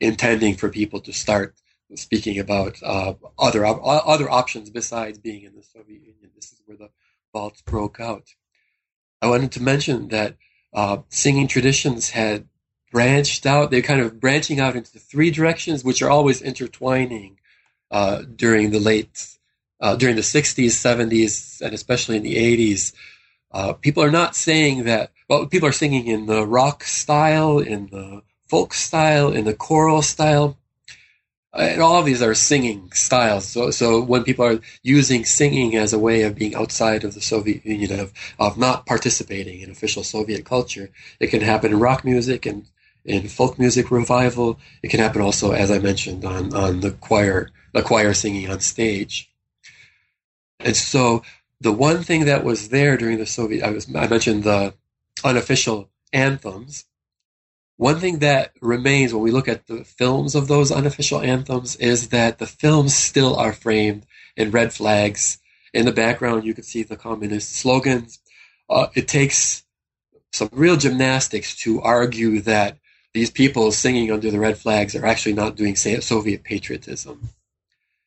intending 0.00 0.56
for 0.56 0.70
people 0.70 1.00
to 1.00 1.12
start 1.12 1.54
speaking 1.94 2.38
about 2.38 2.76
uh, 2.82 3.14
other 3.38 3.66
uh, 3.66 3.72
other 3.74 4.30
options 4.30 4.70
besides 4.70 5.18
being 5.18 5.44
in 5.44 5.54
the 5.54 5.62
Soviet 5.62 6.00
Union. 6.00 6.30
This 6.34 6.52
is 6.52 6.62
where 6.64 6.78
the 6.78 6.90
Balts 7.32 7.60
broke 7.62 8.00
out. 8.00 8.24
I 9.20 9.28
wanted 9.28 9.52
to 9.52 9.62
mention 9.62 10.08
that 10.08 10.36
uh, 10.72 10.98
singing 11.10 11.48
traditions 11.48 12.10
had 12.10 12.48
branched 12.90 13.46
out. 13.46 13.70
They're 13.70 13.82
kind 13.82 14.00
of 14.00 14.20
branching 14.20 14.60
out 14.60 14.76
into 14.76 14.98
three 14.98 15.30
directions, 15.30 15.84
which 15.84 16.02
are 16.02 16.10
always 16.10 16.42
intertwining 16.42 17.38
uh, 17.90 18.22
during 18.34 18.70
the 18.70 18.80
late, 18.80 19.36
uh, 19.80 19.96
during 19.96 20.16
the 20.16 20.22
60s, 20.22 20.66
70s, 20.66 21.60
and 21.60 21.74
especially 21.74 22.16
in 22.16 22.22
the 22.22 22.36
80s. 22.36 22.92
Uh, 23.50 23.72
people 23.72 24.02
are 24.02 24.10
not 24.10 24.36
saying 24.36 24.84
that, 24.84 25.10
well, 25.28 25.46
people 25.46 25.68
are 25.68 25.72
singing 25.72 26.06
in 26.06 26.26
the 26.26 26.46
rock 26.46 26.84
style, 26.84 27.58
in 27.58 27.88
the 27.88 28.22
folk 28.46 28.74
style, 28.74 29.32
in 29.32 29.44
the 29.44 29.54
choral 29.54 30.02
style 30.02 30.56
and 31.58 31.80
all 31.80 31.98
of 31.98 32.06
these 32.06 32.22
are 32.22 32.34
singing 32.34 32.90
styles. 32.92 33.46
So, 33.46 33.70
so 33.70 34.02
when 34.02 34.22
people 34.22 34.44
are 34.44 34.60
using 34.82 35.24
singing 35.24 35.76
as 35.76 35.92
a 35.92 35.98
way 35.98 36.22
of 36.22 36.34
being 36.34 36.54
outside 36.54 37.04
of 37.04 37.14
the 37.14 37.20
Soviet 37.20 37.64
Union, 37.64 37.98
of, 37.98 38.12
of 38.38 38.58
not 38.58 38.86
participating 38.86 39.60
in 39.60 39.70
official 39.70 40.04
Soviet 40.04 40.44
culture, 40.44 40.90
it 41.20 41.28
can 41.28 41.40
happen 41.40 41.72
in 41.72 41.78
rock 41.78 42.04
music 42.04 42.46
and 42.46 42.66
in 43.04 43.28
folk 43.28 43.58
music 43.58 43.90
revival. 43.90 44.58
It 44.82 44.90
can 44.90 45.00
happen 45.00 45.22
also, 45.22 45.52
as 45.52 45.70
I 45.70 45.78
mentioned, 45.78 46.24
on, 46.24 46.54
on 46.54 46.80
the 46.80 46.92
choir, 46.92 47.50
the 47.72 47.82
choir 47.82 48.14
singing 48.14 48.50
on 48.50 48.60
stage. 48.60 49.30
And 50.60 50.76
so 50.76 51.22
the 51.60 51.72
one 51.72 52.02
thing 52.02 52.24
that 52.26 52.44
was 52.44 52.68
there 52.68 52.96
during 52.96 53.18
the 53.18 53.26
Soviet, 53.26 53.64
I, 53.64 53.70
was, 53.70 53.94
I 53.94 54.06
mentioned 54.06 54.44
the 54.44 54.74
unofficial 55.24 55.90
anthems 56.12 56.84
one 57.78 58.00
thing 58.00 58.18
that 58.18 58.54
remains 58.60 59.14
when 59.14 59.22
we 59.22 59.30
look 59.30 59.46
at 59.46 59.68
the 59.68 59.84
films 59.84 60.34
of 60.34 60.48
those 60.48 60.72
unofficial 60.72 61.20
anthems 61.20 61.76
is 61.76 62.08
that 62.08 62.38
the 62.38 62.46
films 62.46 62.94
still 62.94 63.36
are 63.36 63.52
framed 63.52 64.04
in 64.36 64.50
red 64.50 64.72
flags. 64.72 65.38
In 65.72 65.86
the 65.86 65.92
background, 65.92 66.44
you 66.44 66.54
can 66.54 66.64
see 66.64 66.82
the 66.82 66.96
communist 66.96 67.54
slogans. 67.54 68.18
Uh, 68.68 68.88
it 68.96 69.06
takes 69.06 69.62
some 70.32 70.48
real 70.50 70.76
gymnastics 70.76 71.54
to 71.58 71.80
argue 71.80 72.40
that 72.40 72.78
these 73.18 73.30
people 73.32 73.72
singing 73.72 74.12
under 74.12 74.30
the 74.30 74.38
red 74.38 74.56
flags 74.56 74.94
are 74.94 75.04
actually 75.04 75.32
not 75.32 75.56
doing 75.56 75.74
Soviet 75.74 76.44
patriotism. 76.44 77.30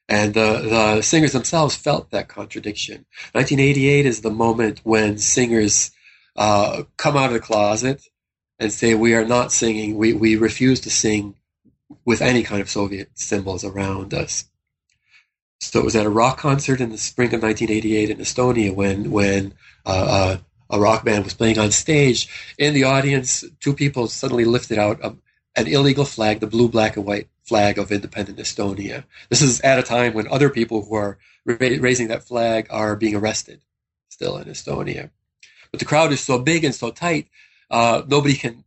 And 0.08 0.34
the, 0.34 0.62
the 0.70 1.02
singers 1.02 1.34
themselves 1.34 1.76
felt 1.76 2.12
that 2.12 2.30
contradiction. 2.30 3.06
1988 3.34 4.06
is 4.06 4.22
the 4.22 4.32
moment 4.32 4.80
when 4.84 5.18
singers 5.18 5.92
uh, 6.38 6.84
come 6.96 7.18
out 7.18 7.28
of 7.28 7.34
the 7.34 7.42
closet 7.42 8.02
and 8.58 8.72
say 8.72 8.94
we 8.94 9.14
are 9.14 9.26
not 9.26 9.52
singing, 9.52 9.98
we, 9.98 10.14
we 10.14 10.38
refuse 10.38 10.80
to 10.82 10.90
sing 10.90 11.36
with 12.06 12.22
any 12.22 12.44
kind 12.44 12.62
of 12.62 12.70
Soviet 12.70 13.10
symbols 13.16 13.66
around 13.66 14.14
us. 14.14 14.46
So 15.60 15.80
it 15.80 15.86
was 15.86 15.98
at 15.98 16.06
a 16.06 16.10
rock 16.10 16.38
concert 16.38 16.80
in 16.80 16.90
the 16.90 16.98
spring 16.98 17.34
of 17.34 17.44
1988 17.44 18.12
in 18.12 18.18
Estonia 18.18 18.74
when 18.74 19.12
when 19.12 19.56
uh, 19.86 19.90
uh, 19.90 20.38
a 20.72 20.80
rock 20.80 21.06
band 21.06 21.24
was 21.24 21.34
playing 21.34 21.60
on 21.60 21.72
stage. 21.72 22.28
In 22.58 22.74
the 22.74 22.86
audience, 22.86 23.44
two 23.60 23.74
people 23.74 24.08
suddenly 24.08 24.46
lifted 24.46 24.78
out 24.78 25.00
a, 25.04 25.16
an 25.56 25.68
illegal 25.68 26.06
flag, 26.06 26.40
the 26.40 26.48
blue, 26.48 26.70
black, 26.70 26.98
and 26.98 27.06
white 27.06 27.28
flag 27.44 27.78
of 27.78 27.92
independent 27.92 28.40
Estonia. 28.40 29.04
This 29.30 29.42
is 29.42 29.62
at 29.62 29.80
a 29.80 29.84
time 29.84 30.14
when 30.14 30.28
other 30.28 30.50
people 30.50 30.86
who 30.86 30.96
are 30.96 31.18
ra- 31.46 31.58
raising 31.60 32.08
that 32.08 32.24
flag 32.24 32.68
are 32.70 32.96
being 32.96 33.16
arrested 33.16 33.62
still 34.10 34.38
in 34.38 34.48
Estonia. 34.48 35.10
But 35.72 35.80
the 35.80 35.86
crowd 35.86 36.12
is 36.12 36.22
so 36.22 36.40
big 36.40 36.64
and 36.64 36.74
so 36.74 36.92
tight 36.92 37.28
uh, 37.72 38.04
nobody 38.08 38.36
can 38.36 38.64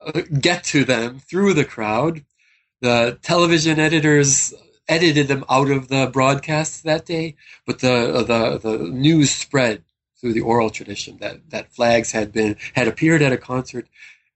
uh, 0.00 0.22
get 0.40 0.64
to 0.64 0.84
them 0.84 1.18
through 1.18 1.54
the 1.54 1.64
crowd. 1.64 2.24
The 2.80 3.18
television 3.22 3.80
editors 3.80 4.54
edited 4.88 5.28
them 5.28 5.44
out 5.50 5.70
of 5.70 5.88
the 5.88 6.08
broadcasts 6.12 6.80
that 6.82 7.04
day, 7.04 7.34
but 7.66 7.80
the 7.80 8.24
the 8.26 8.58
the 8.58 8.78
news 8.84 9.32
spread 9.32 9.82
through 10.20 10.32
the 10.32 10.40
oral 10.40 10.70
tradition 10.70 11.18
that 11.18 11.50
that 11.50 11.72
flags 11.72 12.12
had 12.12 12.32
been 12.32 12.56
had 12.74 12.88
appeared 12.88 13.22
at 13.22 13.32
a 13.32 13.36
concert 13.36 13.86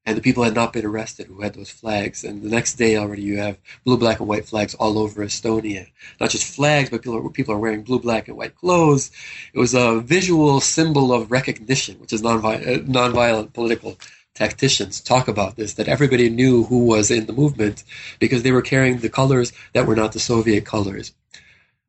and 0.05 0.17
the 0.17 0.23
people 0.23 0.43
had 0.43 0.55
not 0.55 0.73
been 0.73 0.85
arrested 0.85 1.27
who 1.27 1.43
had 1.43 1.55
those 1.55 1.71
flags. 1.71 2.25
And 2.25 2.43
the 2.43 2.49
next 2.49 2.75
day 2.75 2.97
already 2.97 3.23
you 3.23 3.39
have 3.39 3.59
blue, 3.85 3.97
black, 3.97 4.19
and 4.19 4.29
white 4.29 4.47
flags 4.47 4.75
all 4.75 4.99
over 4.99 5.25
Estonia. 5.25 5.87
Not 6.21 6.31
just 6.31 6.45
flags, 6.45 6.91
but 6.91 7.03
people 7.03 7.19
are, 7.19 7.31
people 7.31 7.55
are 7.55 7.59
wearing 7.59 7.83
blue, 7.83 8.01
black, 8.01 8.27
and 8.29 8.37
white 8.37 8.57
clothes. 8.57 9.11
It 9.55 9.59
was 9.59 9.75
a 9.75 10.01
visual 10.01 10.61
symbol 10.61 11.13
of 11.13 11.31
recognition, 11.31 12.01
which 12.01 12.13
is 12.13 12.23
nonvi- 12.23 12.67
uh, 12.67 12.81
nonviolent 12.81 13.53
political 13.53 13.97
tacticians 14.35 15.01
talk 15.01 15.29
about 15.29 15.57
this, 15.57 15.75
that 15.75 15.89
everybody 15.89 16.29
knew 16.29 16.65
who 16.65 16.85
was 16.85 17.11
in 17.11 17.27
the 17.27 17.33
movement 17.33 17.85
because 18.19 18.43
they 18.43 18.51
were 18.51 18.63
carrying 18.63 18.99
the 18.99 19.09
colors 19.09 19.53
that 19.73 19.87
were 19.87 19.97
not 19.97 20.13
the 20.13 20.21
Soviet 20.21 20.65
colors. 20.65 21.13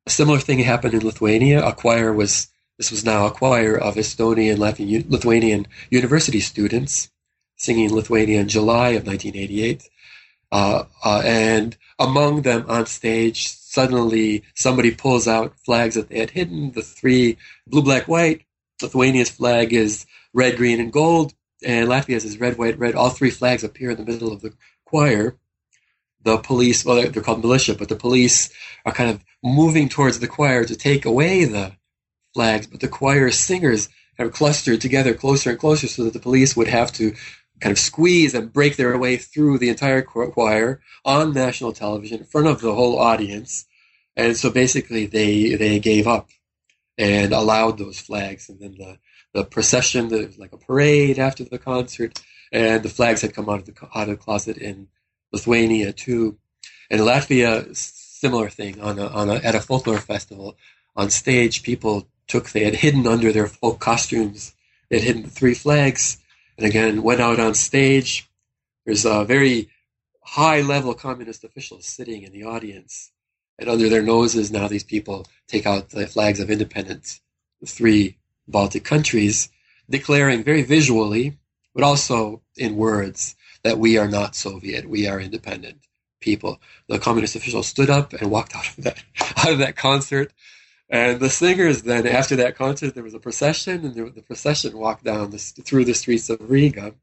A 0.05 0.09
similar 0.09 0.39
thing 0.39 0.59
happened 0.59 0.93
in 0.93 1.05
Lithuania. 1.05 1.65
A 1.65 1.73
choir 1.73 2.13
was, 2.13 2.49
this 2.83 2.91
was 2.91 3.05
now 3.05 3.25
a 3.25 3.31
choir 3.31 3.77
of 3.77 3.95
Estonian, 3.95 4.57
Lithuanian 5.09 5.67
university 5.89 6.41
students 6.41 7.09
singing 7.55 7.85
in 7.85 7.95
Lithuania 7.95 8.41
in 8.41 8.49
July 8.49 8.89
of 8.89 9.07
1988. 9.07 9.87
Uh, 10.51 10.83
uh, 11.05 11.21
and 11.23 11.77
among 11.97 12.41
them 12.41 12.65
on 12.67 12.85
stage, 12.85 13.47
suddenly 13.47 14.43
somebody 14.53 14.91
pulls 14.91 15.29
out 15.29 15.57
flags 15.59 15.95
that 15.95 16.09
they 16.09 16.19
had 16.19 16.31
hidden. 16.31 16.73
The 16.73 16.81
three 16.81 17.37
blue, 17.65 17.83
black, 17.83 18.09
white. 18.09 18.41
Lithuania's 18.81 19.29
flag 19.29 19.71
is 19.71 20.05
red, 20.33 20.57
green, 20.57 20.81
and 20.81 20.91
gold, 20.91 21.33
and 21.65 21.87
Latvia's 21.87 22.25
is 22.25 22.37
red, 22.37 22.57
white, 22.57 22.77
red. 22.77 22.95
All 22.95 23.11
three 23.11 23.31
flags 23.31 23.63
appear 23.63 23.91
in 23.91 23.97
the 23.97 24.11
middle 24.11 24.33
of 24.33 24.41
the 24.41 24.53
choir. 24.83 25.37
The 26.23 26.37
police, 26.37 26.83
well, 26.83 26.97
they're 26.97 27.23
called 27.23 27.43
militia, 27.43 27.75
but 27.75 27.87
the 27.87 27.95
police 27.95 28.51
are 28.85 28.91
kind 28.91 29.09
of 29.09 29.23
moving 29.41 29.87
towards 29.87 30.19
the 30.19 30.27
choir 30.27 30.65
to 30.65 30.75
take 30.75 31.05
away 31.05 31.45
the 31.45 31.77
flags, 32.33 32.67
but 32.67 32.79
the 32.79 32.87
choir 32.87 33.31
singers 33.31 33.89
of 34.19 34.31
clustered 34.31 34.81
together 34.81 35.13
closer 35.13 35.51
and 35.51 35.59
closer 35.59 35.87
so 35.87 36.03
that 36.03 36.13
the 36.13 36.19
police 36.19 36.55
would 36.55 36.67
have 36.67 36.91
to 36.93 37.13
kind 37.59 37.71
of 37.71 37.79
squeeze 37.79 38.33
and 38.33 38.53
break 38.53 38.75
their 38.75 38.97
way 38.97 39.17
through 39.17 39.57
the 39.57 39.69
entire 39.69 40.01
choir 40.01 40.81
on 41.05 41.33
national 41.33 41.73
television 41.73 42.19
in 42.19 42.25
front 42.25 42.47
of 42.47 42.61
the 42.61 42.73
whole 42.73 42.99
audience. 42.99 43.65
And 44.15 44.37
so 44.37 44.49
basically 44.49 45.05
they, 45.05 45.55
they 45.55 45.79
gave 45.79 46.07
up 46.07 46.29
and 46.97 47.33
allowed 47.33 47.77
those 47.77 47.99
flags. 47.99 48.49
And 48.49 48.59
then 48.59 48.75
the, 48.77 48.97
the 49.33 49.43
procession, 49.43 50.09
was 50.09 50.37
like 50.37 50.53
a 50.53 50.57
parade 50.57 51.17
after 51.17 51.43
the 51.43 51.57
concert, 51.57 52.21
and 52.51 52.83
the 52.83 52.89
flags 52.89 53.21
had 53.21 53.33
come 53.33 53.49
out 53.49 53.59
of 53.59 53.65
the, 53.65 53.73
out 53.95 54.09
of 54.09 54.09
the 54.09 54.17
closet 54.17 54.57
in 54.57 54.89
Lithuania 55.31 55.93
too. 55.93 56.37
And 56.91 57.01
Latvia, 57.01 57.75
similar 57.75 58.49
thing 58.49 58.79
on 58.79 58.99
a, 58.99 59.07
on 59.07 59.29
a, 59.29 59.35
at 59.35 59.55
a 59.55 59.61
folklore 59.61 59.97
festival 59.97 60.57
on 60.95 61.09
stage, 61.09 61.63
people 61.63 62.07
took, 62.27 62.49
they 62.49 62.63
had 62.63 62.75
hidden 62.75 63.07
under 63.07 63.31
their 63.31 63.47
folk 63.47 63.79
costumes, 63.79 64.53
they 64.89 64.97
had 64.97 65.05
hidden 65.05 65.23
the 65.23 65.29
three 65.29 65.53
flags 65.53 66.17
and 66.57 66.67
again 66.67 67.03
went 67.03 67.21
out 67.21 67.39
on 67.39 67.53
stage. 67.53 68.29
There's 68.85 69.05
a 69.05 69.23
very 69.25 69.69
high 70.21 70.61
level 70.61 70.93
communist 70.93 71.43
officials 71.43 71.85
sitting 71.85 72.23
in 72.23 72.31
the 72.31 72.43
audience, 72.43 73.11
and 73.59 73.69
under 73.69 73.89
their 73.89 74.01
noses 74.01 74.51
now 74.51 74.67
these 74.67 74.83
people 74.83 75.25
take 75.47 75.65
out 75.65 75.89
the 75.89 76.07
flags 76.07 76.39
of 76.39 76.49
independence, 76.49 77.21
the 77.59 77.67
three 77.67 78.17
Baltic 78.47 78.83
countries, 78.83 79.49
declaring 79.89 80.43
very 80.43 80.63
visually, 80.63 81.37
but 81.73 81.83
also 81.83 82.41
in 82.57 82.75
words, 82.75 83.35
that 83.63 83.79
we 83.79 83.97
are 83.97 84.09
not 84.09 84.35
Soviet, 84.35 84.89
we 84.89 85.07
are 85.07 85.19
independent 85.19 85.79
people. 86.19 86.59
The 86.87 86.99
communist 86.99 87.35
officials 87.35 87.67
stood 87.67 87.89
up 87.89 88.13
and 88.13 88.29
walked 88.29 88.55
out 88.55 88.67
of 88.67 88.83
that 88.83 89.03
out 89.37 89.51
of 89.51 89.59
that 89.59 89.75
concert 89.75 90.33
and 90.89 91.19
the 91.19 91.29
singers 91.29 91.83
then, 91.83 92.05
after 92.05 92.35
that 92.37 92.55
concert, 92.55 92.93
there 92.93 93.03
was 93.03 93.13
a 93.13 93.19
procession, 93.19 93.85
and 93.85 93.95
the 93.95 94.21
procession 94.21 94.77
walked 94.77 95.03
down 95.03 95.31
the, 95.31 95.37
through 95.37 95.85
the 95.85 95.93
streets 95.93 96.29
of 96.29 96.49
Riga. 96.49 96.93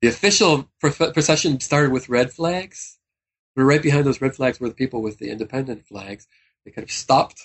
The 0.00 0.08
official 0.08 0.70
procession 0.80 1.60
started 1.60 1.90
with 1.90 2.08
red 2.08 2.32
flags. 2.32 2.98
But 3.56 3.62
right 3.62 3.82
behind 3.82 4.04
those 4.04 4.20
red 4.20 4.34
flags 4.34 4.58
were 4.58 4.68
the 4.68 4.74
people 4.74 5.00
with 5.00 5.18
the 5.18 5.30
independent 5.30 5.86
flags. 5.86 6.26
They 6.64 6.72
kind 6.72 6.84
of 6.84 6.90
stopped, 6.90 7.40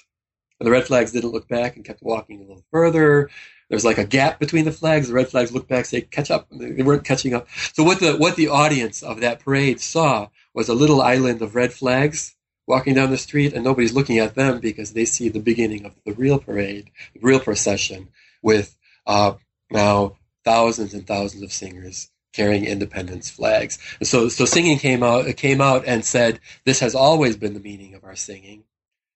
and 0.59 0.65
the 0.65 0.71
red 0.71 0.87
flags 0.87 1.11
didn't 1.11 1.31
look 1.31 1.47
back 1.47 1.75
and 1.75 1.85
kept 1.85 2.01
walking 2.01 2.39
a 2.39 2.41
little 2.41 2.63
further. 2.71 3.29
There's 3.69 3.85
like 3.85 3.99
a 3.99 4.05
gap 4.05 4.39
between 4.39 4.65
the 4.65 4.71
flags. 4.71 5.07
The 5.07 5.13
red 5.13 5.29
flags 5.29 5.51
looked 5.51 5.69
back, 5.69 5.85
say 5.85 6.01
catch 6.01 6.31
up. 6.31 6.47
They 6.51 6.81
weren't 6.81 7.05
catching 7.05 7.35
up. 7.35 7.47
So 7.73 7.83
what 7.83 7.99
the 7.99 8.15
what 8.15 8.35
the 8.35 8.47
audience 8.47 9.03
of 9.03 9.21
that 9.21 9.39
parade 9.39 9.79
saw 9.79 10.29
was 10.53 10.69
a 10.69 10.73
little 10.73 11.01
island 11.01 11.41
of 11.41 11.53
red 11.53 11.71
flags 11.71 12.35
walking 12.69 12.93
down 12.93 13.09
the 13.09 13.17
street 13.17 13.53
and 13.53 13.63
nobody's 13.63 13.93
looking 13.93 14.19
at 14.19 14.35
them 14.35 14.59
because 14.59 14.93
they 14.93 15.03
see 15.03 15.27
the 15.27 15.39
beginning 15.39 15.85
of 15.85 15.93
the 16.05 16.13
real 16.13 16.37
parade, 16.37 16.91
the 17.15 17.19
real 17.19 17.39
procession 17.39 18.07
with 18.43 18.77
uh, 19.07 19.33
now 19.71 20.15
thousands 20.45 20.93
and 20.93 21.07
thousands 21.07 21.41
of 21.41 21.51
singers 21.51 22.11
carrying 22.31 22.65
independence 22.65 23.27
flags. 23.27 23.79
And 23.99 24.07
so, 24.07 24.29
so 24.29 24.45
singing 24.45 24.77
came 24.77 25.01
out, 25.01 25.25
came 25.35 25.61
out 25.61 25.85
and 25.87 26.05
said, 26.05 26.39
this 26.63 26.79
has 26.81 26.93
always 26.93 27.35
been 27.35 27.55
the 27.55 27.59
meaning 27.59 27.95
of 27.95 28.03
our 28.03 28.15
singing. 28.15 28.63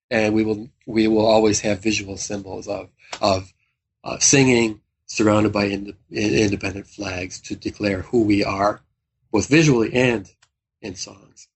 And 0.09 0.33
we 0.33 0.43
will, 0.43 0.69
we 0.87 1.07
will 1.07 1.25
always 1.25 1.59
have 1.61 1.79
visual 1.79 2.17
symbols 2.17 2.67
of, 2.67 2.89
of 3.21 3.53
uh, 4.03 4.17
singing 4.17 4.81
surrounded 5.05 5.53
by 5.53 5.65
ind- 5.65 5.93
independent 6.09 6.87
flags 6.87 7.39
to 7.41 7.55
declare 7.55 8.01
who 8.01 8.23
we 8.23 8.43
are, 8.43 8.81
both 9.31 9.47
visually 9.47 9.93
and 9.93 10.27
in 10.81 10.95
songs. 10.95 11.47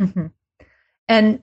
Mm-hmm. 0.00 0.26
And 1.08 1.42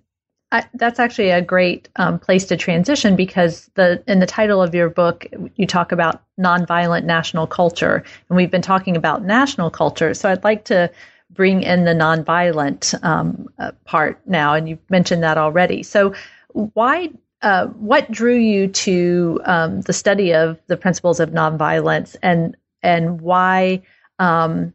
I, 0.54 0.66
that's 0.76 1.00
actually 1.00 1.32
a 1.32 1.42
great 1.42 1.90
um, 1.96 2.20
place 2.20 2.46
to 2.46 2.58
transition 2.58 3.16
because 3.16 3.72
the 3.74 4.04
in 4.08 4.20
the 4.20 4.28
title 4.28 4.62
of 4.62 4.76
your 4.76 4.88
book 4.88 5.26
you 5.56 5.66
talk 5.66 5.92
about 5.92 6.24
nonviolent 6.40 7.06
national 7.06 7.48
culture, 7.48 8.04
and 8.30 8.38
we've 8.38 8.52
been 8.52 8.62
talking 8.62 8.96
about 8.96 9.24
national 9.24 9.72
culture. 9.72 10.14
So 10.14 10.30
I'd 10.30 10.44
like 10.44 10.66
to 10.66 10.92
bring 11.32 11.64
in 11.64 11.86
the 11.86 11.94
nonviolent 11.94 13.04
um, 13.04 13.50
uh, 13.58 13.72
part 13.86 14.22
now, 14.28 14.54
and 14.54 14.70
you've 14.70 14.90
mentioned 14.92 15.24
that 15.24 15.38
already. 15.40 15.82
So 15.82 16.14
why? 16.50 17.10
Uh, 17.42 17.68
what 17.68 18.10
drew 18.10 18.38
you 18.38 18.68
to 18.70 19.42
um, 19.44 19.82
the 19.82 19.92
study 19.92 20.34
of 20.34 20.62
the 20.68 20.78
principles 20.78 21.20
of 21.20 21.32
nonviolence, 21.32 22.16
and 22.22 22.56
and 22.84 23.22
why 23.22 23.82
um, 24.20 24.72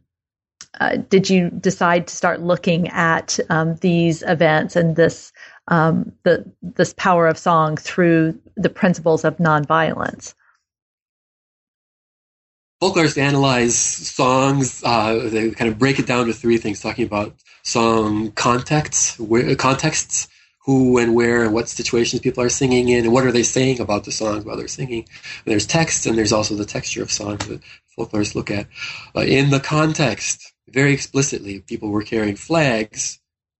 uh, 0.79 0.97
did 0.97 1.29
you 1.29 1.49
decide 1.49 2.07
to 2.07 2.15
start 2.15 2.41
looking 2.41 2.87
at 2.89 3.39
um, 3.49 3.75
these 3.77 4.21
events 4.23 4.75
and 4.75 4.95
this 4.95 5.33
um, 5.67 6.11
the 6.23 6.45
this 6.61 6.93
power 6.93 7.27
of 7.27 7.37
song 7.37 7.77
through 7.77 8.39
the 8.55 8.69
principles 8.69 9.23
of 9.23 9.37
nonviolence? 9.37 10.33
Folklorists 12.81 13.17
analyze 13.17 13.75
songs. 13.75 14.81
Uh, 14.85 15.29
they 15.29 15.51
kind 15.51 15.69
of 15.69 15.77
break 15.77 15.99
it 15.99 16.07
down 16.07 16.27
to 16.27 16.33
three 16.33 16.57
things, 16.57 16.79
talking 16.79 17.05
about 17.05 17.35
song 17.63 18.31
contexts, 18.31 19.19
where, 19.19 19.53
contexts, 19.55 20.29
who 20.65 20.97
and 20.97 21.13
where 21.13 21.43
and 21.43 21.53
what 21.53 21.67
situations 21.67 22.21
people 22.21 22.41
are 22.41 22.49
singing 22.49 22.87
in, 22.87 23.03
and 23.03 23.13
what 23.13 23.25
are 23.25 23.33
they 23.33 23.43
saying 23.43 23.81
about 23.81 24.05
the 24.05 24.11
songs 24.11 24.45
while 24.45 24.55
they're 24.55 24.67
singing. 24.69 24.99
And 24.99 25.51
there's 25.51 25.65
text, 25.65 26.05
and 26.05 26.17
there's 26.17 26.31
also 26.31 26.55
the 26.55 26.65
texture 26.65 27.03
of 27.03 27.11
songs 27.11 27.45
that 27.47 27.59
folklorists 27.97 28.35
look 28.35 28.49
at. 28.49 28.67
Uh, 29.13 29.21
in 29.21 29.49
the 29.49 29.59
context, 29.59 30.53
very 30.71 30.93
explicitly, 30.93 31.59
people 31.59 31.89
were 31.89 32.03
carrying 32.03 32.35
flags 32.35 33.19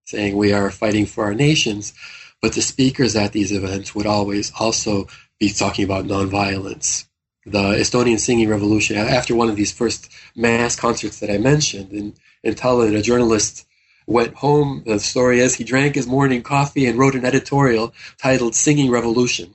saying 0.10 0.36
we 0.36 0.52
are 0.52 0.72
fighting 0.72 1.06
for 1.06 1.24
our 1.24 1.36
nations, 1.36 1.94
but 2.42 2.54
the 2.54 2.62
speakers 2.62 3.16
at 3.16 3.32
these 3.32 3.52
events 3.52 3.94
would 3.94 4.08
always 4.08 4.52
also 4.60 5.08
be 5.40 5.50
talking 5.50 5.86
about 5.86 6.06
nonviolence. 6.06 7.06
The 7.46 7.76
Estonian 7.76 8.20
singing 8.20 8.50
revolution, 8.50 8.98
after 8.98 9.36
one 9.36 9.50
of 9.50 9.56
these 9.56 9.72
first 9.72 10.12
mass 10.36 10.76
concerts 10.76 11.20
that 11.20 11.30
I 11.30 11.38
mentioned 11.38 11.92
in, 11.92 12.16
in 12.44 12.56
Tallinn, 12.56 12.98
a 12.98 13.04
journalist 13.04 13.68
went 14.08 14.34
home. 14.34 14.84
The 14.86 15.00
story 15.00 15.40
is 15.40 15.56
he 15.56 15.64
drank 15.64 15.94
his 15.94 16.08
morning 16.08 16.42
coffee 16.42 16.88
and 16.88 16.98
wrote 16.98 17.16
an 17.16 17.26
editorial 17.26 17.94
titled 18.18 18.56
Singing 18.56 18.90
Revolution. 18.90 19.54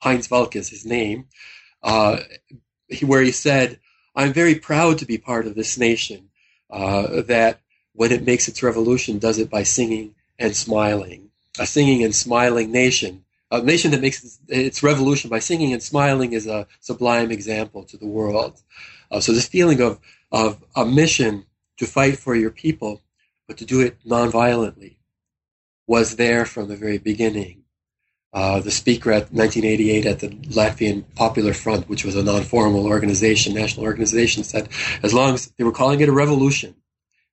Heinz 0.00 0.28
Valk 0.28 0.54
is 0.54 0.68
his 0.68 0.86
name, 0.86 1.26
uh, 1.82 2.18
where 3.04 3.22
he 3.22 3.32
said, 3.32 3.80
I'm 4.14 4.32
very 4.32 4.54
proud 4.54 4.98
to 4.98 5.04
be 5.04 5.18
part 5.18 5.46
of 5.46 5.56
this 5.56 5.76
nation 5.76 6.29
uh, 6.70 7.22
that 7.22 7.60
when 7.94 8.12
it 8.12 8.24
makes 8.24 8.48
its 8.48 8.62
revolution, 8.62 9.18
does 9.18 9.38
it 9.38 9.50
by 9.50 9.62
singing 9.62 10.14
and 10.38 10.56
smiling. 10.56 11.30
A 11.58 11.66
singing 11.66 12.02
and 12.02 12.14
smiling 12.14 12.70
nation, 12.70 13.24
a 13.50 13.60
nation 13.60 13.90
that 13.90 14.00
makes 14.00 14.38
its 14.48 14.82
revolution 14.82 15.28
by 15.28 15.40
singing 15.40 15.72
and 15.72 15.82
smiling, 15.82 16.32
is 16.32 16.46
a 16.46 16.66
sublime 16.80 17.30
example 17.30 17.84
to 17.84 17.96
the 17.96 18.06
world. 18.06 18.62
Uh, 19.10 19.20
so 19.20 19.32
this 19.32 19.48
feeling 19.48 19.80
of 19.80 19.98
of 20.32 20.62
a 20.76 20.86
mission 20.86 21.44
to 21.76 21.86
fight 21.86 22.18
for 22.18 22.36
your 22.36 22.50
people, 22.50 23.02
but 23.48 23.58
to 23.58 23.64
do 23.64 23.80
it 23.80 23.96
nonviolently, 24.06 24.96
was 25.86 26.16
there 26.16 26.46
from 26.46 26.68
the 26.68 26.76
very 26.76 26.98
beginning. 26.98 27.59
Uh, 28.32 28.60
the 28.60 28.70
speaker 28.70 29.10
at 29.10 29.32
1988 29.32 30.06
at 30.06 30.20
the 30.20 30.28
Latvian 30.28 31.04
Popular 31.16 31.52
Front, 31.52 31.88
which 31.88 32.04
was 32.04 32.14
a 32.14 32.22
non-formal 32.22 32.86
organization, 32.86 33.54
national 33.54 33.84
organization, 33.84 34.44
said 34.44 34.68
as 35.02 35.12
long 35.12 35.34
as 35.34 35.46
they 35.58 35.64
were 35.64 35.72
calling 35.72 36.00
it 36.00 36.08
a 36.08 36.12
revolution, 36.12 36.76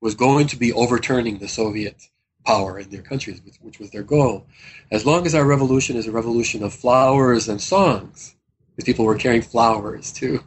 was 0.01 0.15
going 0.15 0.47
to 0.47 0.55
be 0.55 0.73
overturning 0.73 1.37
the 1.37 1.47
Soviet 1.47 2.09
power 2.47 2.79
in 2.79 2.89
their 2.89 3.01
countries, 3.01 3.41
which, 3.43 3.57
which 3.61 3.79
was 3.79 3.91
their 3.91 4.03
goal. 4.03 4.47
As 4.91 5.05
long 5.05 5.25
as 5.25 5.35
our 5.35 5.45
revolution 5.45 5.97
is 5.97 6.07
a 6.07 6.11
revolution 6.11 6.63
of 6.63 6.73
flowers 6.73 7.47
and 7.49 7.61
songs, 7.61 8.35
because 8.71 8.85
people 8.85 9.05
were 9.05 9.17
carrying 9.17 9.41
flowers 9.41 10.11
too, 10.11 10.43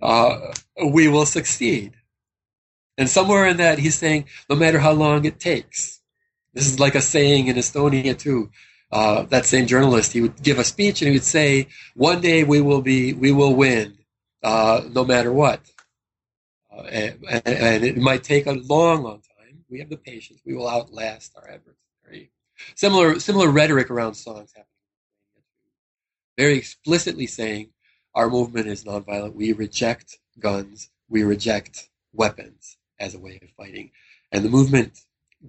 uh, 0.00 0.54
we 0.92 1.08
will 1.08 1.26
succeed. 1.26 1.92
And 2.96 3.08
somewhere 3.08 3.46
in 3.46 3.58
that, 3.58 3.78
he's 3.78 3.96
saying, 3.96 4.26
no 4.48 4.56
matter 4.56 4.78
how 4.78 4.92
long 4.92 5.24
it 5.24 5.40
takes. 5.40 6.00
This 6.54 6.66
is 6.66 6.80
like 6.80 6.94
a 6.94 7.00
saying 7.00 7.48
in 7.48 7.56
Estonia 7.56 8.18
too. 8.18 8.50
Uh, 8.90 9.22
that 9.24 9.44
same 9.44 9.66
journalist, 9.66 10.12
he 10.12 10.20
would 10.22 10.42
give 10.42 10.58
a 10.58 10.64
speech 10.64 11.02
and 11.02 11.08
he 11.10 11.16
would 11.16 11.24
say, 11.24 11.68
"One 11.94 12.20
day 12.20 12.42
we 12.44 12.60
will 12.60 12.80
be, 12.80 13.12
we 13.12 13.32
will 13.32 13.54
win, 13.54 13.98
uh, 14.42 14.82
no 14.90 15.04
matter 15.04 15.32
what." 15.32 15.60
Uh, 16.72 16.82
and, 16.82 17.26
and, 17.44 17.84
it 17.84 17.96
might 17.98 18.22
take 18.22 18.46
a 18.46 18.52
long, 18.52 19.02
long 19.02 19.20
time. 19.20 19.64
We 19.68 19.80
have 19.80 19.90
the 19.90 19.96
patience. 19.96 20.40
We 20.44 20.54
will 20.54 20.68
outlast 20.68 21.32
our 21.36 21.48
adversary. 21.50 22.30
Similar, 22.76 23.20
similar 23.20 23.50
rhetoric 23.50 23.90
around 23.90 24.14
songs 24.14 24.52
happening. 24.52 24.66
Very 26.38 26.56
explicitly 26.56 27.26
saying, 27.26 27.70
our 28.14 28.30
movement 28.30 28.68
is 28.68 28.84
nonviolent. 28.84 29.34
We 29.34 29.52
reject 29.52 30.18
guns. 30.38 30.90
We 31.08 31.24
reject 31.24 31.88
weapons 32.12 32.76
as 32.98 33.14
a 33.14 33.18
way 33.18 33.38
of 33.42 33.50
fighting. 33.50 33.90
And 34.32 34.44
the 34.44 34.48
movement 34.48 35.00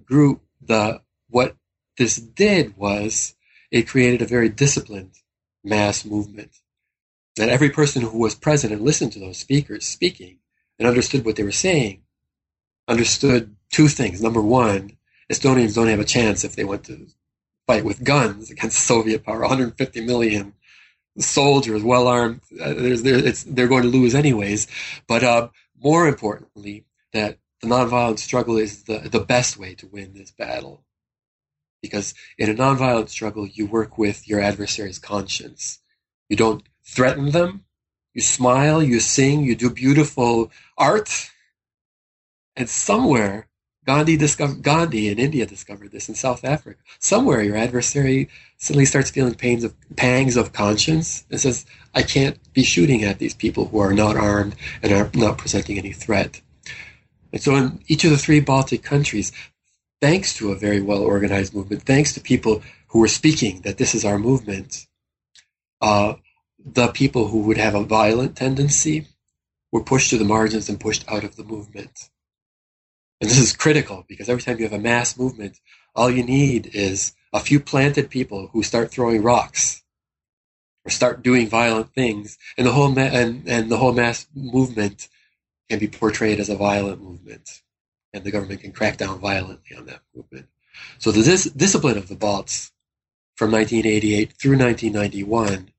grew. 0.04 0.40
The 0.62 1.00
what 1.28 1.56
this 2.00 2.16
did 2.16 2.78
was 2.78 3.34
it 3.70 3.86
created 3.86 4.22
a 4.22 4.26
very 4.26 4.48
disciplined 4.48 5.16
mass 5.62 6.06
movement. 6.06 6.56
That 7.36 7.50
every 7.50 7.68
person 7.68 8.00
who 8.00 8.18
was 8.18 8.34
present 8.34 8.72
and 8.72 8.80
listened 8.80 9.12
to 9.12 9.20
those 9.20 9.36
speakers 9.36 9.86
speaking 9.86 10.38
and 10.78 10.88
understood 10.88 11.26
what 11.26 11.36
they 11.36 11.42
were 11.42 11.52
saying 11.52 12.04
understood 12.88 13.54
two 13.70 13.86
things. 13.86 14.22
Number 14.22 14.40
one, 14.40 14.96
Estonians 15.30 15.74
don't 15.74 15.88
have 15.88 16.00
a 16.00 16.04
chance 16.04 16.42
if 16.42 16.56
they 16.56 16.64
went 16.64 16.84
to 16.84 17.06
fight 17.66 17.84
with 17.84 18.02
guns 18.02 18.50
against 18.50 18.78
Soviet 18.86 19.22
power. 19.22 19.40
150 19.40 20.00
million 20.00 20.54
soldiers, 21.18 21.82
well 21.82 22.08
armed. 22.08 22.40
Uh, 22.58 22.72
they're 23.46 23.68
going 23.68 23.82
to 23.82 23.88
lose 23.88 24.14
anyways. 24.14 24.68
But 25.06 25.22
uh, 25.22 25.48
more 25.78 26.08
importantly, 26.08 26.86
that 27.12 27.36
the 27.60 27.68
nonviolent 27.68 28.20
struggle 28.20 28.56
is 28.56 28.84
the, 28.84 29.00
the 29.00 29.20
best 29.20 29.58
way 29.58 29.74
to 29.74 29.86
win 29.86 30.14
this 30.14 30.30
battle. 30.30 30.82
Because 31.82 32.14
in 32.38 32.50
a 32.50 32.54
nonviolent 32.54 33.08
struggle, 33.08 33.46
you 33.46 33.66
work 33.66 33.96
with 33.96 34.28
your 34.28 34.40
adversary's 34.40 34.98
conscience. 34.98 35.78
You 36.28 36.36
don't 36.36 36.62
threaten 36.84 37.30
them. 37.30 37.64
You 38.14 38.22
smile, 38.22 38.82
you 38.82 39.00
sing, 39.00 39.44
you 39.44 39.54
do 39.54 39.70
beautiful 39.70 40.50
art. 40.76 41.30
And 42.56 42.68
somewhere, 42.68 43.46
Gandhi 43.86 44.16
discovered, 44.16 44.62
Gandhi 44.62 45.08
in 45.08 45.18
India 45.18 45.46
discovered 45.46 45.90
this 45.90 46.08
in 46.08 46.14
South 46.14 46.44
Africa. 46.44 46.80
Somewhere 46.98 47.42
your 47.42 47.56
adversary 47.56 48.28
suddenly 48.58 48.84
starts 48.84 49.10
feeling 49.10 49.34
pains 49.34 49.64
of, 49.64 49.74
pangs 49.96 50.36
of 50.36 50.52
conscience 50.52 51.24
and 51.30 51.40
says, 51.40 51.64
I 51.94 52.02
can't 52.02 52.38
be 52.52 52.62
shooting 52.62 53.04
at 53.04 53.18
these 53.18 53.34
people 53.34 53.66
who 53.66 53.78
are 53.78 53.94
not 53.94 54.16
armed 54.16 54.54
and 54.82 54.92
are 54.92 55.10
not 55.14 55.38
presenting 55.38 55.78
any 55.78 55.92
threat. 55.92 56.40
And 57.32 57.40
so 57.40 57.54
in 57.56 57.80
each 57.86 58.04
of 58.04 58.10
the 58.10 58.18
three 58.18 58.40
Baltic 58.40 58.82
countries, 58.82 59.32
thanks 60.00 60.34
to 60.34 60.52
a 60.52 60.56
very 60.56 60.80
well 60.80 61.02
organized 61.02 61.54
movement, 61.54 61.82
thanks 61.82 62.14
to 62.14 62.20
people 62.20 62.62
who 62.88 63.00
were 63.00 63.08
speaking 63.08 63.60
that 63.62 63.78
this 63.78 63.94
is 63.94 64.04
our 64.04 64.18
movement, 64.18 64.86
uh, 65.80 66.14
the 66.64 66.88
people 66.88 67.28
who 67.28 67.42
would 67.42 67.56
have 67.56 67.74
a 67.74 67.84
violent 67.84 68.36
tendency 68.36 69.06
were 69.72 69.82
pushed 69.82 70.10
to 70.10 70.18
the 70.18 70.24
margins 70.24 70.68
and 70.68 70.80
pushed 70.80 71.04
out 71.08 71.24
of 71.24 71.36
the 71.36 71.44
movement. 71.44 72.10
And 73.20 73.30
this 73.30 73.38
is 73.38 73.52
critical 73.52 74.04
because 74.08 74.28
every 74.28 74.42
time 74.42 74.58
you 74.58 74.64
have 74.64 74.72
a 74.72 74.78
mass 74.78 75.18
movement, 75.18 75.58
all 75.94 76.10
you 76.10 76.22
need 76.22 76.70
is 76.74 77.12
a 77.32 77.40
few 77.40 77.60
planted 77.60 78.10
people 78.10 78.48
who 78.48 78.62
start 78.62 78.90
throwing 78.90 79.22
rocks 79.22 79.82
or 80.84 80.90
start 80.90 81.22
doing 81.22 81.46
violent 81.48 81.92
things, 81.94 82.38
and 82.56 82.66
the 82.66 82.72
whole 82.72 82.90
ma- 82.90 83.02
and, 83.02 83.46
and 83.46 83.70
the 83.70 83.76
whole 83.76 83.92
mass 83.92 84.26
movement 84.34 85.08
can 85.68 85.78
be 85.78 85.88
portrayed 85.88 86.40
as 86.40 86.48
a 86.48 86.56
violent 86.56 87.02
movement, 87.02 87.60
and 88.12 88.24
the 88.24 88.30
government 88.30 88.60
can 88.60 88.72
crack 88.72 88.96
down 88.96 89.18
violently 89.18 89.76
on 89.76 89.86
that 89.86 90.00
movement. 90.14 90.46
So 90.98 91.12
the 91.12 91.22
dis- 91.22 91.50
discipline 91.50 91.98
of 91.98 92.08
the 92.08 92.16
Balts 92.16 92.72
from 93.36 93.52
1988 93.52 94.32
through 94.32 94.58
1991 94.58 95.70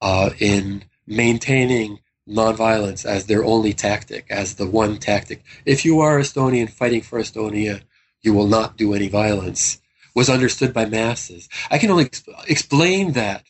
uh, 0.00 0.30
in 0.38 0.84
maintaining 1.06 2.00
nonviolence 2.28 3.04
as 3.04 3.26
their 3.26 3.44
only 3.44 3.72
tactic, 3.72 4.26
as 4.30 4.54
the 4.54 4.66
one 4.66 4.98
tactic. 4.98 5.42
If 5.64 5.84
you 5.84 6.00
are 6.00 6.18
Estonian 6.18 6.70
fighting 6.70 7.02
for 7.02 7.18
Estonia, 7.18 7.82
you 8.22 8.34
will 8.34 8.46
not 8.46 8.76
do 8.76 8.94
any 8.94 9.08
violence, 9.08 9.80
was 10.14 10.28
understood 10.28 10.74
by 10.74 10.84
masses. 10.84 11.48
I 11.70 11.78
can 11.78 11.90
only 11.90 12.04
exp- 12.04 12.48
explain 12.48 13.12
that 13.12 13.44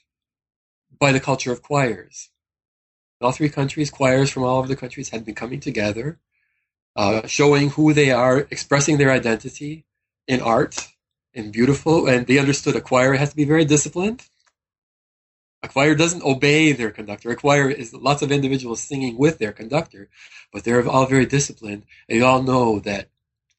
by 0.98 1.12
the 1.12 1.20
culture 1.20 1.52
of 1.52 1.62
choirs. 1.62 2.30
In 3.20 3.26
all 3.26 3.32
three 3.32 3.48
countries, 3.48 3.90
choirs 3.90 4.30
from 4.30 4.44
all 4.44 4.58
over 4.58 4.68
the 4.68 4.76
countries 4.76 5.08
had 5.08 5.24
been 5.24 5.34
coming 5.34 5.60
together, 5.60 6.20
uh, 6.98 7.26
showing 7.26 7.70
who 7.70 7.94
they 7.94 8.10
are, 8.10 8.40
expressing 8.50 8.98
their 8.98 9.12
identity 9.12 9.86
in 10.26 10.42
art, 10.42 10.88
and 11.34 11.52
beautiful, 11.54 12.08
and 12.08 12.26
they 12.26 12.38
understood 12.38 12.76
a 12.76 12.82
choir 12.82 13.14
has 13.14 13.30
to 13.30 13.36
be 13.36 13.46
very 13.46 13.64
disciplined 13.64 14.24
a 15.62 15.68
choir 15.68 15.94
doesn't 15.94 16.22
obey 16.24 16.72
their 16.72 16.90
conductor. 16.90 17.30
A 17.30 17.36
choir 17.36 17.68
is 17.70 17.92
lots 17.92 18.22
of 18.22 18.30
individuals 18.30 18.80
singing 18.80 19.18
with 19.18 19.38
their 19.38 19.52
conductor, 19.52 20.08
but 20.52 20.64
they're 20.64 20.88
all 20.88 21.06
very 21.06 21.26
disciplined. 21.26 21.84
They 22.08 22.20
all 22.20 22.42
know 22.42 22.78
that 22.80 23.08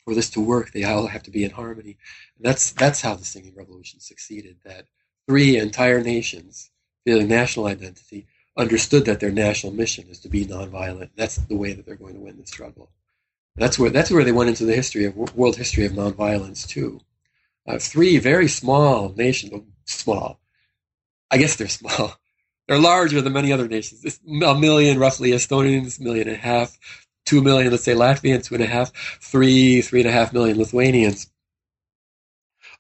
for 0.06 0.16
this 0.16 0.30
to 0.32 0.42
work, 0.42 0.72
they 0.72 0.84
all 0.86 1.08
have 1.08 1.24
to 1.24 1.32
be 1.32 1.44
in 1.44 1.52
harmony. 1.52 1.98
And 2.38 2.46
that's 2.46 2.72
that's 2.72 3.02
how 3.02 3.16
the 3.16 3.26
singing 3.26 3.54
revolution 3.56 4.00
succeeded. 4.00 4.58
That 4.64 4.86
three 5.28 5.58
entire 5.58 6.02
nations 6.02 6.72
feeling 7.06 7.28
national 7.28 7.68
identity 7.68 8.28
understood 8.58 9.06
that 9.06 9.20
their 9.20 9.32
national 9.32 9.74
mission 9.74 10.08
is 10.10 10.20
to 10.22 10.30
be 10.30 10.46
nonviolent. 10.46 11.10
That's 11.16 11.36
the 11.38 11.58
way 11.58 11.74
that 11.74 11.86
they're 11.86 11.96
going 11.96 12.16
to 12.16 12.22
win 12.22 12.38
the 12.38 12.48
struggle. 12.48 12.90
That's 13.60 13.78
where 13.78 13.90
that's 13.90 14.12
where 14.12 14.24
they 14.24 14.32
went 14.32 14.50
into 14.50 14.66
the 14.66 14.76
history 14.76 15.06
of 15.06 15.16
world 15.36 15.58
history 15.58 15.86
of 15.86 15.94
nonviolence 15.94 16.68
too. 16.68 17.02
Uh, 17.68 17.78
three 17.78 18.18
very 18.18 18.48
small 18.48 19.14
nations, 19.16 19.64
small 19.86 20.40
I 21.32 21.38
guess 21.38 21.56
they're 21.56 21.68
small. 21.68 22.16
They're 22.68 22.78
larger 22.78 23.20
than 23.20 23.34
many 23.34 23.52
other 23.52 23.68
nations. 23.68 24.06
It's 24.06 24.20
a 24.28 24.54
million, 24.54 25.00
roughly, 25.00 25.32
Estonians, 25.32 26.00
million 26.00 26.28
and 26.28 26.38
a 26.38 26.40
half, 26.40 26.78
two 27.26 27.42
million, 27.42 27.72
let's 27.72 27.84
say 27.84 27.96
Latvians, 27.96 28.46
two 28.46 28.54
and 28.54 28.64
a 28.64 28.68
half, 28.68 28.92
three, 29.20 29.82
three 29.82 30.02
and 30.02 30.10
a 30.10 30.12
half 30.12 30.34
million 30.34 30.56
Lithuanians 30.56 31.32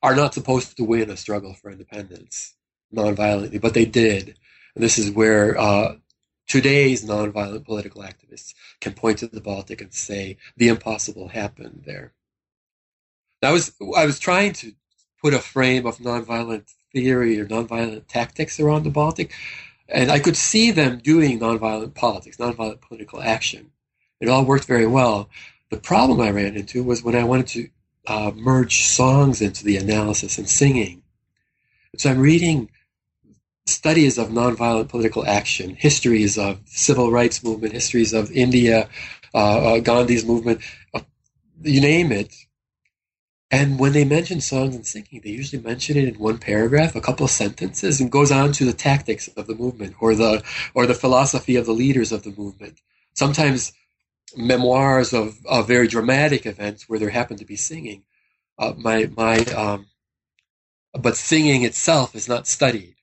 are 0.03 0.15
not 0.15 0.35
supposed 0.35 0.77
to 0.77 0.83
win 0.83 1.09
a 1.09 1.17
struggle 1.17 1.55
for 1.55 1.71
independence 1.71 2.53
nonviolently, 2.93 3.59
but 3.59 3.73
they 3.73 3.85
did. 3.85 4.37
And 4.75 4.83
this 4.83 4.99
is 4.99 5.09
where 5.09 5.59
uh, 5.59 5.95
today's 6.49 7.05
nonviolent 7.05 7.63
political 7.63 8.01
activists 8.01 8.53
can 8.81 8.93
point 8.93 9.19
to 9.19 9.27
the 9.27 9.39
Baltic 9.39 9.79
and 9.79 9.93
say 9.93 10.37
the 10.57 10.67
impossible 10.67 11.29
happened 11.29 11.83
there. 11.85 12.11
I 13.41 13.53
was 13.53 13.71
I 13.95 14.05
was 14.05 14.19
trying 14.19 14.51
to 14.53 14.73
put 15.21 15.33
a 15.33 15.39
frame 15.39 15.85
of 15.85 15.99
nonviolent 15.99 16.73
theory 16.93 17.39
or 17.39 17.45
nonviolent 17.45 18.07
tactics 18.07 18.59
around 18.59 18.83
the 18.83 18.89
Baltic. 18.89 19.31
And 19.87 20.11
I 20.11 20.19
could 20.19 20.35
see 20.35 20.71
them 20.71 20.99
doing 20.99 21.39
nonviolent 21.39 21.95
politics, 21.95 22.37
nonviolent 22.37 22.81
political 22.81 23.21
action. 23.21 23.71
It 24.19 24.27
all 24.27 24.45
worked 24.45 24.65
very 24.65 24.85
well. 24.87 25.29
The 25.69 25.77
problem 25.77 26.19
I 26.19 26.31
ran 26.31 26.55
into 26.55 26.83
was 26.83 27.03
when 27.03 27.15
I 27.15 27.23
wanted 27.23 27.47
to 27.47 27.69
uh, 28.07 28.31
merge 28.35 28.85
songs 28.85 29.41
into 29.41 29.63
the 29.63 29.77
analysis 29.77 30.37
and 30.37 30.49
singing. 30.49 31.03
So 31.95 32.09
I'm 32.09 32.19
reading 32.19 32.69
studies 33.69 34.17
of 34.17 34.29
nonviolent 34.29 34.89
political 34.89 35.25
action, 35.25 35.75
histories 35.75 36.37
of 36.37 36.59
civil 36.65 37.11
rights 37.11 37.43
movement, 37.43 37.73
histories 37.73 38.13
of 38.13 38.31
India, 38.31 38.89
uh, 39.33 39.37
uh, 39.75 39.79
Gandhi's 39.79 40.25
movement, 40.25 40.61
uh, 40.93 41.01
you 41.61 41.81
name 41.81 42.11
it, 42.11 42.33
and 43.51 43.79
when 43.79 43.93
they 43.93 44.05
mention 44.05 44.41
songs 44.41 44.75
and 44.75 44.85
singing, 44.85 45.21
they 45.23 45.31
usually 45.31 45.61
mention 45.61 45.97
it 45.97 46.07
in 46.07 46.19
one 46.19 46.37
paragraph, 46.37 46.95
a 46.95 47.01
couple 47.01 47.25
of 47.25 47.31
sentences, 47.31 47.99
and 47.99 48.11
goes 48.11 48.31
on 48.31 48.51
to 48.53 48.65
the 48.65 48.73
tactics 48.73 49.27
of 49.29 49.47
the 49.47 49.55
movement 49.55 49.95
or 49.99 50.13
the 50.13 50.43
or 50.75 50.85
the 50.85 50.93
philosophy 50.93 51.55
of 51.55 51.65
the 51.65 51.71
leaders 51.71 52.11
of 52.11 52.23
the 52.23 52.31
movement. 52.37 52.79
Sometimes 53.13 53.73
memoirs 54.35 55.13
of, 55.13 55.43
of 55.47 55.67
very 55.67 55.87
dramatic 55.87 56.45
events 56.45 56.87
where 56.87 56.99
there 56.99 57.09
happened 57.09 57.39
to 57.39 57.45
be 57.45 57.55
singing. 57.55 58.03
Uh, 58.59 58.73
my 58.77 59.09
my 59.17 59.39
um, 59.45 59.87
but 60.93 61.17
singing 61.17 61.63
itself 61.63 62.15
is 62.15 62.27
not 62.27 62.47
studied. 62.47 62.95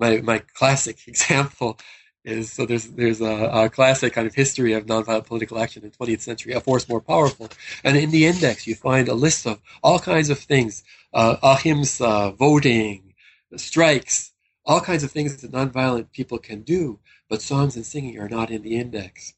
My 0.00 0.20
my 0.22 0.38
classic 0.54 0.96
example 1.06 1.78
is 2.24 2.52
so 2.52 2.66
there's 2.66 2.86
there's 2.88 3.20
a, 3.20 3.50
a, 3.52 3.70
classic 3.70 4.12
kind 4.12 4.26
of 4.26 4.34
history 4.34 4.72
of 4.74 4.86
nonviolent 4.86 5.26
political 5.26 5.58
action 5.58 5.82
in 5.84 5.90
the 5.90 5.96
20th 5.96 6.20
century, 6.20 6.52
a 6.52 6.60
force 6.60 6.88
more 6.88 7.00
powerful, 7.00 7.48
and 7.82 7.96
in 7.96 8.10
the 8.10 8.26
index 8.26 8.66
you 8.66 8.74
find 8.74 9.08
a 9.08 9.14
list 9.14 9.46
of 9.46 9.60
all 9.82 9.98
kinds 9.98 10.28
of 10.28 10.38
things, 10.38 10.84
uh, 11.14 11.36
ahimsa, 11.42 12.34
voting, 12.38 13.14
strikes, 13.56 14.32
all 14.66 14.80
kinds 14.80 15.02
of 15.02 15.10
things 15.10 15.40
that 15.40 15.52
nonviolent 15.52 16.12
people 16.12 16.38
can 16.38 16.60
do, 16.62 16.98
but 17.28 17.40
songs 17.42 17.76
and 17.76 17.86
singing 17.86 18.18
are 18.18 18.28
not 18.28 18.50
in 18.50 18.62
the 18.62 18.76
index. 18.76 19.34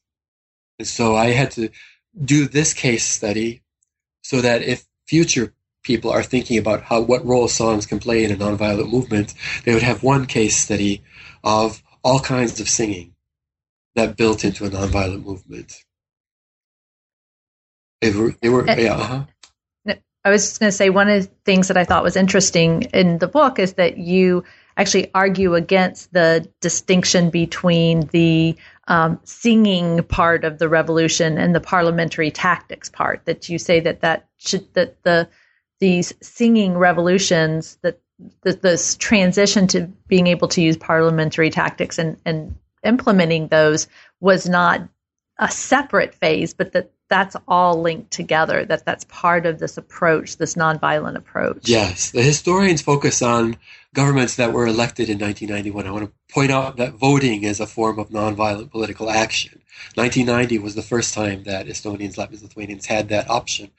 And 0.79 0.87
so 0.87 1.15
I 1.15 1.27
had 1.27 1.51
to 1.51 1.69
do 2.23 2.47
this 2.47 2.73
case 2.73 3.05
study 3.05 3.61
so 4.21 4.41
that 4.41 4.61
if 4.61 4.85
future 5.05 5.53
people 5.83 6.11
are 6.11 6.23
thinking 6.23 6.57
about 6.57 6.81
how 6.81 7.01
what 7.01 7.25
role 7.25 7.47
songs 7.47 7.85
can 7.85 7.99
play 7.99 8.23
in 8.23 8.31
a 8.31 8.35
nonviolent 8.35 8.89
movement, 8.89 9.33
they 9.65 9.73
would 9.73 9.83
have 9.83 10.03
one 10.03 10.25
case 10.25 10.57
study 10.57 11.03
of 11.43 11.83
all 12.03 12.19
kinds 12.19 12.59
of 12.59 12.69
singing 12.69 13.13
that 13.95 14.17
built 14.17 14.43
into 14.43 14.65
a 14.65 14.69
nonviolent 14.69 15.23
movement. 15.23 15.83
They 18.01 18.11
were, 18.11 18.33
they 18.41 18.49
were 18.49 18.65
yeah. 18.65 18.95
Uh-huh. 18.95 19.25
I 20.25 20.29
was 20.29 20.43
just 20.43 20.59
going 20.59 20.69
to 20.69 20.75
say 20.75 20.89
one 20.89 21.09
of 21.09 21.23
the 21.23 21.31
things 21.43 21.67
that 21.67 21.75
I 21.75 21.83
thought 21.83 22.03
was 22.03 22.15
interesting 22.15 22.83
in 22.93 23.17
the 23.17 23.27
book 23.27 23.59
is 23.59 23.73
that 23.73 23.97
you 23.97 24.45
actually 24.77 25.11
argue 25.13 25.53
against 25.55 26.13
the 26.13 26.47
distinction 26.61 27.29
between 27.29 28.07
the 28.07 28.55
um, 28.87 29.19
singing 29.25 30.01
part 30.03 30.45
of 30.45 30.59
the 30.59 30.69
revolution 30.69 31.37
and 31.37 31.53
the 31.53 31.59
parliamentary 31.59 32.31
tactics 32.31 32.89
part. 32.89 33.25
That 33.25 33.49
you 33.49 33.59
say 33.59 33.81
that 33.81 34.01
that 34.01 34.29
should 34.37 34.73
that 34.75 35.03
the 35.03 35.27
these 35.83 36.13
singing 36.21 36.77
revolutions 36.77 37.77
that 37.81 37.99
this 38.41 38.95
transition 38.95 39.67
to 39.67 39.81
being 40.07 40.27
able 40.27 40.47
to 40.47 40.61
use 40.61 40.77
parliamentary 40.77 41.49
tactics 41.49 41.99
and, 41.99 42.15
and 42.23 42.55
implementing 42.85 43.49
those 43.49 43.87
was 44.21 44.47
not 44.47 44.87
a 45.39 45.51
separate 45.51 46.15
phase, 46.15 46.53
but 46.53 46.71
that 46.71 46.89
that's 47.09 47.35
all 47.49 47.81
linked 47.81 48.11
together. 48.11 48.63
That 48.63 48.85
that's 48.85 49.03
part 49.09 49.45
of 49.45 49.59
this 49.59 49.77
approach, 49.77 50.37
this 50.37 50.55
nonviolent 50.55 51.17
approach. 51.17 51.67
Yes, 51.67 52.11
the 52.11 52.21
historians 52.21 52.81
focus 52.81 53.21
on 53.21 53.57
governments 53.93 54.37
that 54.37 54.53
were 54.53 54.65
elected 54.65 55.09
in 55.09 55.19
1991. 55.19 55.85
I 55.85 55.91
want 55.91 56.05
to 56.05 56.33
point 56.33 56.51
out 56.53 56.77
that 56.77 56.93
voting 56.93 57.43
is 57.43 57.59
a 57.59 57.67
form 57.67 57.99
of 57.99 58.07
nonviolent 58.07 58.71
political 58.71 59.09
action. 59.09 59.61
1990 59.95 60.59
was 60.59 60.75
the 60.75 60.81
first 60.81 61.13
time 61.13 61.43
that 61.43 61.67
Estonians, 61.67 62.15
Latvians, 62.15 62.41
Lithuanians 62.41 62.85
had 62.85 63.09
that 63.09 63.29
option. 63.29 63.71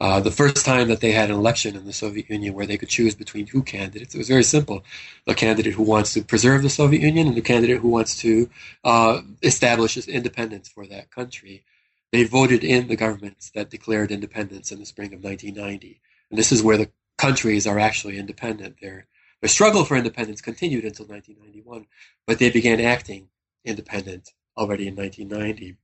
Uh, 0.00 0.20
the 0.20 0.30
first 0.30 0.64
time 0.64 0.88
that 0.88 1.00
they 1.00 1.12
had 1.12 1.30
an 1.30 1.36
election 1.36 1.76
in 1.76 1.84
the 1.84 1.92
Soviet 1.92 2.28
Union 2.30 2.54
where 2.54 2.66
they 2.66 2.78
could 2.78 2.88
choose 2.88 3.14
between 3.14 3.46
two 3.46 3.62
candidates. 3.62 4.14
It 4.14 4.18
was 4.18 4.28
very 4.28 4.42
simple: 4.42 4.84
a 5.26 5.34
candidate 5.34 5.74
who 5.74 5.82
wants 5.82 6.14
to 6.14 6.22
preserve 6.22 6.62
the 6.62 6.70
Soviet 6.70 7.02
Union 7.02 7.28
and 7.28 7.38
a 7.38 7.42
candidate 7.42 7.80
who 7.80 7.88
wants 7.88 8.16
to 8.20 8.48
uh, 8.84 9.20
establish 9.42 9.96
independence 10.08 10.68
for 10.68 10.86
that 10.86 11.10
country. 11.10 11.64
They 12.12 12.24
voted 12.24 12.64
in 12.64 12.88
the 12.88 12.96
governments 12.96 13.50
that 13.54 13.70
declared 13.70 14.10
independence 14.10 14.72
in 14.72 14.80
the 14.80 14.86
spring 14.86 15.12
of 15.12 15.22
1990, 15.22 16.00
and 16.30 16.38
this 16.38 16.50
is 16.50 16.62
where 16.62 16.76
the 16.76 16.90
countries 17.18 17.66
are 17.66 17.78
actually 17.78 18.18
independent. 18.18 18.76
They're 18.80 19.06
their 19.40 19.48
struggle 19.48 19.84
for 19.84 19.96
independence 19.96 20.40
continued 20.42 20.84
until 20.84 21.06
1991, 21.06 21.86
but 22.26 22.38
they 22.38 22.50
began 22.50 22.80
acting 22.80 23.28
independent 23.64 24.32
already 24.60 24.86
in 24.86 24.94
1990. 24.94 25.76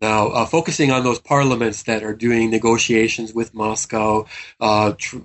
Now, 0.00 0.28
uh, 0.28 0.46
focusing 0.46 0.90
on 0.90 1.04
those 1.04 1.20
parliaments 1.20 1.84
that 1.84 2.02
are 2.02 2.12
doing 2.12 2.50
negotiations 2.50 3.32
with 3.32 3.54
Moscow, 3.54 4.26
uh, 4.60 4.94
tr- 4.98 5.18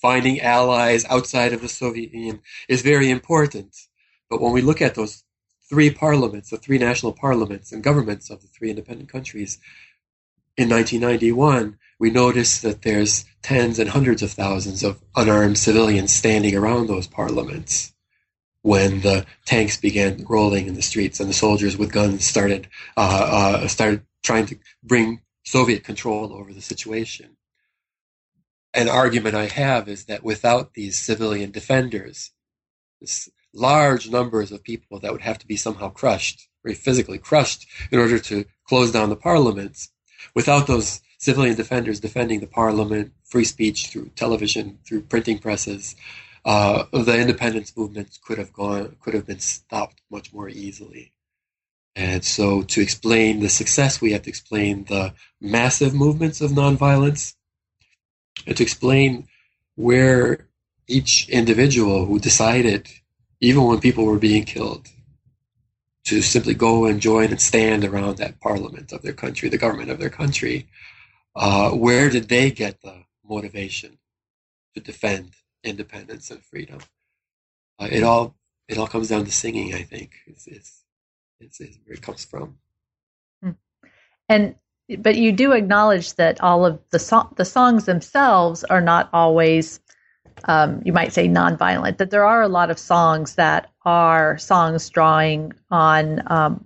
finding 0.00 0.40
allies 0.40 1.04
outside 1.06 1.52
of 1.52 1.60
the 1.60 1.68
Soviet 1.68 2.14
Union 2.14 2.40
is 2.68 2.82
very 2.82 3.10
important. 3.10 3.76
But 4.30 4.40
when 4.40 4.52
we 4.52 4.62
look 4.62 4.80
at 4.80 4.94
those 4.94 5.24
three 5.68 5.90
parliaments, 5.90 6.50
the 6.50 6.58
three 6.58 6.78
national 6.78 7.12
parliaments 7.12 7.72
and 7.72 7.82
governments 7.82 8.30
of 8.30 8.40
the 8.40 8.46
three 8.46 8.70
independent 8.70 9.08
countries 9.08 9.58
in 10.56 10.68
1991, 10.68 11.76
we 11.98 12.10
notice 12.10 12.60
that 12.60 12.82
there's 12.82 13.24
tens 13.42 13.80
and 13.80 13.90
hundreds 13.90 14.22
of 14.22 14.30
thousands 14.30 14.84
of 14.84 15.02
unarmed 15.16 15.58
civilians 15.58 16.12
standing 16.12 16.54
around 16.54 16.86
those 16.86 17.08
parliaments 17.08 17.92
when 18.62 19.00
the 19.00 19.24
tanks 19.44 19.76
began 19.76 20.24
rolling 20.28 20.66
in 20.66 20.74
the 20.74 20.82
streets 20.82 21.20
and 21.20 21.28
the 21.28 21.34
soldiers 21.34 21.76
with 21.76 21.92
guns 21.92 22.26
started 22.26 22.68
uh, 22.96 23.60
uh, 23.62 23.68
started 23.68 24.02
trying 24.22 24.46
to 24.46 24.58
bring 24.82 25.20
Soviet 25.44 25.84
control 25.84 26.32
over 26.32 26.52
the 26.52 26.60
situation. 26.60 27.36
An 28.72 28.88
argument 28.88 29.34
I 29.34 29.46
have 29.46 29.88
is 29.88 30.04
that 30.04 30.22
without 30.22 30.74
these 30.74 30.98
civilian 30.98 31.50
defenders, 31.50 32.30
large 33.52 34.08
numbers 34.08 34.52
of 34.52 34.62
people 34.62 35.00
that 35.00 35.12
would 35.12 35.22
have 35.22 35.38
to 35.38 35.46
be 35.46 35.56
somehow 35.56 35.88
crushed, 35.88 36.48
very 36.62 36.74
physically 36.74 37.18
crushed, 37.18 37.66
in 37.90 37.98
order 37.98 38.18
to 38.18 38.44
close 38.64 38.92
down 38.92 39.08
the 39.08 39.16
parliaments, 39.16 39.90
without 40.34 40.66
those 40.66 41.00
civilian 41.18 41.56
defenders 41.56 41.98
defending 41.98 42.40
the 42.40 42.46
parliament, 42.46 43.12
free 43.24 43.44
speech 43.44 43.88
through 43.88 44.10
television, 44.14 44.78
through 44.86 45.02
printing 45.02 45.38
presses, 45.38 45.96
uh, 46.44 46.84
the 46.92 47.18
independence 47.18 47.76
movements 47.76 48.18
could 48.18 48.38
have 48.38 48.52
gone, 48.52 48.96
could 49.00 49.14
have 49.14 49.26
been 49.26 49.40
stopped 49.40 50.00
much 50.10 50.32
more 50.32 50.48
easily. 50.48 51.12
And 51.96 52.24
so, 52.24 52.62
to 52.62 52.80
explain 52.80 53.40
the 53.40 53.48
success, 53.48 54.00
we 54.00 54.12
have 54.12 54.22
to 54.22 54.30
explain 54.30 54.84
the 54.84 55.14
massive 55.40 55.92
movements 55.92 56.40
of 56.40 56.52
nonviolence, 56.52 57.34
and 58.46 58.56
to 58.56 58.62
explain 58.62 59.28
where 59.74 60.46
each 60.86 61.28
individual 61.28 62.06
who 62.06 62.18
decided, 62.18 62.88
even 63.40 63.64
when 63.64 63.80
people 63.80 64.04
were 64.04 64.18
being 64.18 64.44
killed, 64.44 64.88
to 66.04 66.22
simply 66.22 66.54
go 66.54 66.86
and 66.86 67.00
join 67.00 67.30
and 67.30 67.40
stand 67.40 67.84
around 67.84 68.16
that 68.16 68.40
parliament 68.40 68.92
of 68.92 69.02
their 69.02 69.12
country, 69.12 69.48
the 69.48 69.58
government 69.58 69.90
of 69.90 69.98
their 69.98 70.10
country, 70.10 70.66
uh, 71.36 71.70
where 71.70 72.08
did 72.08 72.28
they 72.28 72.50
get 72.50 72.80
the 72.82 73.04
motivation 73.24 73.98
to 74.74 74.80
defend 74.80 75.34
independence 75.64 76.30
and 76.30 76.42
freedom? 76.42 76.80
Uh, 77.78 77.88
it 77.90 78.02
all 78.02 78.36
it 78.68 78.78
all 78.78 78.86
comes 78.86 79.08
down 79.08 79.24
to 79.24 79.32
singing. 79.32 79.74
I 79.74 79.82
think 79.82 80.12
it's, 80.26 80.46
it's, 80.46 80.84
it's, 81.40 81.60
it's 81.60 81.78
where 81.84 81.94
it 81.94 82.02
comes 82.02 82.24
from. 82.24 82.58
Hmm. 83.42 83.50
And 84.28 84.54
but 84.98 85.16
you 85.16 85.32
do 85.32 85.52
acknowledge 85.52 86.14
that 86.14 86.40
all 86.40 86.64
of 86.66 86.80
the 86.90 86.98
so- 86.98 87.32
the 87.36 87.44
songs 87.44 87.84
themselves 87.84 88.64
are 88.64 88.80
not 88.80 89.08
always 89.12 89.80
um, 90.44 90.80
you 90.84 90.92
might 90.92 91.12
say 91.12 91.28
nonviolent. 91.28 91.98
That 91.98 92.10
there 92.10 92.24
are 92.24 92.42
a 92.42 92.48
lot 92.48 92.70
of 92.70 92.78
songs 92.78 93.34
that 93.34 93.70
are 93.84 94.38
songs 94.38 94.88
drawing 94.88 95.52
on 95.70 96.22
um, 96.26 96.64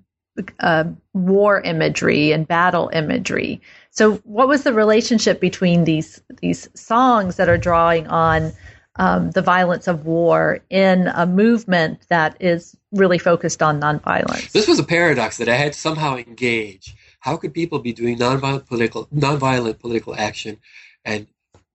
uh, 0.60 0.84
war 1.12 1.60
imagery 1.60 2.32
and 2.32 2.46
battle 2.46 2.90
imagery. 2.92 3.60
So, 3.90 4.16
what 4.24 4.48
was 4.48 4.64
the 4.64 4.72
relationship 4.72 5.40
between 5.40 5.84
these 5.84 6.22
these 6.40 6.68
songs 6.74 7.36
that 7.36 7.48
are 7.48 7.58
drawing 7.58 8.06
on 8.08 8.52
um, 8.96 9.30
the 9.32 9.42
violence 9.42 9.88
of 9.88 10.06
war 10.06 10.60
in 10.70 11.08
a 11.08 11.26
movement 11.26 12.06
that 12.08 12.36
is 12.40 12.76
really 12.92 13.18
focused 13.18 13.62
on 13.62 13.80
nonviolence? 13.80 14.52
This 14.52 14.68
was 14.68 14.78
a 14.78 14.84
paradox 14.84 15.38
that 15.38 15.48
I 15.48 15.56
had 15.56 15.72
to 15.72 15.78
somehow 15.78 16.16
engage. 16.16 16.94
How 17.20 17.36
could 17.36 17.54
people 17.54 17.78
be 17.78 17.92
doing 17.92 18.18
nonviolent 18.18 18.66
political 18.66 19.06
nonviolent 19.06 19.78
political 19.78 20.14
action, 20.14 20.58
and 21.04 21.26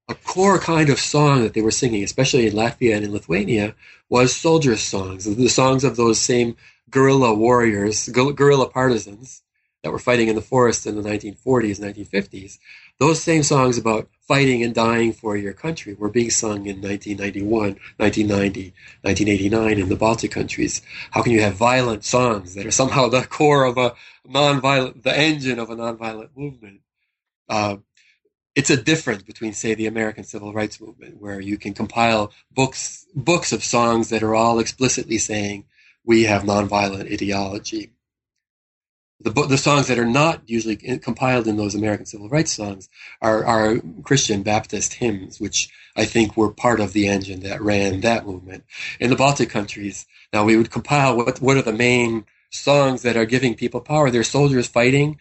a 0.08 0.16
core 0.16 0.60
kind 0.60 0.90
of 0.90 1.00
song 1.00 1.44
that 1.44 1.54
they 1.54 1.62
were 1.62 1.72
singing, 1.72 2.04
especially 2.04 2.48
in 2.48 2.54
Latvia 2.54 2.96
and 2.96 3.06
in 3.06 3.12
Lithuania, 3.12 3.76
was 4.10 4.36
soldiers' 4.36 4.82
songs, 4.82 5.24
the 5.26 5.48
songs 5.48 5.84
of 5.84 5.96
those 5.96 6.20
same 6.20 6.56
guerrilla 6.90 7.34
warriors, 7.34 8.10
guerrilla 8.10 8.68
partisans 8.68 9.44
that 9.84 9.92
were 9.92 10.00
fighting 10.00 10.28
in 10.28 10.36
the 10.36 10.42
forest 10.42 10.88
in 10.88 10.96
the 10.96 11.08
1940s, 11.08 11.80
1950s, 11.80 12.58
those 13.00 13.22
same 13.22 13.44
songs 13.44 13.78
about 13.78 14.10
fighting 14.30 14.64
and 14.64 14.76
dying 14.76 15.12
for 15.12 15.36
your 15.36 15.54
country 15.54 15.96
were 15.96 16.08
being 16.08 16.30
sung 16.30 16.68
in 16.68 16.80
1991, 16.80 17.50
1990, 17.98 18.74
1989 19.02 19.80
in 19.80 19.90
the 19.90 19.96
Baltic 19.96 20.30
countries. 20.30 20.84
How 21.10 21.24
can 21.24 21.32
you 21.32 21.42
have 21.42 21.56
violent 21.56 22.06
songs 22.06 22.54
that 22.54 22.68
are 22.68 22.72
somehow 22.72 23.10
the 23.10 23.24
core 23.24 23.66
of 23.66 23.80
a 23.80 23.96
nonviolent, 24.28 25.02
the 25.02 25.18
engine 25.18 25.58
of 25.58 25.72
a 25.72 25.76
nonviolent 25.76 26.30
movement? 26.36 26.82
Uh, 27.50 27.78
it's 28.54 28.70
a 28.70 28.78
difference 28.78 29.24
between, 29.24 29.54
say, 29.54 29.74
the 29.74 29.88
American 29.88 30.24
Civil 30.24 30.54
Rights 30.54 30.80
Movement, 30.80 31.20
where 31.20 31.40
you 31.40 31.58
can 31.58 31.74
compile 31.74 32.32
books 32.52 33.08
books 33.16 33.52
of 33.52 33.64
songs 33.64 34.10
that 34.10 34.22
are 34.22 34.36
all 34.36 34.60
explicitly 34.60 35.18
saying 35.18 35.66
we 36.06 36.26
have 36.26 36.44
nonviolent 36.44 37.12
ideology 37.12 37.94
the 39.22 39.32
the 39.32 39.58
songs 39.58 39.88
that 39.88 40.00
are 40.00 40.06
not 40.06 40.42
usually 40.46 40.76
compiled 40.76 41.48
in 41.48 41.58
those 41.58 41.76
American 41.76 42.06
civil 42.06 42.30
rights 42.30 42.54
songs 42.54 42.90
are 43.22 43.46
are 43.46 43.82
Christian 44.04 44.44
Baptist 44.44 44.94
hymns, 44.94 45.40
which 45.40 45.70
I 45.96 46.06
think 46.06 46.38
were 46.38 46.52
part 46.52 46.80
of 46.80 46.94
the 46.94 47.08
engine 47.08 47.42
that 47.42 47.62
ran 47.62 48.02
that 48.02 48.26
movement. 48.26 48.64
In 49.00 49.10
the 49.10 49.16
Baltic 49.16 49.50
countries, 49.50 50.06
now 50.32 50.46
we 50.46 50.56
would 50.56 50.72
compile 50.72 51.18
what 51.18 51.42
what 51.42 51.58
are 51.58 51.62
the 51.62 51.74
main 51.74 52.26
songs 52.52 53.02
that 53.02 53.18
are 53.18 53.26
giving 53.26 53.56
people 53.56 53.82
power. 53.82 54.10
They're 54.10 54.24
soldiers 54.24 54.68
fighting, 54.68 55.20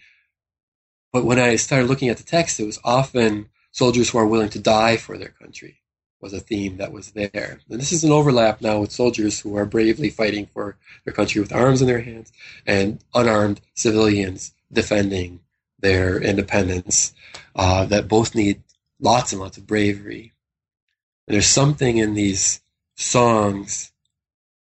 but 1.13 1.25
when 1.25 1.39
I 1.41 1.57
started 1.57 1.89
looking 1.89 2.09
at 2.09 2.19
the 2.19 2.23
text, 2.23 2.61
it 2.61 2.67
was 2.67 2.79
often 2.85 3.49
soldiers 3.73 4.11
who 4.11 4.19
are 4.19 4.27
willing 4.27 4.51
to 4.51 4.61
die 4.61 4.97
for 4.97 5.19
their 5.19 5.31
country 5.31 5.81
was 6.21 6.33
a 6.33 6.41
theme 6.41 6.77
that 6.79 6.93
was 6.93 7.13
there. 7.13 7.61
And 7.71 7.81
this 7.81 7.93
is 7.93 8.05
an 8.05 8.11
overlap 8.11 8.61
now 8.61 8.81
with 8.81 8.93
soldiers 8.93 9.41
who 9.41 9.57
are 9.57 9.65
bravely 9.65 10.11
fighting 10.11 10.47
for 10.47 10.77
their 11.05 11.15
country 11.15 11.41
with 11.41 11.53
arms 11.53 11.81
in 11.81 11.87
their 11.87 12.01
hands 12.01 12.33
and 12.67 13.03
unarmed 13.15 13.61
civilians 13.75 14.53
defending 14.73 15.41
their 15.79 16.21
independence 16.21 17.15
uh, 17.55 17.85
that 17.87 18.09
both 18.09 18.35
need 18.35 18.63
lots 19.01 19.33
and 19.33 19.41
lots 19.41 19.57
of 19.57 19.67
bravery. 19.67 20.33
And 21.27 21.35
there's 21.35 21.47
something 21.47 21.99
in 21.99 22.15
these 22.15 22.61
songs 22.97 23.93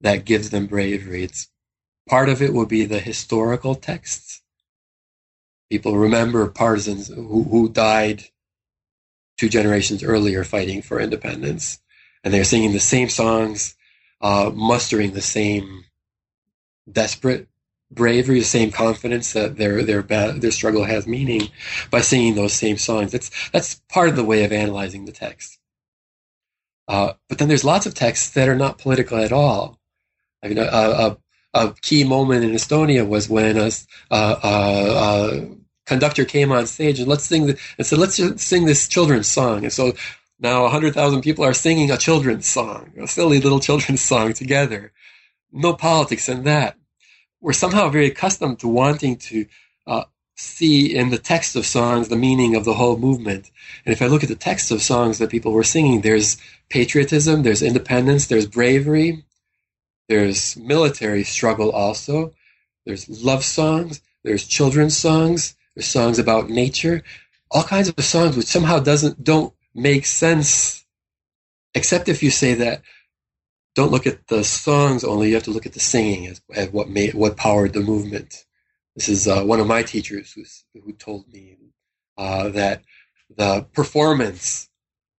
that 0.00 0.24
gives 0.24 0.50
them 0.50 0.66
bravery. 0.66 1.22
It's 1.22 1.48
part 2.08 2.28
of 2.28 2.42
it 2.42 2.52
will 2.52 2.66
be 2.66 2.84
the 2.84 2.98
historical 2.98 3.74
texts. 3.74 4.42
People 5.70 5.96
remember 5.96 6.48
partisans 6.48 7.08
who, 7.08 7.44
who 7.44 7.68
died 7.68 8.24
two 9.36 9.48
generations 9.48 10.02
earlier 10.02 10.44
fighting 10.44 10.82
for 10.82 11.00
independence. 11.00 11.80
And 12.22 12.32
they're 12.32 12.44
singing 12.44 12.72
the 12.72 12.80
same 12.80 13.08
songs, 13.08 13.74
uh, 14.20 14.50
mustering 14.54 15.12
the 15.12 15.20
same 15.20 15.84
desperate 16.90 17.48
bravery, 17.90 18.38
the 18.38 18.44
same 18.44 18.70
confidence 18.70 19.32
that 19.34 19.56
their 19.56 19.82
their 19.82 20.02
their 20.02 20.50
struggle 20.50 20.84
has 20.84 21.06
meaning 21.06 21.50
by 21.90 22.00
singing 22.00 22.34
those 22.34 22.52
same 22.52 22.78
songs. 22.78 23.12
That's 23.12 23.30
that's 23.50 23.80
part 23.88 24.08
of 24.08 24.16
the 24.16 24.24
way 24.24 24.44
of 24.44 24.52
analyzing 24.52 25.04
the 25.04 25.12
text. 25.12 25.58
Uh, 26.88 27.14
but 27.28 27.38
then 27.38 27.48
there's 27.48 27.64
lots 27.64 27.86
of 27.86 27.94
texts 27.94 28.30
that 28.30 28.48
are 28.48 28.56
not 28.56 28.78
political 28.78 29.18
at 29.18 29.32
all. 29.32 29.78
I 30.42 30.48
mean, 30.48 30.58
a, 30.58 30.64
a, 30.64 31.16
a 31.54 31.74
key 31.80 32.04
moment 32.04 32.44
in 32.44 32.50
Estonia 32.50 33.08
was 33.08 33.28
when 33.28 33.56
a, 33.56 33.70
a, 34.10 35.48
conductor 35.86 36.24
came 36.24 36.52
on 36.52 36.66
stage 36.66 36.98
and 36.98 37.08
let's 37.08 37.24
sing 37.24 37.46
the, 37.46 37.58
and 37.78 37.86
said, 37.86 37.98
let's 37.98 38.16
just 38.16 38.38
sing 38.40 38.64
this 38.64 38.88
children's 38.88 39.28
song. 39.28 39.64
And 39.64 39.72
so 39.72 39.92
now 40.38 40.62
100,000 40.62 41.20
people 41.22 41.44
are 41.44 41.54
singing 41.54 41.90
a 41.90 41.96
children's 41.96 42.46
song, 42.46 42.92
a 43.00 43.06
silly 43.06 43.40
little 43.40 43.60
children's 43.68 44.00
song 44.00 44.32
together. 44.32 44.92
No 45.52 45.74
politics 45.74 46.28
in 46.28 46.44
that. 46.44 46.76
We're 47.40 47.52
somehow 47.52 47.88
very 47.90 48.06
accustomed 48.06 48.60
to 48.60 48.68
wanting 48.68 49.16
to 49.16 49.46
uh, 49.86 50.04
see 50.36 50.94
in 50.94 51.10
the 51.10 51.18
text 51.18 51.56
of 51.56 51.66
songs 51.66 52.08
the 52.08 52.16
meaning 52.16 52.56
of 52.56 52.64
the 52.64 52.74
whole 52.74 52.96
movement. 52.96 53.50
And 53.84 53.92
if 53.92 54.02
I 54.02 54.06
look 54.06 54.22
at 54.22 54.28
the 54.28 54.34
text 54.34 54.70
of 54.70 54.82
songs 54.82 55.18
that 55.18 55.30
people 55.30 55.52
were 55.52 55.62
singing, 55.62 56.00
there's 56.00 56.38
patriotism, 56.70 57.42
there's 57.42 57.62
independence, 57.62 58.26
there's 58.26 58.46
bravery, 58.46 59.24
there's 60.08 60.56
military 60.56 61.24
struggle 61.24 61.70
also, 61.70 62.32
there's 62.84 63.08
love 63.22 63.44
songs, 63.44 64.00
there's 64.24 64.46
children's 64.46 64.96
songs, 64.96 65.54
there's 65.74 65.86
songs 65.86 66.18
about 66.18 66.50
nature, 66.50 67.02
all 67.50 67.64
kinds 67.64 67.88
of 67.88 68.04
songs 68.04 68.36
which 68.36 68.46
somehow 68.46 68.78
doesn't 68.78 69.22
don't 69.22 69.54
make 69.74 70.06
sense, 70.06 70.84
except 71.74 72.08
if 72.08 72.22
you 72.22 72.30
say 72.30 72.54
that. 72.54 72.82
Don't 73.74 73.90
look 73.90 74.06
at 74.06 74.28
the 74.28 74.44
songs 74.44 75.02
only. 75.02 75.28
You 75.28 75.34
have 75.34 75.42
to 75.44 75.50
look 75.50 75.66
at 75.66 75.72
the 75.72 75.80
singing 75.80 76.28
as, 76.28 76.40
as 76.54 76.70
what 76.70 76.88
made 76.88 77.14
what 77.14 77.36
powered 77.36 77.72
the 77.72 77.80
movement. 77.80 78.44
This 78.94 79.08
is 79.08 79.26
uh, 79.26 79.42
one 79.42 79.58
of 79.58 79.66
my 79.66 79.82
teachers 79.82 80.32
who 80.32 80.44
who 80.80 80.92
told 80.92 81.26
me 81.32 81.56
uh, 82.16 82.50
that 82.50 82.82
the 83.36 83.66
performance 83.72 84.68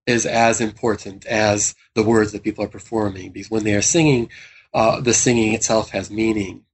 is 0.07 0.25
as 0.25 0.61
important 0.61 1.25
as 1.25 1.75
the 1.95 2.03
words 2.03 2.31
that 2.31 2.43
people 2.43 2.63
are 2.63 2.69
performing 2.69 3.31
because 3.31 3.51
when 3.51 3.63
they 3.63 3.75
are 3.75 3.81
singing, 3.81 4.29
uh, 4.73 5.01
the 5.01 5.13
singing 5.13 5.53
itself 5.53 5.89
has 5.89 6.11
meaning. 6.11 6.64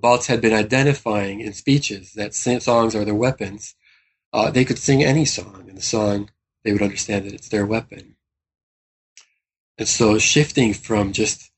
Balts 0.00 0.26
had 0.26 0.40
been 0.40 0.52
identifying 0.52 1.40
in 1.40 1.52
speeches 1.52 2.12
that 2.14 2.34
songs 2.34 2.94
are 2.94 3.04
their 3.04 3.14
weapons. 3.14 3.74
Uh, 4.32 4.50
they 4.50 4.64
could 4.64 4.78
sing 4.78 5.02
any 5.02 5.24
song, 5.24 5.66
and 5.68 5.76
the 5.76 5.82
song, 5.82 6.30
they 6.64 6.72
would 6.72 6.82
understand 6.82 7.24
that 7.24 7.34
it's 7.34 7.48
their 7.48 7.66
weapon. 7.66 8.16
And 9.78 9.88
so 9.88 10.18
shifting 10.18 10.74
from 10.74 11.12
just 11.12 11.50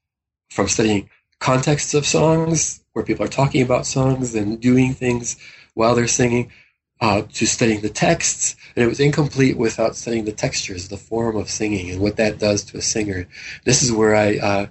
from 0.51 0.69
studying 0.69 1.09
contexts 1.39 1.95
of 1.95 2.07
songs, 2.07 2.85
where 2.93 3.05
people 3.05 3.25
are 3.25 3.29
talking 3.29 3.63
about 3.63 3.87
songs 3.87 4.35
and 4.35 4.61
doing 4.61 4.93
things 4.95 5.37
while 5.75 5.95
they're 5.95 6.07
singing, 6.07 6.53
uh, 7.01 7.23
to 7.33 7.47
studying 7.47 7.81
the 7.81 7.89
texts, 7.89 8.57
and 8.77 8.85
it 8.85 8.89
was 8.89 9.01
incomplete 9.01 9.57
without 9.57 9.97
studying 9.97 10.25
the 10.25 10.33
textures, 10.33 10.89
the 10.89 10.97
form 10.97 11.37
of 11.37 11.49
singing, 11.49 11.91
and 11.91 12.01
what 12.01 12.17
that 12.17 12.39
does 12.39 12.63
to 12.65 12.77
a 12.77 12.83
singer. 12.83 13.27
This 13.65 13.83
is 13.83 13.91
where 13.91 14.15
I 14.15 14.37
uh, 14.37 14.67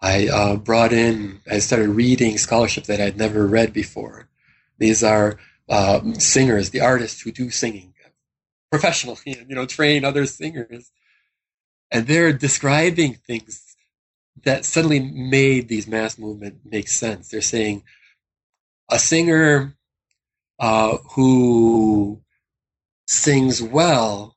I 0.00 0.28
uh, 0.28 0.56
brought 0.56 0.92
in, 0.92 1.40
I 1.50 1.58
started 1.58 1.88
reading 1.88 2.38
scholarship 2.38 2.84
that 2.84 3.00
I'd 3.00 3.16
never 3.16 3.46
read 3.46 3.72
before. 3.72 4.28
These 4.78 5.02
are 5.02 5.38
uh, 5.68 6.00
singers, 6.14 6.70
the 6.70 6.80
artists 6.80 7.20
who 7.20 7.32
do 7.32 7.50
singing 7.50 7.94
professionally, 8.70 9.18
you 9.48 9.54
know, 9.54 9.66
train 9.66 10.04
other 10.04 10.26
singers. 10.26 10.90
And 11.90 12.06
they're 12.06 12.32
describing 12.32 13.14
things 13.14 13.76
that 14.44 14.64
suddenly 14.64 15.00
made 15.00 15.68
these 15.68 15.88
mass 15.88 16.18
movement 16.18 16.60
make 16.64 16.88
sense. 16.88 17.28
They're 17.28 17.40
saying 17.40 17.82
a 18.90 18.98
singer 18.98 19.76
uh, 20.58 20.98
who 21.14 22.20
sings 23.06 23.62
well 23.62 24.36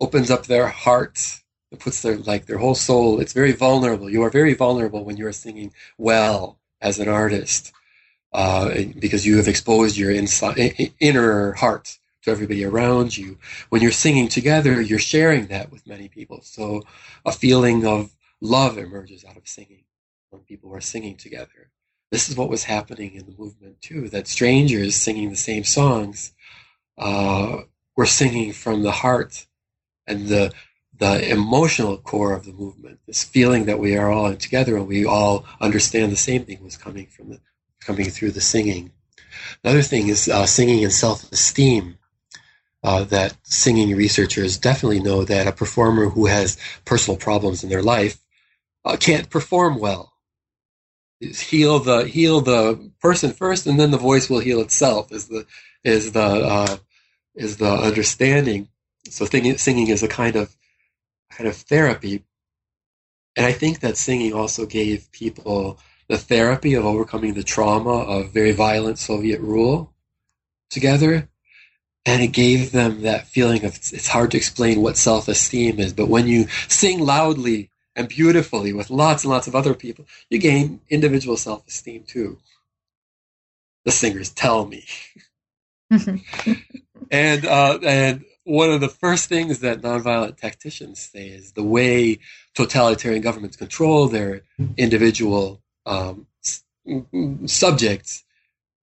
opens 0.00 0.30
up 0.30 0.46
their 0.46 0.66
heart 0.66 1.37
it 1.70 1.80
puts 1.80 2.02
their 2.02 2.16
like 2.18 2.46
their 2.46 2.58
whole 2.58 2.74
soul. 2.74 3.20
It's 3.20 3.32
very 3.32 3.52
vulnerable. 3.52 4.10
You 4.10 4.22
are 4.22 4.30
very 4.30 4.54
vulnerable 4.54 5.04
when 5.04 5.16
you 5.16 5.26
are 5.26 5.32
singing 5.32 5.72
well 5.96 6.58
as 6.80 6.98
an 6.98 7.08
artist, 7.08 7.72
uh, 8.32 8.70
because 8.98 9.26
you 9.26 9.36
have 9.36 9.48
exposed 9.48 9.96
your 9.96 10.10
inside, 10.10 10.92
inner 11.00 11.52
heart 11.52 11.98
to 12.22 12.30
everybody 12.30 12.64
around 12.64 13.16
you. 13.16 13.38
When 13.68 13.82
you're 13.82 13.92
singing 13.92 14.28
together, 14.28 14.80
you're 14.80 14.98
sharing 14.98 15.46
that 15.48 15.70
with 15.70 15.86
many 15.86 16.08
people. 16.08 16.40
So 16.42 16.82
a 17.24 17.32
feeling 17.32 17.86
of 17.86 18.14
love 18.40 18.78
emerges 18.78 19.24
out 19.24 19.36
of 19.36 19.48
singing 19.48 19.84
when 20.30 20.42
people 20.42 20.74
are 20.74 20.80
singing 20.80 21.16
together. 21.16 21.70
This 22.10 22.28
is 22.28 22.36
what 22.36 22.48
was 22.48 22.64
happening 22.64 23.14
in 23.14 23.26
the 23.26 23.36
movement 23.36 23.80
too. 23.82 24.08
That 24.08 24.28
strangers 24.28 24.96
singing 24.96 25.30
the 25.30 25.36
same 25.36 25.64
songs 25.64 26.32
uh, 26.96 27.62
were 27.96 28.06
singing 28.06 28.52
from 28.52 28.82
the 28.82 28.92
heart, 28.92 29.46
and 30.06 30.28
the 30.28 30.52
the 30.98 31.30
emotional 31.30 31.96
core 31.96 32.32
of 32.32 32.44
the 32.44 32.52
movement, 32.52 32.98
this 33.06 33.22
feeling 33.24 33.66
that 33.66 33.78
we 33.78 33.96
are 33.96 34.10
all 34.10 34.34
together 34.34 34.76
and 34.76 34.88
we 34.88 35.04
all 35.04 35.44
understand 35.60 36.10
the 36.12 36.16
same 36.16 36.44
thing 36.44 36.62
was 36.62 36.76
coming 36.76 37.06
from 37.06 37.30
the 37.30 37.40
coming 37.80 38.10
through 38.10 38.32
the 38.32 38.40
singing. 38.40 38.90
Another 39.62 39.82
thing 39.82 40.08
is 40.08 40.28
uh, 40.28 40.46
singing 40.46 40.82
and 40.84 40.92
self-esteem. 40.92 41.96
Uh, 42.84 43.02
that 43.02 43.36
singing 43.42 43.96
researchers 43.96 44.56
definitely 44.56 45.00
know 45.00 45.24
that 45.24 45.48
a 45.48 45.52
performer 45.52 46.08
who 46.08 46.26
has 46.26 46.56
personal 46.84 47.18
problems 47.18 47.64
in 47.64 47.70
their 47.70 47.82
life 47.82 48.18
uh, 48.84 48.96
can't 48.96 49.30
perform 49.30 49.78
well. 49.78 50.12
Heal 51.20 51.80
the 51.80 52.04
heal 52.04 52.40
the 52.40 52.92
person 53.00 53.32
first, 53.32 53.66
and 53.66 53.80
then 53.80 53.90
the 53.90 53.98
voice 53.98 54.30
will 54.30 54.38
heal 54.38 54.60
itself. 54.60 55.10
Is 55.10 55.26
the 55.26 55.44
is 55.82 56.12
the 56.12 56.20
uh, 56.20 56.76
is 57.34 57.56
the 57.56 57.68
understanding. 57.68 58.68
So 59.10 59.24
singing 59.24 59.88
is 59.88 60.04
a 60.04 60.08
kind 60.08 60.36
of 60.36 60.54
kind 61.38 61.48
of 61.48 61.56
therapy. 61.56 62.24
And 63.36 63.46
I 63.46 63.52
think 63.52 63.80
that 63.80 63.96
singing 63.96 64.34
also 64.34 64.66
gave 64.66 65.10
people 65.12 65.78
the 66.08 66.18
therapy 66.18 66.74
of 66.74 66.84
overcoming 66.84 67.34
the 67.34 67.44
trauma 67.44 67.90
of 67.90 68.32
very 68.32 68.50
violent 68.50 68.98
Soviet 68.98 69.40
rule 69.40 69.94
together. 70.68 71.28
And 72.04 72.22
it 72.22 72.28
gave 72.28 72.72
them 72.72 73.02
that 73.02 73.28
feeling 73.28 73.64
of 73.64 73.76
it's 73.76 74.08
hard 74.08 74.32
to 74.32 74.36
explain 74.36 74.82
what 74.82 74.96
self 74.96 75.28
esteem 75.28 75.78
is, 75.78 75.92
but 75.92 76.08
when 76.08 76.26
you 76.26 76.46
sing 76.68 77.00
loudly 77.00 77.70
and 77.94 78.08
beautifully 78.08 78.72
with 78.72 78.88
lots 78.88 79.24
and 79.24 79.30
lots 79.30 79.46
of 79.46 79.54
other 79.54 79.74
people, 79.74 80.06
you 80.30 80.38
gain 80.38 80.80
individual 80.88 81.36
self 81.36 81.66
esteem 81.68 82.04
too. 82.04 82.38
The 83.84 83.92
singers 83.92 84.30
tell 84.30 84.64
me. 84.64 84.86
and 87.10 87.44
uh, 87.44 87.78
and 87.82 88.24
one 88.48 88.70
of 88.70 88.80
the 88.80 88.88
first 88.88 89.28
things 89.28 89.60
that 89.60 89.82
nonviolent 89.82 90.38
tacticians 90.38 91.00
say 91.00 91.28
is 91.28 91.52
the 91.52 91.62
way 91.62 92.18
totalitarian 92.54 93.20
governments 93.20 93.58
control 93.58 94.08
their 94.08 94.40
individual 94.78 95.60
um, 95.84 96.26
subjects 97.44 98.24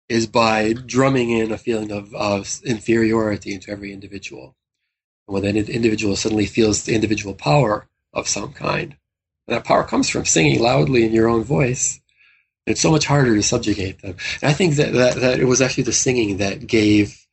is 0.10 0.28
by 0.28 0.74
drumming 0.74 1.30
in 1.30 1.54
a 1.54 1.58
feeling 1.58 1.92
of, 1.92 2.14
of 2.14 2.60
inferiority 2.66 3.54
into 3.54 3.72
every 3.72 3.94
individual. 3.94 4.54
And 5.28 5.34
when 5.34 5.44
that 5.44 5.56
individual 5.56 6.18
suddenly 6.18 6.46
feels 6.46 6.84
the 6.84 6.94
individual 6.94 7.34
power 7.34 7.88
of 8.12 8.28
some 8.28 8.52
kind, 8.52 8.98
and 9.48 9.56
that 9.56 9.64
power 9.64 9.86
comes 9.86 10.10
from 10.10 10.26
singing 10.26 10.62
loudly 10.62 11.06
in 11.06 11.14
your 11.14 11.30
own 11.30 11.44
voice. 11.46 12.02
It's 12.66 12.82
so 12.82 12.92
much 12.92 13.06
harder 13.06 13.34
to 13.34 13.44
subjugate 13.44 14.02
them. 14.02 14.18
And 14.42 14.52
I 14.52 14.54
think 14.54 14.76
that, 14.76 14.92
that, 14.92 15.16
that 15.16 15.40
it 15.40 15.46
was 15.46 15.62
actually 15.62 15.84
the 15.84 15.94
singing 15.94 16.38
that 16.38 16.68
gave 16.68 17.26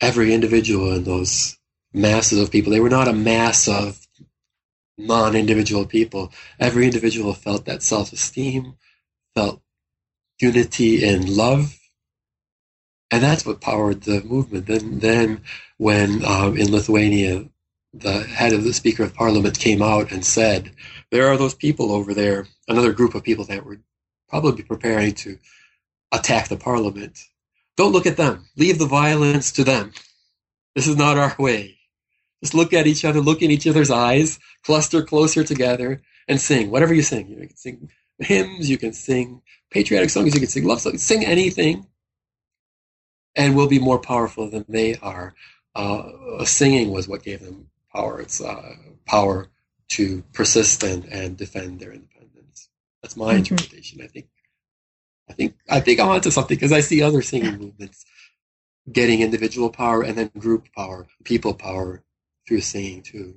every 0.00 0.32
individual 0.32 0.94
in 0.94 1.02
those 1.02 1.58
masses 1.94 2.40
of 2.40 2.50
people. 2.50 2.72
They 2.72 2.80
were 2.80 2.90
not 2.90 3.08
a 3.08 3.12
mass 3.14 3.68
of 3.68 4.06
non 4.98 5.36
individual 5.36 5.86
people. 5.86 6.32
Every 6.60 6.84
individual 6.84 7.34
felt 7.34 7.64
that 7.66 7.82
self 7.82 8.12
esteem, 8.12 8.76
felt 9.34 9.62
unity 10.40 11.04
and 11.08 11.28
love. 11.28 11.78
And 13.10 13.22
that's 13.22 13.46
what 13.46 13.60
powered 13.60 14.02
the 14.02 14.22
movement. 14.22 14.66
Then, 14.66 14.98
then 14.98 15.42
when 15.78 16.24
um, 16.24 16.56
in 16.56 16.72
Lithuania, 16.72 17.48
the 17.92 18.24
head 18.24 18.52
of 18.52 18.64
the 18.64 18.72
Speaker 18.72 19.04
of 19.04 19.14
Parliament 19.14 19.58
came 19.58 19.82
out 19.82 20.10
and 20.10 20.24
said, 20.24 20.72
There 21.12 21.28
are 21.28 21.36
those 21.36 21.54
people 21.54 21.92
over 21.92 22.12
there, 22.12 22.48
another 22.66 22.92
group 22.92 23.14
of 23.14 23.22
people 23.22 23.44
that 23.44 23.64
were 23.64 23.78
probably 24.28 24.64
preparing 24.64 25.14
to 25.14 25.38
attack 26.12 26.48
the 26.48 26.56
Parliament. 26.56 27.20
Don't 27.76 27.92
look 27.92 28.06
at 28.06 28.16
them. 28.16 28.46
Leave 28.56 28.78
the 28.78 28.86
violence 28.86 29.52
to 29.52 29.64
them. 29.64 29.92
This 30.74 30.88
is 30.88 30.96
not 30.96 31.18
our 31.18 31.36
way. 31.38 31.76
Just 32.44 32.52
look 32.52 32.74
at 32.74 32.86
each 32.86 33.06
other, 33.06 33.22
look 33.22 33.40
in 33.40 33.50
each 33.50 33.66
other's 33.66 33.90
eyes, 33.90 34.38
cluster 34.62 35.02
closer 35.02 35.44
together, 35.44 36.02
and 36.28 36.38
sing 36.38 36.70
whatever 36.70 36.92
you 36.92 37.00
sing. 37.00 37.26
You, 37.26 37.46
can 37.46 37.56
sing 37.56 37.88
hymns, 38.18 38.68
you 38.68 38.76
can 38.76 38.92
sing 38.92 39.40
patriotic 39.70 40.10
songs, 40.10 40.34
you 40.34 40.40
can 40.40 40.50
sing 40.50 40.66
love 40.66 40.82
songs, 40.82 41.02
sing 41.02 41.24
anything, 41.24 41.86
and 43.34 43.56
we'll 43.56 43.66
be 43.66 43.78
more 43.78 43.98
powerful 43.98 44.50
than 44.50 44.66
they 44.68 44.96
are. 44.96 45.34
Uh, 45.74 46.44
singing 46.44 46.90
was 46.90 47.08
what 47.08 47.22
gave 47.22 47.40
them 47.40 47.68
power. 47.90 48.20
It's 48.20 48.42
uh, 48.42 48.74
power 49.06 49.48
to 49.92 50.22
persist 50.34 50.82
and, 50.82 51.06
and 51.06 51.38
defend 51.38 51.80
their 51.80 51.92
independence. 51.92 52.68
That's 53.02 53.16
my 53.16 53.28
mm-hmm. 53.28 53.38
interpretation. 53.38 54.02
I 54.02 54.08
think 54.08 54.26
I 55.30 55.32
think 55.32 55.54
I 55.70 55.80
think 55.80 55.98
I'm 55.98 56.10
onto 56.10 56.30
something 56.30 56.56
because 56.56 56.72
I 56.72 56.80
see 56.80 57.00
other 57.00 57.22
singing 57.22 57.56
movements 57.56 58.04
getting 58.92 59.22
individual 59.22 59.70
power 59.70 60.02
and 60.02 60.18
then 60.18 60.30
group 60.36 60.68
power, 60.76 61.06
people 61.24 61.54
power 61.54 62.02
through 62.46 62.60
singing 62.60 63.02
too. 63.02 63.36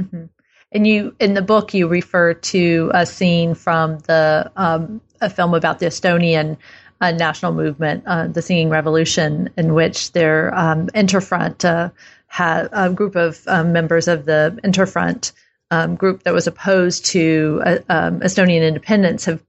Mm-hmm. 0.00 0.24
And 0.72 0.86
you, 0.86 1.14
in 1.20 1.34
the 1.34 1.42
book, 1.42 1.74
you 1.74 1.86
refer 1.86 2.32
to 2.34 2.90
a 2.94 3.04
scene 3.04 3.54
from 3.54 3.98
the 4.00 4.50
um, 4.56 5.00
a 5.20 5.28
film 5.28 5.54
about 5.54 5.78
the 5.78 5.86
Estonian 5.86 6.56
uh, 7.00 7.10
national 7.10 7.52
movement, 7.52 8.04
uh, 8.06 8.28
the 8.28 8.42
Singing 8.42 8.70
Revolution, 8.70 9.50
in 9.56 9.74
which 9.74 10.12
their 10.12 10.54
um, 10.54 10.86
Interfront 10.88 11.64
uh, 11.64 11.90
had 12.26 12.68
a 12.72 12.90
group 12.90 13.16
of 13.16 13.42
um, 13.46 13.72
members 13.72 14.08
of 14.08 14.24
the 14.24 14.58
Interfront 14.64 15.32
um, 15.70 15.94
group 15.94 16.22
that 16.22 16.32
was 16.32 16.46
opposed 16.46 17.04
to 17.06 17.60
uh, 17.64 17.78
um, 17.88 18.20
Estonian 18.20 18.66
independence 18.66 19.26
have 19.26 19.42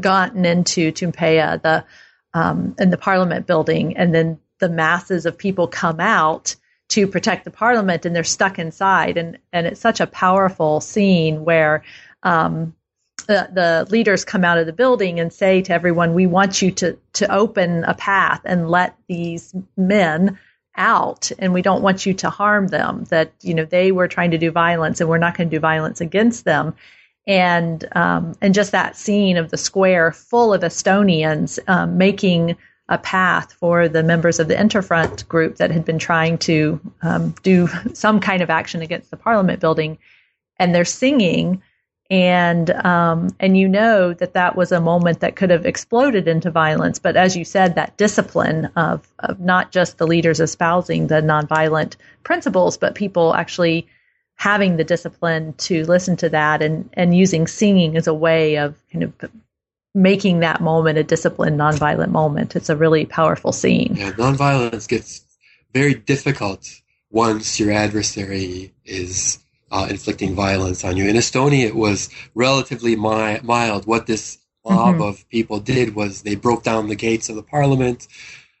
gotten 0.00 0.44
into 0.44 0.92
Toompea, 0.92 1.62
the 1.62 1.84
um, 2.34 2.74
in 2.78 2.90
the 2.90 2.98
Parliament 2.98 3.46
building, 3.46 3.96
and 3.96 4.14
then 4.14 4.38
the 4.58 4.68
masses 4.68 5.26
of 5.26 5.38
people 5.38 5.68
come 5.68 6.00
out 6.00 6.56
to 6.92 7.06
protect 7.06 7.44
the 7.44 7.50
parliament 7.50 8.04
and 8.04 8.14
they're 8.14 8.22
stuck 8.22 8.58
inside. 8.58 9.16
And 9.16 9.38
and 9.52 9.66
it's 9.66 9.80
such 9.80 10.00
a 10.00 10.06
powerful 10.06 10.80
scene 10.80 11.44
where 11.44 11.82
um, 12.22 12.74
the, 13.26 13.48
the, 13.52 13.86
leaders 13.90 14.24
come 14.24 14.44
out 14.44 14.58
of 14.58 14.66
the 14.66 14.72
building 14.72 15.18
and 15.18 15.32
say 15.32 15.62
to 15.62 15.72
everyone 15.72 16.14
we 16.14 16.26
want 16.26 16.60
you 16.60 16.70
to 16.72 16.98
to 17.14 17.32
open 17.32 17.84
a 17.84 17.94
path 17.94 18.42
and 18.44 18.70
let 18.70 18.96
these 19.08 19.54
men 19.76 20.38
out 20.76 21.30
and 21.38 21.52
we 21.52 21.62
don't 21.62 21.82
want 21.82 22.04
you 22.04 22.14
to 22.14 22.28
harm 22.28 22.68
them. 22.68 23.04
That 23.04 23.32
you 23.40 23.54
know 23.54 23.64
they 23.64 23.90
were 23.90 24.08
trying 24.08 24.32
to 24.32 24.38
do 24.38 24.50
violence 24.50 25.00
and 25.00 25.08
we're 25.08 25.18
not 25.18 25.36
going 25.36 25.48
to 25.48 25.56
do 25.56 25.60
violence 25.60 26.02
against 26.02 26.44
them. 26.44 26.74
And 27.26 27.88
um, 27.96 28.34
and 28.42 28.52
just 28.52 28.72
that 28.72 28.96
scene 28.96 29.38
of 29.38 29.50
the 29.50 29.56
square 29.56 30.12
full 30.12 30.52
of 30.52 30.60
Estonians 30.60 31.58
um, 31.68 31.96
making 31.96 32.58
a 32.92 32.98
path 32.98 33.54
for 33.54 33.88
the 33.88 34.02
members 34.02 34.38
of 34.38 34.48
the 34.48 34.54
Interfront 34.54 35.26
group 35.26 35.56
that 35.56 35.70
had 35.70 35.82
been 35.82 35.98
trying 35.98 36.36
to 36.36 36.78
um, 37.00 37.34
do 37.42 37.66
some 37.94 38.20
kind 38.20 38.42
of 38.42 38.50
action 38.50 38.82
against 38.82 39.10
the 39.10 39.16
Parliament 39.16 39.60
building, 39.60 39.96
and 40.58 40.74
they're 40.74 40.84
singing, 40.84 41.62
and 42.10 42.68
um, 42.84 43.34
and 43.40 43.56
you 43.56 43.66
know 43.66 44.12
that 44.12 44.34
that 44.34 44.56
was 44.56 44.72
a 44.72 44.80
moment 44.80 45.20
that 45.20 45.36
could 45.36 45.48
have 45.48 45.64
exploded 45.64 46.28
into 46.28 46.50
violence. 46.50 46.98
But 46.98 47.16
as 47.16 47.34
you 47.34 47.46
said, 47.46 47.74
that 47.74 47.96
discipline 47.96 48.66
of 48.76 49.08
of 49.20 49.40
not 49.40 49.72
just 49.72 49.96
the 49.96 50.06
leaders 50.06 50.38
espousing 50.38 51.06
the 51.06 51.22
nonviolent 51.22 51.96
principles, 52.24 52.76
but 52.76 52.94
people 52.94 53.34
actually 53.34 53.86
having 54.34 54.76
the 54.76 54.84
discipline 54.84 55.54
to 55.54 55.86
listen 55.86 56.14
to 56.16 56.28
that 56.28 56.60
and 56.60 56.90
and 56.92 57.16
using 57.16 57.46
singing 57.46 57.96
as 57.96 58.06
a 58.06 58.12
way 58.12 58.56
of 58.56 58.76
kind 58.92 59.04
of 59.04 59.14
making 59.94 60.40
that 60.40 60.60
moment 60.60 60.98
a 60.98 61.04
disciplined 61.04 61.58
nonviolent 61.58 62.10
moment. 62.10 62.56
It's 62.56 62.70
a 62.70 62.76
really 62.76 63.04
powerful 63.04 63.52
scene. 63.52 63.94
Yeah, 63.96 64.12
nonviolence 64.12 64.88
gets 64.88 65.24
very 65.72 65.94
difficult 65.94 66.68
once 67.10 67.60
your 67.60 67.72
adversary 67.72 68.72
is 68.84 69.38
uh, 69.70 69.86
inflicting 69.90 70.34
violence 70.34 70.84
on 70.84 70.96
you. 70.96 71.08
In 71.08 71.16
Estonia, 71.16 71.66
it 71.66 71.76
was 71.76 72.08
relatively 72.34 72.96
mi- 72.96 73.40
mild. 73.42 73.86
What 73.86 74.06
this 74.06 74.38
mob 74.64 74.94
mm-hmm. 74.94 75.02
of 75.02 75.28
people 75.28 75.60
did 75.60 75.94
was 75.94 76.22
they 76.22 76.36
broke 76.36 76.62
down 76.62 76.88
the 76.88 76.94
gates 76.94 77.28
of 77.28 77.36
the 77.36 77.42
parliament, 77.42 78.06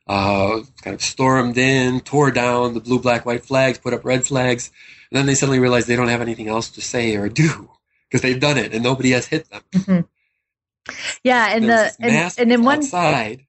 uh, 0.06 0.60
kind 0.82 0.94
of 0.94 1.02
stormed 1.02 1.56
in, 1.56 2.00
tore 2.00 2.30
down 2.30 2.74
the 2.74 2.80
blue, 2.80 2.98
black, 2.98 3.24
white 3.24 3.44
flags, 3.44 3.78
put 3.78 3.94
up 3.94 4.04
red 4.04 4.24
flags, 4.24 4.70
and 5.10 5.18
then 5.18 5.26
they 5.26 5.34
suddenly 5.34 5.60
realized 5.60 5.86
they 5.86 5.96
don't 5.96 6.08
have 6.08 6.20
anything 6.20 6.48
else 6.48 6.70
to 6.70 6.80
say 6.80 7.16
or 7.16 7.28
do 7.28 7.70
because 8.08 8.22
they've 8.22 8.40
done 8.40 8.58
it 8.58 8.74
and 8.74 8.82
nobody 8.82 9.12
has 9.12 9.26
hit 9.26 9.48
them. 9.50 9.62
Mm-hmm. 9.72 10.00
Yeah, 11.22 11.54
and 11.54 11.68
the 11.68 11.92
and, 12.00 12.32
and 12.38 12.52
in 12.52 12.62
one 12.64 12.82
side, 12.82 13.46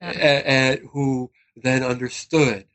yeah. 0.00 0.76
who 0.92 1.30
then 1.56 1.82
understood 1.82 2.66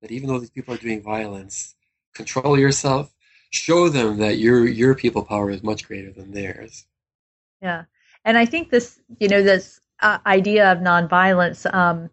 that 0.00 0.10
even 0.10 0.28
though 0.28 0.38
these 0.38 0.50
people 0.50 0.74
are 0.74 0.78
doing 0.78 1.02
violence, 1.02 1.74
control 2.14 2.58
yourself, 2.58 3.12
show 3.50 3.88
them 3.88 4.18
that 4.18 4.38
your 4.38 4.66
your 4.66 4.94
people 4.94 5.24
power 5.24 5.50
is 5.50 5.62
much 5.62 5.86
greater 5.86 6.12
than 6.12 6.32
theirs. 6.32 6.86
Yeah, 7.60 7.84
and 8.24 8.38
I 8.38 8.44
think 8.44 8.70
this, 8.70 9.00
you 9.18 9.28
know, 9.28 9.42
this 9.42 9.80
uh, 10.00 10.18
idea 10.26 10.70
of 10.70 10.78
nonviolence. 10.78 11.72
Um, 11.72 12.10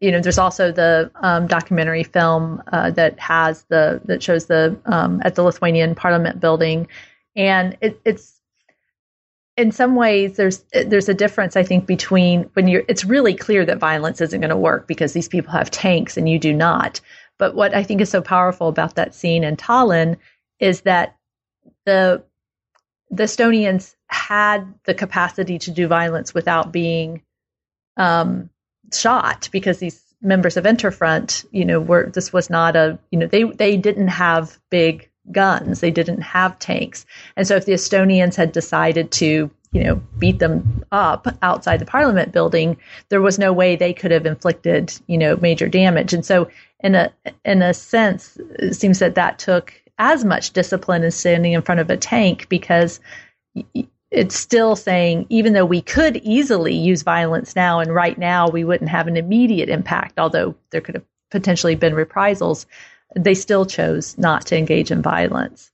you 0.00 0.12
know, 0.12 0.20
there's 0.20 0.38
also 0.38 0.70
the 0.70 1.10
um, 1.16 1.48
documentary 1.48 2.04
film 2.04 2.62
uh, 2.72 2.90
that 2.92 3.18
has 3.18 3.64
the 3.64 4.00
that 4.04 4.22
shows 4.22 4.46
the 4.46 4.78
um, 4.86 5.20
at 5.24 5.34
the 5.34 5.42
Lithuanian 5.42 5.94
Parliament 5.94 6.40
building, 6.40 6.88
and 7.36 7.76
it, 7.80 8.00
it's 8.04 8.37
in 9.58 9.72
some 9.72 9.96
ways 9.96 10.36
there's 10.36 10.64
there's 10.72 11.08
a 11.08 11.14
difference 11.14 11.56
I 11.56 11.64
think 11.64 11.84
between 11.84 12.44
when 12.52 12.68
you're 12.68 12.84
it's 12.88 13.04
really 13.04 13.34
clear 13.34 13.66
that 13.66 13.78
violence 13.78 14.20
isn't 14.20 14.40
going 14.40 14.50
to 14.50 14.56
work 14.56 14.86
because 14.86 15.12
these 15.12 15.28
people 15.28 15.50
have 15.50 15.70
tanks 15.70 16.16
and 16.16 16.28
you 16.28 16.38
do 16.38 16.54
not. 16.54 17.00
But 17.38 17.56
what 17.56 17.74
I 17.74 17.82
think 17.82 18.00
is 18.00 18.08
so 18.08 18.22
powerful 18.22 18.68
about 18.68 18.94
that 18.94 19.14
scene 19.14 19.42
in 19.42 19.56
Tallinn 19.56 20.16
is 20.60 20.82
that 20.82 21.16
the 21.86 22.22
the 23.10 23.24
Estonians 23.24 23.96
had 24.06 24.72
the 24.84 24.94
capacity 24.94 25.58
to 25.58 25.72
do 25.72 25.88
violence 25.88 26.32
without 26.32 26.72
being 26.72 27.22
um, 27.96 28.50
shot 28.92 29.48
because 29.50 29.78
these 29.78 30.00
members 30.22 30.56
of 30.56 30.64
Interfront, 30.64 31.44
you 31.50 31.64
know, 31.64 31.80
were 31.80 32.10
this 32.14 32.32
was 32.32 32.48
not 32.48 32.76
a 32.76 32.96
you 33.10 33.18
know 33.18 33.26
they 33.26 33.42
they 33.42 33.76
didn't 33.76 34.08
have 34.08 34.56
big 34.70 35.10
guns. 35.32 35.80
They 35.80 35.90
didn't 35.90 36.20
have 36.22 36.58
tanks. 36.58 37.06
And 37.36 37.46
so 37.46 37.56
if 37.56 37.66
the 37.66 37.72
Estonians 37.72 38.36
had 38.36 38.52
decided 38.52 39.10
to, 39.12 39.50
you 39.72 39.84
know, 39.84 39.96
beat 40.18 40.38
them 40.38 40.84
up 40.92 41.26
outside 41.42 41.80
the 41.80 41.86
parliament 41.86 42.32
building, 42.32 42.76
there 43.08 43.20
was 43.20 43.38
no 43.38 43.52
way 43.52 43.76
they 43.76 43.92
could 43.92 44.10
have 44.10 44.26
inflicted, 44.26 44.92
you 45.06 45.18
know, 45.18 45.36
major 45.36 45.68
damage. 45.68 46.12
And 46.12 46.24
so 46.24 46.48
in 46.80 46.94
a 46.94 47.12
in 47.44 47.62
a 47.62 47.74
sense, 47.74 48.38
it 48.58 48.74
seems 48.74 48.98
that 49.00 49.14
that 49.16 49.38
took 49.38 49.74
as 49.98 50.24
much 50.24 50.52
discipline 50.52 51.02
as 51.02 51.14
standing 51.14 51.52
in 51.52 51.62
front 51.62 51.80
of 51.80 51.90
a 51.90 51.96
tank 51.96 52.48
because 52.48 53.00
it's 54.10 54.38
still 54.38 54.76
saying 54.76 55.26
even 55.28 55.52
though 55.52 55.66
we 55.66 55.82
could 55.82 56.16
easily 56.18 56.74
use 56.74 57.02
violence 57.02 57.54
now 57.56 57.80
and 57.80 57.94
right 57.94 58.16
now 58.16 58.48
we 58.48 58.64
wouldn't 58.64 58.90
have 58.90 59.06
an 59.06 59.16
immediate 59.16 59.68
impact 59.68 60.18
although 60.18 60.54
there 60.70 60.80
could 60.80 60.94
have 60.94 61.04
potentially 61.30 61.74
been 61.74 61.94
reprisals 61.94 62.66
they 63.16 63.34
still 63.34 63.66
chose 63.66 64.16
not 64.18 64.46
to 64.46 64.56
engage 64.56 64.90
in 64.90 65.02
violence. 65.02 65.70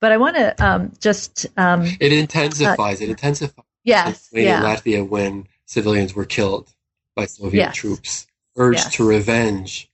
But 0.00 0.12
I 0.12 0.16
want 0.16 0.36
to 0.36 0.64
um, 0.64 0.92
just. 0.98 1.46
Um, 1.56 1.84
it 2.00 2.12
intensifies. 2.12 3.00
Uh, 3.00 3.04
it 3.04 3.10
intensifies. 3.10 3.64
Yes. 3.84 4.28
In 4.32 4.44
yeah. 4.44 4.62
Latvia 4.62 5.06
when 5.06 5.46
civilians 5.66 6.14
were 6.14 6.24
killed 6.24 6.72
by 7.14 7.26
Soviet 7.26 7.60
yes. 7.60 7.76
troops. 7.76 8.26
Urge 8.56 8.76
yes. 8.76 8.94
to 8.94 9.06
revenge 9.06 9.90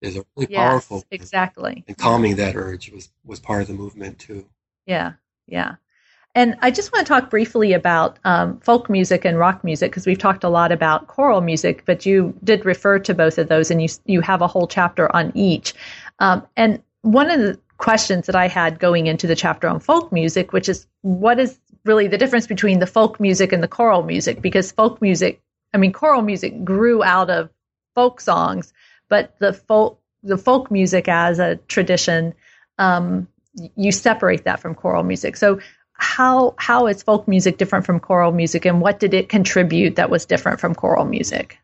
is 0.00 0.16
a 0.16 0.24
really 0.36 0.52
yes, 0.52 0.58
powerful. 0.58 1.04
Exactly. 1.10 1.84
And 1.86 1.96
calming 1.96 2.36
that 2.36 2.56
urge 2.56 2.90
was, 2.90 3.10
was 3.24 3.38
part 3.40 3.62
of 3.62 3.68
the 3.68 3.74
movement 3.74 4.18
too. 4.18 4.46
Yeah. 4.86 5.14
Yeah. 5.46 5.76
And 6.34 6.56
I 6.62 6.70
just 6.70 6.92
want 6.92 7.06
to 7.06 7.12
talk 7.12 7.30
briefly 7.30 7.72
about 7.72 8.18
um, 8.24 8.60
folk 8.60 8.88
music 8.88 9.24
and 9.24 9.38
rock 9.38 9.64
music 9.64 9.90
because 9.90 10.06
we've 10.06 10.18
talked 10.18 10.44
a 10.44 10.48
lot 10.48 10.70
about 10.70 11.08
choral 11.08 11.40
music, 11.40 11.82
but 11.84 12.06
you 12.06 12.32
did 12.44 12.64
refer 12.64 12.98
to 13.00 13.14
both 13.14 13.38
of 13.38 13.48
those, 13.48 13.70
and 13.70 13.82
you 13.82 13.88
you 14.04 14.20
have 14.20 14.40
a 14.40 14.46
whole 14.46 14.68
chapter 14.68 15.14
on 15.16 15.32
each. 15.34 15.74
Um, 16.18 16.46
and 16.56 16.82
one 17.02 17.30
of 17.30 17.40
the 17.40 17.58
questions 17.78 18.26
that 18.26 18.34
I 18.34 18.48
had 18.48 18.78
going 18.78 19.06
into 19.06 19.26
the 19.26 19.36
chapter 19.36 19.68
on 19.68 19.80
folk 19.80 20.12
music, 20.12 20.52
which 20.52 20.68
is 20.68 20.86
what 21.02 21.38
is 21.38 21.58
really 21.84 22.08
the 22.08 22.18
difference 22.18 22.46
between 22.46 22.80
the 22.80 22.86
folk 22.86 23.20
music 23.20 23.52
and 23.52 23.62
the 23.62 23.68
choral 23.68 24.02
music? 24.02 24.42
Because 24.42 24.72
folk 24.72 25.00
music, 25.00 25.40
I 25.72 25.78
mean, 25.78 25.92
choral 25.92 26.22
music 26.22 26.64
grew 26.64 27.02
out 27.02 27.30
of 27.30 27.50
folk 27.94 28.20
songs, 28.20 28.72
but 29.08 29.34
the 29.38 29.52
folk 29.52 30.00
the 30.24 30.36
folk 30.36 30.70
music 30.70 31.08
as 31.08 31.38
a 31.38 31.56
tradition, 31.68 32.34
um, 32.78 33.28
you 33.76 33.92
separate 33.92 34.44
that 34.44 34.60
from 34.60 34.74
choral 34.74 35.04
music. 35.04 35.36
So 35.36 35.60
how 35.92 36.54
how 36.58 36.86
is 36.86 37.02
folk 37.02 37.28
music 37.28 37.58
different 37.58 37.86
from 37.86 38.00
choral 38.00 38.32
music, 38.32 38.64
and 38.64 38.80
what 38.80 39.00
did 39.00 39.14
it 39.14 39.28
contribute 39.28 39.96
that 39.96 40.10
was 40.10 40.26
different 40.26 40.60
from 40.60 40.74
choral 40.74 41.04
music? 41.04 41.58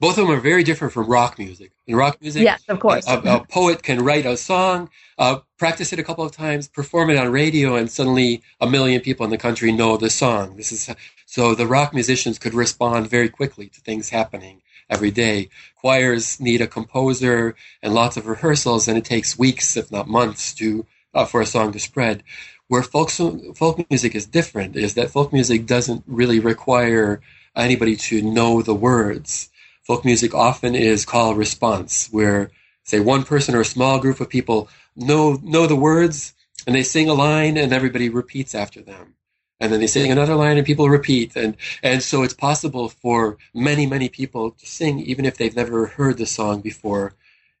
Both 0.00 0.18
of 0.18 0.26
them 0.26 0.36
are 0.36 0.40
very 0.40 0.62
different 0.62 0.92
from 0.94 1.06
rock 1.06 1.38
music. 1.38 1.72
In 1.86 1.96
rock 1.96 2.20
music, 2.20 2.44
yes, 2.44 2.62
of 2.68 2.78
course, 2.78 3.06
a, 3.08 3.18
a, 3.18 3.36
a 3.36 3.44
poet 3.46 3.82
can 3.82 4.04
write 4.04 4.26
a 4.26 4.36
song, 4.36 4.90
uh, 5.18 5.40
practice 5.58 5.92
it 5.92 5.98
a 5.98 6.04
couple 6.04 6.24
of 6.24 6.32
times, 6.32 6.68
perform 6.68 7.10
it 7.10 7.18
on 7.18 7.32
radio, 7.32 7.74
and 7.74 7.90
suddenly 7.90 8.42
a 8.60 8.68
million 8.68 9.00
people 9.00 9.24
in 9.24 9.30
the 9.30 9.38
country 9.38 9.72
know 9.72 9.96
the 9.96 10.10
song. 10.10 10.56
This 10.56 10.70
is 10.70 10.88
so 11.26 11.54
the 11.54 11.66
rock 11.66 11.92
musicians 11.92 12.38
could 12.38 12.54
respond 12.54 13.10
very 13.10 13.28
quickly 13.28 13.68
to 13.68 13.80
things 13.80 14.10
happening 14.10 14.62
every 14.88 15.10
day. 15.10 15.48
Choirs 15.76 16.40
need 16.40 16.60
a 16.60 16.66
composer 16.66 17.54
and 17.82 17.94
lots 17.94 18.16
of 18.16 18.26
rehearsals, 18.26 18.88
and 18.88 18.96
it 18.96 19.04
takes 19.04 19.38
weeks, 19.38 19.76
if 19.76 19.90
not 19.90 20.08
months, 20.08 20.54
to 20.54 20.86
uh, 21.14 21.24
for 21.24 21.40
a 21.40 21.46
song 21.46 21.72
to 21.72 21.80
spread. 21.80 22.22
Where 22.68 22.82
folk 22.82 23.10
folk 23.10 23.90
music 23.90 24.14
is 24.14 24.26
different 24.26 24.76
is 24.76 24.94
that 24.94 25.10
folk 25.10 25.32
music 25.32 25.66
doesn't 25.66 26.04
really 26.06 26.38
require 26.38 27.20
anybody 27.58 27.96
to 27.96 28.22
know 28.22 28.62
the 28.62 28.74
words. 28.74 29.50
Folk 29.86 30.04
music 30.04 30.34
often 30.34 30.74
is 30.74 31.04
call 31.06 31.34
response, 31.34 32.08
where 32.10 32.50
say 32.84 33.00
one 33.00 33.24
person 33.24 33.54
or 33.54 33.60
a 33.62 33.64
small 33.64 33.98
group 34.00 34.20
of 34.20 34.28
people 34.28 34.68
know 34.96 35.38
know 35.42 35.66
the 35.66 35.76
words 35.76 36.34
and 36.66 36.74
they 36.74 36.82
sing 36.82 37.08
a 37.08 37.14
line 37.14 37.56
and 37.56 37.72
everybody 37.72 38.08
repeats 38.08 38.54
after 38.54 38.82
them. 38.82 39.14
and 39.60 39.72
then 39.72 39.80
they 39.80 39.86
sing 39.86 40.10
another 40.10 40.34
line 40.36 40.56
and 40.56 40.66
people 40.66 40.88
repeat 40.88 41.36
and 41.36 41.56
and 41.82 42.02
so 42.02 42.22
it's 42.22 42.34
possible 42.34 42.88
for 42.88 43.38
many 43.54 43.86
many 43.86 44.08
people 44.08 44.52
to 44.52 44.66
sing 44.66 45.00
even 45.00 45.24
if 45.24 45.36
they've 45.36 45.56
never 45.56 45.86
heard 45.86 46.18
the 46.18 46.26
song 46.26 46.60
before 46.60 47.14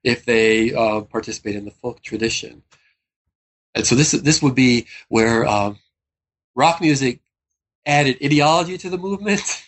if 0.04 0.24
they 0.24 0.72
uh, 0.74 1.00
participate 1.02 1.56
in 1.56 1.64
the 1.64 1.70
folk 1.70 2.02
tradition 2.02 2.62
and 3.74 3.86
so 3.86 3.94
this 3.94 4.12
this 4.12 4.42
would 4.42 4.54
be 4.54 4.86
where 5.08 5.46
um, 5.46 5.78
rock 6.54 6.80
music 6.80 7.20
added 7.86 8.16
ideology 8.24 8.78
to 8.78 8.90
the 8.90 8.98
movement 8.98 9.64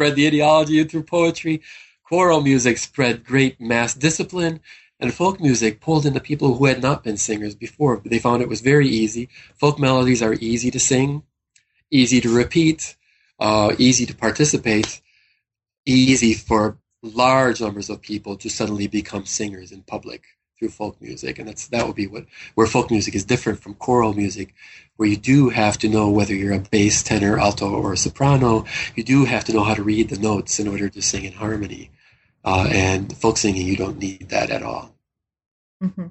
spread 0.00 0.16
the 0.16 0.26
ideology 0.26 0.82
through 0.82 1.02
poetry 1.02 1.60
choral 2.02 2.40
music 2.40 2.78
spread 2.78 3.22
great 3.22 3.60
mass 3.60 3.92
discipline 3.92 4.58
and 4.98 5.12
folk 5.12 5.38
music 5.42 5.78
pulled 5.78 6.06
in 6.06 6.14
the 6.14 6.20
people 6.20 6.54
who 6.54 6.64
had 6.64 6.80
not 6.80 7.04
been 7.04 7.18
singers 7.18 7.54
before. 7.54 8.00
They 8.02 8.18
found 8.18 8.40
it 8.40 8.48
was 8.48 8.62
very 8.62 8.88
easy. 8.88 9.28
Folk 9.56 9.78
melodies 9.78 10.22
are 10.22 10.32
easy 10.32 10.70
to 10.70 10.80
sing 10.80 11.22
easy 11.90 12.18
to 12.22 12.34
repeat, 12.34 12.96
uh, 13.40 13.74
easy 13.76 14.06
to 14.06 14.14
participate, 14.14 15.02
easy 15.84 16.32
for 16.32 16.78
large 17.02 17.60
numbers 17.60 17.90
of 17.90 18.00
people 18.00 18.36
to 18.36 18.48
suddenly 18.48 18.86
become 18.86 19.26
singers 19.26 19.70
in 19.70 19.82
public 19.82 20.22
through 20.60 20.68
folk 20.68 21.00
music, 21.00 21.38
and 21.38 21.48
that's 21.48 21.66
that 21.68 21.86
would 21.86 21.96
be 21.96 22.06
what 22.06 22.26
where 22.54 22.66
folk 22.66 22.90
music 22.90 23.14
is 23.14 23.24
different 23.24 23.60
from 23.60 23.74
choral 23.74 24.12
music, 24.12 24.54
where 24.96 25.08
you 25.08 25.16
do 25.16 25.48
have 25.48 25.78
to 25.78 25.88
know 25.88 26.10
whether 26.10 26.34
you're 26.34 26.52
a 26.52 26.60
bass, 26.60 27.02
tenor, 27.02 27.38
alto, 27.38 27.68
or 27.74 27.94
a 27.94 27.96
soprano. 27.96 28.66
You 28.94 29.02
do 29.02 29.24
have 29.24 29.44
to 29.46 29.52
know 29.52 29.64
how 29.64 29.74
to 29.74 29.82
read 29.82 30.10
the 30.10 30.18
notes 30.18 30.60
in 30.60 30.68
order 30.68 30.88
to 30.90 31.02
sing 31.02 31.24
in 31.24 31.32
harmony, 31.32 31.90
uh, 32.44 32.68
and 32.70 33.16
folk 33.16 33.38
singing 33.38 33.66
you 33.66 33.76
don't 33.76 33.98
need 33.98 34.28
that 34.28 34.50
at 34.50 34.62
all. 34.62 34.94
Mm-hmm. 35.82 36.08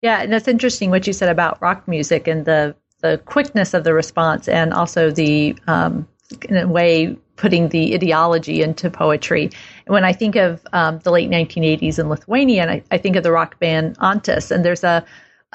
Yeah, 0.00 0.22
and 0.22 0.32
that's 0.32 0.48
interesting 0.48 0.90
what 0.90 1.06
you 1.06 1.12
said 1.12 1.28
about 1.28 1.60
rock 1.60 1.86
music 1.86 2.26
and 2.26 2.44
the 2.44 2.74
the 3.00 3.20
quickness 3.26 3.74
of 3.74 3.84
the 3.84 3.94
response 3.94 4.48
and 4.48 4.72
also 4.72 5.10
the 5.10 5.56
um, 5.68 6.08
in 6.48 6.56
a 6.56 6.66
way 6.66 7.16
putting 7.36 7.68
the 7.68 7.94
ideology 7.94 8.62
into 8.62 8.90
poetry. 8.90 9.50
When 9.88 10.04
I 10.04 10.12
think 10.12 10.36
of 10.36 10.66
um, 10.72 10.98
the 11.00 11.10
late 11.10 11.30
1980s 11.30 11.98
in 11.98 12.08
Lithuania, 12.08 12.62
and 12.62 12.70
I, 12.70 12.82
I, 12.90 12.98
think 12.98 13.16
of 13.16 13.22
the 13.22 13.32
rock 13.32 13.58
band 13.58 13.96
Antis, 14.00 14.50
and 14.50 14.64
there's 14.64 14.84
a 14.84 15.04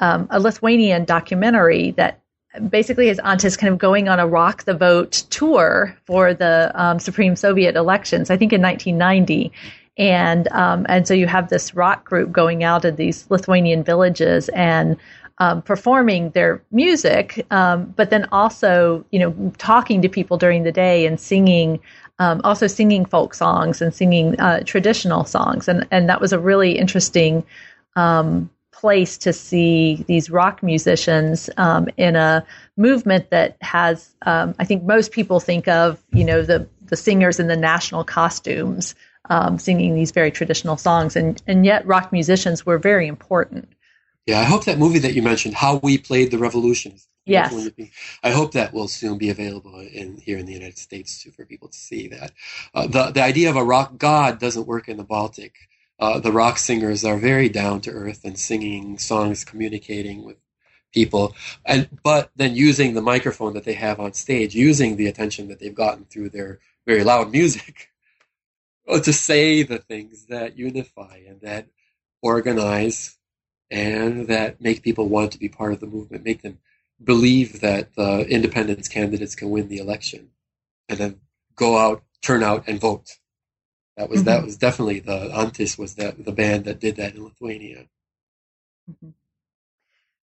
um, 0.00 0.26
a 0.30 0.40
Lithuanian 0.40 1.04
documentary 1.04 1.92
that 1.92 2.20
basically 2.68 3.08
has 3.08 3.18
Antis 3.20 3.56
kind 3.56 3.72
of 3.72 3.78
going 3.78 4.08
on 4.08 4.18
a 4.18 4.26
rock 4.26 4.64
the 4.64 4.74
vote 4.74 5.12
tour 5.30 5.96
for 6.04 6.34
the 6.34 6.70
um, 6.74 6.98
Supreme 6.98 7.36
Soviet 7.36 7.76
elections. 7.76 8.30
I 8.30 8.36
think 8.36 8.52
in 8.52 8.60
1990. 8.60 9.52
And 9.96 10.48
um, 10.48 10.86
and 10.88 11.06
so 11.06 11.14
you 11.14 11.28
have 11.28 11.50
this 11.50 11.74
rock 11.74 12.04
group 12.04 12.32
going 12.32 12.64
out 12.64 12.84
in 12.84 12.96
these 12.96 13.30
Lithuanian 13.30 13.84
villages 13.84 14.48
and 14.50 14.96
um, 15.38 15.62
performing 15.62 16.30
their 16.30 16.62
music, 16.70 17.44
um, 17.50 17.92
but 17.96 18.10
then 18.10 18.28
also, 18.30 19.04
you 19.10 19.18
know, 19.18 19.52
talking 19.58 20.02
to 20.02 20.08
people 20.08 20.38
during 20.38 20.62
the 20.62 20.72
day 20.72 21.06
and 21.06 21.18
singing, 21.18 21.80
um, 22.20 22.40
also 22.44 22.66
singing 22.68 23.04
folk 23.04 23.34
songs 23.34 23.82
and 23.82 23.92
singing 23.92 24.38
uh, 24.40 24.60
traditional 24.64 25.24
songs, 25.24 25.66
and 25.68 25.86
and 25.90 26.08
that 26.08 26.20
was 26.20 26.32
a 26.32 26.38
really 26.38 26.78
interesting 26.78 27.44
um, 27.96 28.48
place 28.72 29.18
to 29.18 29.32
see 29.32 30.04
these 30.06 30.30
rock 30.30 30.62
musicians 30.62 31.50
um, 31.56 31.88
in 31.96 32.14
a 32.16 32.44
movement 32.76 33.30
that 33.30 33.56
has, 33.60 34.14
um, 34.22 34.54
I 34.58 34.64
think, 34.64 34.84
most 34.84 35.10
people 35.10 35.40
think 35.40 35.66
of, 35.66 36.00
you 36.12 36.24
know, 36.24 36.42
the 36.42 36.68
the 36.86 36.96
singers 36.96 37.40
in 37.40 37.48
the 37.48 37.56
national 37.56 38.04
costumes. 38.04 38.94
singing 39.58 39.94
these 39.96 40.12
very 40.12 40.30
traditional 40.30 40.76
songs, 40.76 41.16
and 41.16 41.42
and 41.48 41.64
yet 41.66 41.84
rock 41.86 42.12
musicians 42.12 42.64
were 42.64 42.78
very 42.78 43.08
important. 43.08 43.73
Yeah, 44.26 44.40
I 44.40 44.44
hope 44.44 44.64
that 44.64 44.78
movie 44.78 45.00
that 45.00 45.14
you 45.14 45.22
mentioned, 45.22 45.54
How 45.54 45.76
We 45.76 45.98
Played 45.98 46.30
the 46.30 46.38
Revolution. 46.38 46.96
Yes. 47.26 47.52
I 48.22 48.30
hope 48.30 48.52
that 48.52 48.72
will 48.72 48.88
soon 48.88 49.18
be 49.18 49.30
available 49.30 49.80
in 49.80 50.16
here 50.18 50.38
in 50.38 50.46
the 50.46 50.52
United 50.52 50.78
States 50.78 51.22
too, 51.22 51.30
for 51.30 51.44
people 51.44 51.68
to 51.68 51.76
see 51.76 52.08
that. 52.08 52.32
Uh, 52.74 52.86
the 52.86 53.10
the 53.12 53.22
idea 53.22 53.50
of 53.50 53.56
a 53.56 53.64
rock 53.64 53.96
god 53.96 54.38
doesn't 54.38 54.66
work 54.66 54.88
in 54.88 54.96
the 54.98 55.04
Baltic. 55.04 55.54
Uh, 55.98 56.20
the 56.20 56.32
rock 56.32 56.58
singers 56.58 57.04
are 57.04 57.16
very 57.16 57.48
down 57.48 57.80
to 57.82 57.90
earth 57.90 58.24
and 58.24 58.38
singing 58.38 58.98
songs, 58.98 59.44
communicating 59.44 60.24
with 60.24 60.36
people, 60.92 61.34
and 61.64 61.88
but 62.02 62.30
then 62.36 62.54
using 62.54 62.94
the 62.94 63.02
microphone 63.02 63.54
that 63.54 63.64
they 63.64 63.74
have 63.74 64.00
on 64.00 64.12
stage, 64.12 64.54
using 64.54 64.96
the 64.96 65.06
attention 65.06 65.48
that 65.48 65.60
they've 65.60 65.74
gotten 65.74 66.04
through 66.04 66.28
their 66.28 66.60
very 66.86 67.04
loud 67.04 67.30
music, 67.30 67.90
to 69.02 69.12
say 69.12 69.62
the 69.62 69.78
things 69.78 70.26
that 70.26 70.58
unify 70.58 71.20
and 71.26 71.40
that 71.40 71.68
organize 72.22 73.16
and 73.70 74.28
that 74.28 74.60
make 74.60 74.82
people 74.82 75.08
want 75.08 75.32
to 75.32 75.38
be 75.38 75.48
part 75.48 75.72
of 75.72 75.80
the 75.80 75.86
movement, 75.86 76.24
make 76.24 76.42
them 76.42 76.58
believe 77.02 77.60
that 77.60 77.88
uh, 77.98 78.20
independence 78.20 78.88
candidates 78.88 79.34
can 79.34 79.50
win 79.50 79.68
the 79.68 79.78
election, 79.78 80.30
and 80.88 80.98
then 80.98 81.20
go 81.56 81.76
out, 81.76 82.02
turn 82.22 82.42
out, 82.42 82.64
and 82.66 82.80
vote. 82.80 83.10
That 83.96 84.08
was 84.08 84.20
mm-hmm. 84.20 84.28
that 84.28 84.44
was 84.44 84.56
definitely 84.56 85.00
the 85.00 85.30
Antis 85.34 85.78
was 85.78 85.94
that 85.94 86.24
the 86.24 86.32
band 86.32 86.64
that 86.64 86.80
did 86.80 86.96
that 86.96 87.14
in 87.14 87.24
Lithuania. 87.24 87.86
Mm-hmm. 88.90 89.10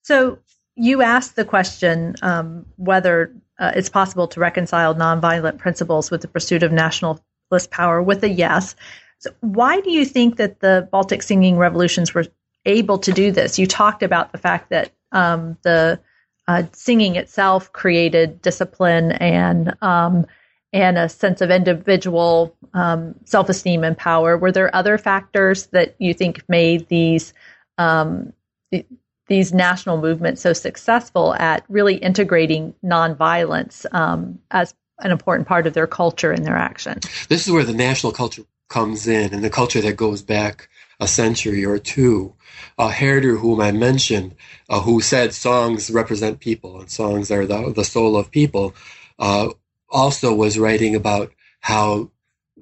So 0.04 0.40
you 0.76 1.02
asked 1.02 1.36
the 1.36 1.46
question 1.46 2.16
um, 2.22 2.66
whether 2.78 3.34
uh, 3.60 3.72
it's 3.76 3.90
possible 3.90 4.28
to 4.30 4.40
reconcile 4.40 4.96
nonviolent 4.96 5.58
principles 5.58 6.10
with 6.10 6.22
the 6.22 6.28
pursuit 6.28 6.64
of 6.64 6.72
nationalist 6.72 7.70
power 7.70 8.02
with 8.02 8.24
a 8.24 8.30
yes. 8.30 8.76
So 9.20 9.30
why 9.42 9.82
do 9.82 9.92
you 9.92 10.06
think 10.06 10.38
that 10.38 10.60
the 10.60 10.88
Baltic 10.92 11.22
singing 11.22 11.58
revolutions 11.58 12.14
were 12.14 12.26
able 12.66 12.98
to 13.00 13.12
do 13.12 13.32
this. 13.32 13.58
You 13.58 13.68
talked 13.68 14.04
about 14.04 14.32
the 14.32 14.38
fact 14.38 14.70
that 14.70 14.92
um, 15.12 15.58
the 15.64 16.00
uh, 16.48 16.64
singing 16.74 17.16
itself 17.16 17.72
created 17.74 18.42
discipline 18.42 19.12
and 19.14 19.76
um, 19.82 20.26
and 20.74 20.98
a 20.98 21.10
sense 21.10 21.42
of 21.42 21.52
individual 21.52 22.56
um, 22.74 23.16
self 23.26 23.50
esteem 23.50 23.84
and 23.84 23.98
power. 23.98 24.38
Were 24.38 24.52
there 24.52 24.74
other 24.76 24.98
factors 24.98 25.68
that 25.68 25.96
you 26.00 26.14
think 26.14 26.44
made 26.48 26.88
these 26.88 27.34
um, 27.78 28.34
th- 28.72 28.86
these 29.28 29.54
national 29.54 29.98
movements 29.98 30.42
so 30.42 30.54
successful 30.54 31.34
at 31.36 31.64
really 31.70 31.96
integrating 31.96 32.74
nonviolence 32.84 33.86
um, 33.94 34.40
as 34.52 34.74
an 35.00 35.12
important 35.12 35.48
part 35.48 35.68
of 35.68 35.74
their 35.74 35.88
culture 35.88 36.32
and 36.32 36.46
their 36.46 36.58
action? 36.58 37.00
This 37.30 37.48
is 37.48 37.52
where 37.54 37.64
the 37.64 37.74
national 37.74 38.14
culture 38.14 38.44
comes 38.70 39.08
in, 39.08 39.34
and 39.34 39.44
the 39.44 39.50
culture 39.50 39.82
that 39.82 39.98
goes 39.98 40.22
back 40.22 40.70
a 41.02 41.08
century 41.08 41.66
or 41.66 41.80
two. 41.80 42.34
Uh, 42.78 42.90
Herder, 42.90 43.36
whom 43.36 43.60
I 43.60 43.72
mentioned, 43.72 44.36
uh, 44.70 44.82
who 44.82 45.02
said 45.02 45.34
songs 45.34 45.90
represent 45.92 46.40
people 46.40 46.80
and 46.80 46.90
songs 46.90 47.32
are 47.32 47.46
the, 47.46 47.74
the 47.76 47.84
soul 47.84 48.16
of 48.16 48.32
people, 48.32 48.76
uh, 49.20 49.50
also 49.90 50.34
was 50.34 50.58
writing 50.58 50.96
about 50.96 51.34
how 51.60 52.12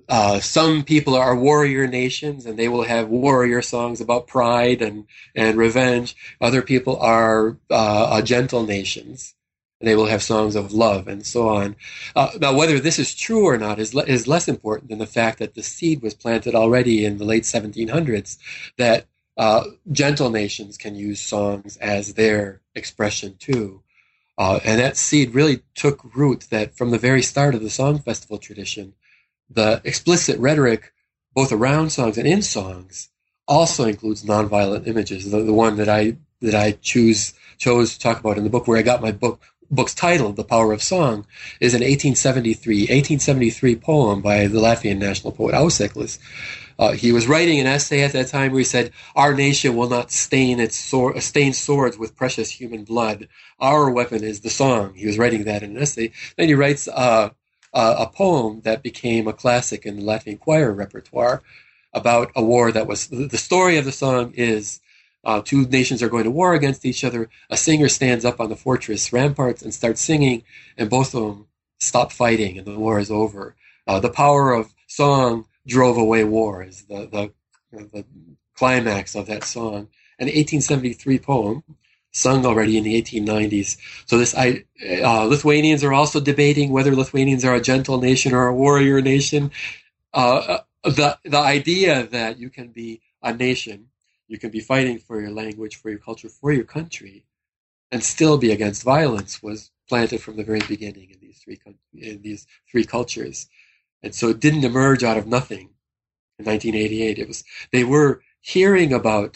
uh, 0.08 0.40
some 0.40 0.84
people 0.84 1.16
are 1.16 1.36
warrior 1.36 1.86
nations 1.86 2.46
and 2.46 2.58
they 2.58 2.68
will 2.68 2.84
have 2.84 3.10
warrior 3.10 3.62
songs 3.62 4.02
about 4.02 4.28
pride 4.28 4.82
and, 4.82 5.06
and 5.36 5.58
revenge. 5.58 6.16
Other 6.42 6.62
people 6.62 6.98
are 6.98 7.58
uh, 7.70 8.22
gentle 8.22 8.66
nations 8.66 9.36
and 9.80 9.88
they 9.88 9.96
will 9.96 10.08
have 10.08 10.22
songs 10.22 10.56
of 10.56 10.74
love 10.74 11.08
and 11.08 11.26
so 11.26 11.48
on. 11.48 11.76
Uh, 12.16 12.32
now, 12.40 12.54
whether 12.54 12.80
this 12.80 13.00
is 13.00 13.16
true 13.16 13.46
or 13.46 13.58
not 13.58 13.80
is, 13.80 13.94
le- 13.94 14.04
is 14.06 14.28
less 14.28 14.48
important 14.48 14.90
than 14.90 15.00
the 15.00 15.06
fact 15.06 15.40
that 15.40 15.56
the 15.56 15.64
seed 15.64 16.02
was 16.02 16.14
planted 16.14 16.54
already 16.56 17.06
in 17.06 17.18
the 17.18 17.26
late 17.26 17.44
1700s 17.44 18.38
that 18.78 19.06
uh, 19.38 19.64
gentle 19.92 20.30
nations 20.30 20.78
can 20.78 20.96
use 20.96 21.22
songs 21.22 21.78
as 21.78 22.16
their 22.16 22.62
expression 22.76 23.36
too. 23.40 23.82
Uh, 24.38 24.60
and 24.66 24.80
that 24.80 24.98
seed 24.98 25.34
really 25.34 25.62
took 25.76 26.16
root 26.16 26.48
that 26.50 26.76
from 26.76 26.92
the 26.92 26.98
very 26.98 27.22
start 27.22 27.56
of 27.56 27.62
the 27.62 27.70
song 27.70 28.00
festival 28.00 28.38
tradition, 28.38 28.94
the 29.50 29.82
explicit 29.84 30.38
rhetoric, 30.40 30.94
both 31.34 31.52
around 31.52 31.90
songs 31.90 32.18
and 32.18 32.28
in 32.28 32.42
songs, 32.42 33.10
also 33.48 33.86
includes 33.86 34.24
nonviolent 34.24 34.88
images. 34.88 35.32
The, 35.32 35.42
the 35.42 35.54
one 35.54 35.78
that 35.78 35.90
I 35.90 36.18
that 36.42 36.56
I 36.56 36.72
choose 36.74 37.34
chose 37.58 37.94
to 37.94 38.00
talk 38.00 38.20
about 38.20 38.38
in 38.38 38.46
the 38.46 38.50
book, 38.50 38.68
where 38.68 38.78
I 38.78 38.82
got 38.82 39.02
my 39.02 39.12
book 39.12 39.42
book's 39.72 39.94
title, 39.94 40.32
The 40.32 40.44
Power 40.44 40.74
of 40.74 40.82
Song, 40.82 41.26
is 41.60 41.74
an 41.74 41.82
1873, 41.82 42.82
1873 42.82 43.76
poem 43.78 44.22
by 44.22 44.48
the 44.48 44.60
Latvian 44.60 44.98
national 44.98 45.34
poet 45.34 45.54
Auseklis. 45.56 46.20
Uh, 46.78 46.94
he 46.94 47.12
was 47.12 47.28
writing 47.28 47.60
an 47.60 47.68
essay 47.68 48.04
at 48.04 48.14
that 48.14 48.30
time 48.30 48.52
where 48.52 48.60
he 48.60 48.66
said, 48.66 48.92
"Our 49.14 49.34
nation 49.34 49.76
will 49.76 49.90
not 49.90 50.12
stain 50.12 50.62
its 50.62 50.78
sword, 50.78 51.22
stain 51.22 51.52
swords 51.52 51.98
with 51.98 52.16
precious 52.16 52.50
human 52.50 52.86
blood. 52.86 53.28
Our 53.60 53.90
weapon 53.92 54.24
is 54.24 54.40
the 54.40 54.50
song." 54.50 54.94
He 54.96 55.06
was 55.06 55.18
writing 55.18 55.44
that 55.44 55.62
in 55.62 55.76
an 55.76 55.82
essay. 55.82 56.12
Then 56.38 56.48
he 56.48 56.54
writes 56.56 56.88
uh, 56.88 57.32
uh, 57.74 57.96
a 58.00 58.08
poem 58.08 58.62
that 58.62 58.82
became 58.82 59.28
a 59.28 59.34
classic 59.34 59.86
in 59.86 59.98
the 59.98 60.04
Latvian 60.04 60.40
choir 60.40 60.72
repertoire 60.72 61.44
about 61.94 62.32
a 62.36 62.42
war 62.42 62.72
that 62.72 62.88
was. 62.88 63.08
The 63.08 63.38
story 63.38 63.78
of 63.78 63.84
the 63.84 63.92
song 63.92 64.34
is 64.36 64.80
uh, 65.24 65.42
two 65.44 65.66
nations 65.68 66.02
are 66.02 66.10
going 66.10 66.24
to 66.24 66.32
war 66.32 66.54
against 66.54 66.86
each 66.86 67.04
other. 67.04 67.30
A 67.50 67.58
singer 67.58 67.90
stands 67.90 68.26
up 68.26 68.40
on 68.40 68.50
the 68.50 68.56
fortress 68.56 69.12
ramparts 69.12 69.62
and 69.62 69.74
starts 69.74 70.02
singing, 70.02 70.44
and 70.78 70.90
both 70.90 71.14
of 71.14 71.22
them 71.22 71.48
stop 71.80 72.12
fighting, 72.12 72.58
and 72.58 72.68
the 72.68 72.80
war 72.80 73.00
is 73.00 73.12
over. 73.12 73.56
Uh, 73.88 74.00
the 74.00 74.10
power 74.10 74.54
of 74.54 74.74
song 74.88 75.46
drove 75.68 75.98
away 75.98 76.24
war 76.24 76.64
is 76.64 76.84
the, 76.84 77.32
the, 77.72 77.84
the 77.92 78.06
climax 78.56 79.16
of 79.16 79.28
that 79.28 79.44
song. 79.44 79.90
An 80.20 80.28
1873 80.28 81.20
poem 81.20 81.64
sung 82.12 82.46
already 82.46 82.78
in 82.78 82.84
the 82.84 83.02
1890s. 83.02 83.78
So 84.06 84.18
this, 84.18 84.36
I, 84.36 84.66
uh, 85.04 85.26
Lithuanians 85.26 85.84
are 85.84 85.94
also 85.94 86.20
debating 86.20 86.72
whether 86.72 86.96
Lithuanians 86.96 87.46
are 87.46 87.56
a 87.56 87.62
gentle 87.62 88.00
nation 88.00 88.34
or 88.34 88.48
a 88.48 88.54
warrior 88.54 89.02
nation. 89.02 89.52
Uh, 90.14 90.60
the 90.84 91.18
the 91.24 91.38
idea 91.38 92.08
that 92.08 92.40
you 92.40 92.50
can 92.50 92.70
be 92.70 93.02
a 93.22 93.34
nation, 93.34 93.89
you 94.30 94.38
can 94.38 94.52
be 94.52 94.62
fighting 94.62 95.00
for 95.00 95.20
your 95.20 95.32
language, 95.32 95.76
for 95.76 95.90
your 95.90 96.00
culture, 96.00 96.30
for 96.30 96.54
your 96.54 96.64
country, 96.64 97.26
and 97.92 98.04
still 98.04 98.38
be 98.38 98.52
against 98.52 98.84
violence 98.84 99.44
was 99.44 99.72
planted 99.90 100.22
from 100.22 100.38
the 100.38 100.44
very 100.44 100.62
beginning 100.68 101.10
in 101.10 101.20
these 101.20 101.40
three 101.40 101.60
in 101.94 102.22
these 102.22 102.48
three 102.72 102.86
cultures, 102.86 103.48
and 104.04 104.16
so 104.16 104.30
it 104.30 104.40
didn't 104.40 104.64
emerge 104.64 105.04
out 105.04 105.18
of 105.18 105.28
nothing. 105.28 105.72
In 106.38 106.46
1988, 106.46 107.20
it 107.20 107.28
was 107.28 107.44
they 107.74 107.84
were 107.84 108.22
hearing 108.40 108.94
about 108.94 109.36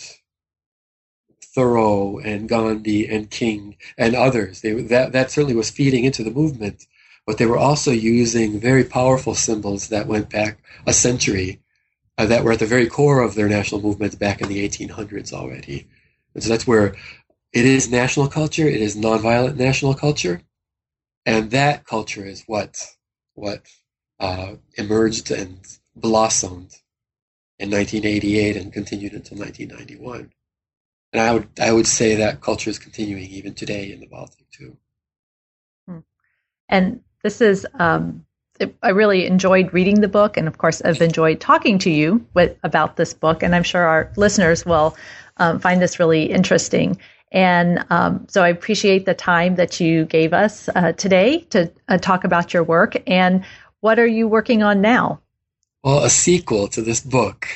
Thoreau 1.54 2.20
and 2.20 2.48
Gandhi 2.48 3.08
and 3.08 3.30
King 3.30 3.78
and 3.98 4.16
others. 4.16 4.62
They, 4.62 4.74
that, 4.74 5.12
that 5.12 5.32
certainly 5.32 5.56
was 5.56 5.70
feeding 5.70 6.04
into 6.04 6.24
the 6.24 6.32
movement, 6.32 6.88
but 7.26 7.38
they 7.38 7.46
were 7.46 7.58
also 7.58 7.92
using 7.92 8.60
very 8.60 8.84
powerful 8.84 9.36
symbols 9.36 9.90
that 9.90 10.08
went 10.08 10.30
back 10.30 10.60
a 10.86 10.94
century, 10.94 11.62
uh, 12.18 12.26
that 12.28 12.44
were 12.44 12.52
at 12.52 12.60
the 12.60 12.66
very 12.66 12.88
core 12.88 13.22
of 13.22 13.36
their 13.36 13.50
national 13.50 13.82
movement 13.82 14.20
back 14.20 14.42
in 14.42 14.48
the 14.48 14.68
1800s 14.68 15.34
already. 15.34 15.88
And 16.34 16.44
so 16.44 16.50
that's 16.50 16.68
where 16.68 16.96
it 17.52 17.66
is 17.66 17.90
national 17.90 18.28
culture, 18.28 18.68
it 18.68 18.82
is 18.82 18.96
nonviolent 18.96 19.58
national 19.58 19.94
culture, 19.94 20.42
and 21.26 21.52
that 21.52 21.86
culture 21.86 22.26
is 22.26 22.44
what 22.48 22.86
what 23.36 23.68
uh, 24.20 24.56
emerged 24.76 25.32
and 25.32 25.60
blossomed 25.96 26.76
in 27.60 27.70
1988 27.70 28.58
and 28.58 28.74
continued 28.74 29.14
until 29.14 29.38
1991. 29.38 30.32
And 31.14 31.22
I 31.22 31.34
would 31.34 31.48
I 31.62 31.72
would 31.72 31.88
say 31.88 32.16
that 32.16 32.42
culture 32.42 32.70
is 32.70 32.80
continuing 32.80 33.24
even 33.24 33.54
today 33.54 33.92
in 33.92 34.00
the 34.00 34.08
Baltic 34.08 34.50
too. 34.52 34.78
Hmm. 35.88 36.00
And 36.70 37.04
this 37.22 37.40
is 37.40 37.68
um, 37.76 38.26
I 38.82 38.90
really 38.90 39.26
enjoyed 39.26 39.74
reading 39.74 40.02
the 40.02 40.08
book, 40.08 40.38
and 40.38 40.48
of 40.48 40.58
course, 40.58 40.82
I've 40.82 41.02
enjoyed 41.02 41.40
talking 41.40 41.80
to 41.80 41.90
you 41.90 42.26
with 42.34 42.58
about 42.64 42.98
this 42.98 43.14
book, 43.14 43.44
and 43.44 43.56
I'm 43.56 43.64
sure 43.64 43.84
our 43.84 44.12
listeners 44.18 44.66
will 44.66 44.96
um, 45.38 45.60
find 45.60 45.82
this 45.82 46.00
really 46.00 46.26
interesting. 46.26 46.98
And 47.32 47.84
um, 47.90 48.28
so 48.30 48.44
I 48.44 48.50
appreciate 48.50 49.06
the 49.06 49.16
time 49.16 49.56
that 49.56 49.80
you 49.80 50.06
gave 50.06 50.34
us 50.34 50.70
uh, 50.76 50.92
today 50.94 51.40
to 51.50 51.72
uh, 51.90 51.98
talk 51.98 52.24
about 52.24 52.54
your 52.54 52.64
work. 52.64 53.02
And 53.08 53.44
what 53.80 53.98
are 53.98 54.08
you 54.08 54.28
working 54.28 54.62
on 54.62 54.82
now? 54.82 55.20
Well, 55.84 56.04
a 56.04 56.10
sequel 56.10 56.68
to 56.70 56.82
this 56.82 57.02
book. 57.02 57.48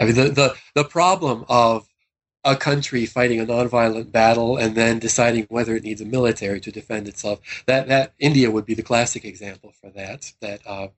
I 0.00 0.04
mean, 0.04 0.14
the, 0.14 0.28
the, 0.30 0.54
the 0.74 0.84
problem 0.84 1.44
of 1.48 1.86
a 2.48 2.56
country 2.56 3.06
fighting 3.06 3.40
a 3.40 3.46
nonviolent 3.46 4.10
battle 4.10 4.56
and 4.56 4.74
then 4.74 4.98
deciding 4.98 5.44
whether 5.50 5.76
it 5.76 5.84
needs 5.84 6.00
a 6.00 6.06
military 6.06 6.60
to 6.60 6.72
defend 6.72 7.06
itself. 7.08 7.40
That 7.66 7.88
that 7.88 8.14
India 8.18 8.50
would 8.50 8.64
be 8.64 8.74
the 8.74 8.82
classic 8.82 9.24
example 9.24 9.72
for 9.80 9.90
that. 9.90 10.32
That 10.40 10.60
uh, 10.66 10.88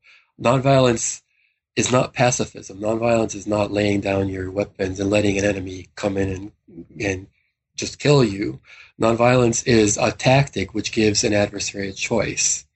nonviolence 0.40 1.22
is 1.76 1.90
not 1.92 2.14
pacifism. 2.14 2.80
Nonviolence 2.80 3.34
is 3.34 3.46
not 3.46 3.72
laying 3.72 4.00
down 4.00 4.28
your 4.28 4.50
weapons 4.50 5.00
and 5.00 5.10
letting 5.10 5.38
an 5.38 5.44
enemy 5.44 5.88
come 5.96 6.16
in 6.16 6.28
and 6.30 6.86
and 7.00 7.26
just 7.76 7.98
kill 7.98 8.24
you. 8.24 8.60
Nonviolence 9.00 9.66
is 9.66 9.96
a 9.96 10.12
tactic 10.12 10.74
which 10.74 10.92
gives 10.92 11.24
an 11.24 11.32
adversary 11.32 11.88
a 11.88 11.92
choice 11.92 12.66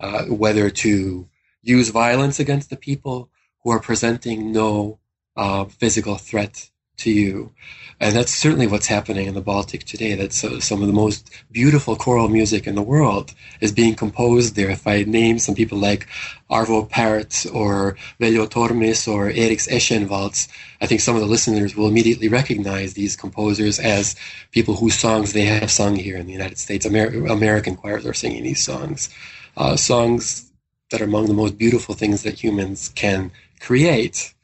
uh, 0.00 0.24
whether 0.24 0.68
to 0.68 1.28
use 1.62 1.88
violence 1.90 2.40
against 2.40 2.70
the 2.70 2.76
people 2.76 3.30
who 3.62 3.70
are 3.70 3.80
presenting 3.80 4.52
no 4.52 4.98
uh, 5.36 5.64
physical 5.64 6.16
threat 6.16 6.70
to 6.98 7.10
you. 7.10 7.52
And 8.00 8.16
that's 8.16 8.34
certainly 8.34 8.66
what's 8.66 8.88
happening 8.88 9.28
in 9.28 9.34
the 9.34 9.40
Baltic 9.40 9.84
today. 9.84 10.14
That's 10.14 10.42
uh, 10.42 10.58
some 10.60 10.80
of 10.80 10.88
the 10.88 10.92
most 10.92 11.30
beautiful 11.52 11.94
choral 11.94 12.28
music 12.28 12.66
in 12.66 12.74
the 12.74 12.82
world 12.82 13.32
is 13.60 13.70
being 13.70 13.94
composed 13.94 14.56
there. 14.56 14.70
If 14.70 14.88
I 14.88 15.04
name 15.04 15.38
some 15.38 15.54
people 15.54 15.78
like 15.78 16.08
Arvo 16.50 16.90
Pärt 16.90 17.46
or 17.52 17.96
Veljo 18.20 18.48
Tormis 18.48 19.06
or 19.06 19.30
Eriks 19.30 19.68
Ešenvalds, 19.68 20.48
I 20.80 20.86
think 20.86 21.00
some 21.00 21.14
of 21.14 21.20
the 21.20 21.28
listeners 21.28 21.76
will 21.76 21.86
immediately 21.86 22.28
recognize 22.28 22.94
these 22.94 23.14
composers 23.14 23.78
as 23.78 24.16
people 24.50 24.74
whose 24.74 24.98
songs 24.98 25.32
they 25.32 25.44
have 25.44 25.70
sung 25.70 25.94
here 25.94 26.16
in 26.16 26.26
the 26.26 26.32
United 26.32 26.58
States. 26.58 26.84
Amer- 26.84 27.26
American 27.26 27.76
choirs 27.76 28.04
are 28.04 28.14
singing 28.14 28.42
these 28.42 28.64
songs. 28.64 29.10
Uh, 29.56 29.76
songs 29.76 30.50
that 30.90 31.00
are 31.00 31.04
among 31.04 31.26
the 31.26 31.34
most 31.34 31.56
beautiful 31.56 31.94
things 31.94 32.24
that 32.24 32.42
humans 32.42 32.90
can 32.96 33.30
create 33.60 34.34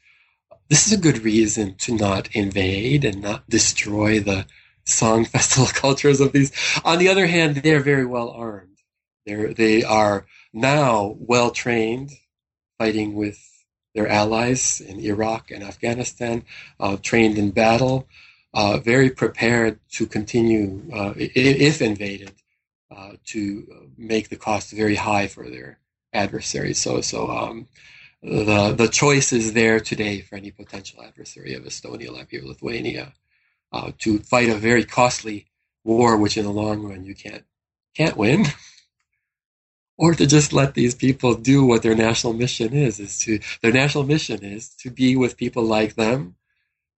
this 0.69 0.87
is 0.87 0.93
a 0.93 1.01
good 1.01 1.25
reason 1.25 1.75
to 1.77 1.95
not 1.95 2.29
invade 2.35 3.05
and 3.05 3.23
not 3.23 3.49
destroy 3.49 4.21
the 4.21 4.47
song 4.85 5.25
festival 5.37 5.67
cultures 5.67 6.21
of 6.21 6.33
these. 6.33 6.53
On 6.85 6.99
the 6.99 7.09
other 7.09 7.27
hand, 7.27 7.57
they're 7.57 7.83
very 7.83 8.07
well 8.07 8.31
armed. 8.31 8.79
They're, 9.27 9.53
they 9.53 9.83
are 9.83 10.27
now 10.53 11.17
well 11.19 11.51
trained, 11.51 12.13
fighting 12.79 13.15
with 13.15 13.39
their 13.95 14.09
allies 14.09 14.81
in 14.81 15.01
Iraq 15.01 15.51
and 15.51 15.63
Afghanistan, 15.63 16.45
uh, 16.79 16.97
trained 17.03 17.39
in 17.39 17.51
battle, 17.51 18.07
uh, 18.55 18.79
very 18.79 19.11
prepared 19.11 19.81
to 19.91 20.07
continue, 20.07 20.83
uh, 20.95 21.15
if 21.17 21.83
invaded, 21.83 22.33
uh, 22.95 23.13
to 23.27 23.91
make 23.97 24.29
the 24.29 24.37
cost 24.37 24.73
very 24.73 24.95
high 24.95 25.27
for 25.27 25.49
their 25.49 25.79
adversaries. 26.13 26.79
So, 26.79 27.01
so 27.01 27.29
um, 27.31 27.69
the 28.23 28.75
the 28.77 28.89
choice 28.89 29.33
is 29.33 29.53
there 29.53 29.81
today 29.81 30.21
for 30.21 30.37
any 30.37 30.51
potential 30.51 31.03
adversary 31.03 31.55
of 31.55 31.65
Estonia, 31.65 32.09
Latvia, 32.09 32.45
Lithuania 32.45 33.13
uh, 33.73 33.93
to 33.99 34.19
fight 34.21 34.49
a 34.49 34.57
very 34.57 34.85
costly 34.85 35.47
war, 35.85 36.17
which 36.17 36.37
in 36.37 36.45
the 36.45 36.53
long 36.53 36.83
run 36.83 37.05
you 37.05 37.15
can't 37.15 37.45
can't 37.97 38.17
win, 38.17 38.47
or 39.99 40.15
to 40.15 40.27
just 40.27 40.53
let 40.53 40.75
these 40.75 40.95
people 40.95 41.35
do 41.35 41.65
what 41.65 41.83
their 41.83 41.95
national 41.95 42.33
mission 42.33 42.73
is 42.73 42.99
is 43.01 43.19
to 43.21 43.39
their 43.63 43.73
national 43.73 44.05
mission 44.05 44.45
is 44.45 44.71
to 44.71 44.91
be 44.91 45.17
with 45.17 45.37
people 45.37 45.65
like 45.65 45.95
them, 45.95 46.37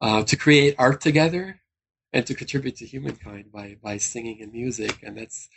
uh, 0.01 0.23
to 0.25 0.37
create 0.37 0.75
art 0.79 1.01
together, 1.01 1.61
and 2.13 2.27
to 2.27 2.35
contribute 2.35 2.77
to 2.77 2.87
humankind 2.87 3.53
by 3.53 3.77
by 3.83 3.99
singing 3.99 4.41
and 4.43 4.53
music, 4.53 4.99
and 5.03 5.19
that's 5.19 5.49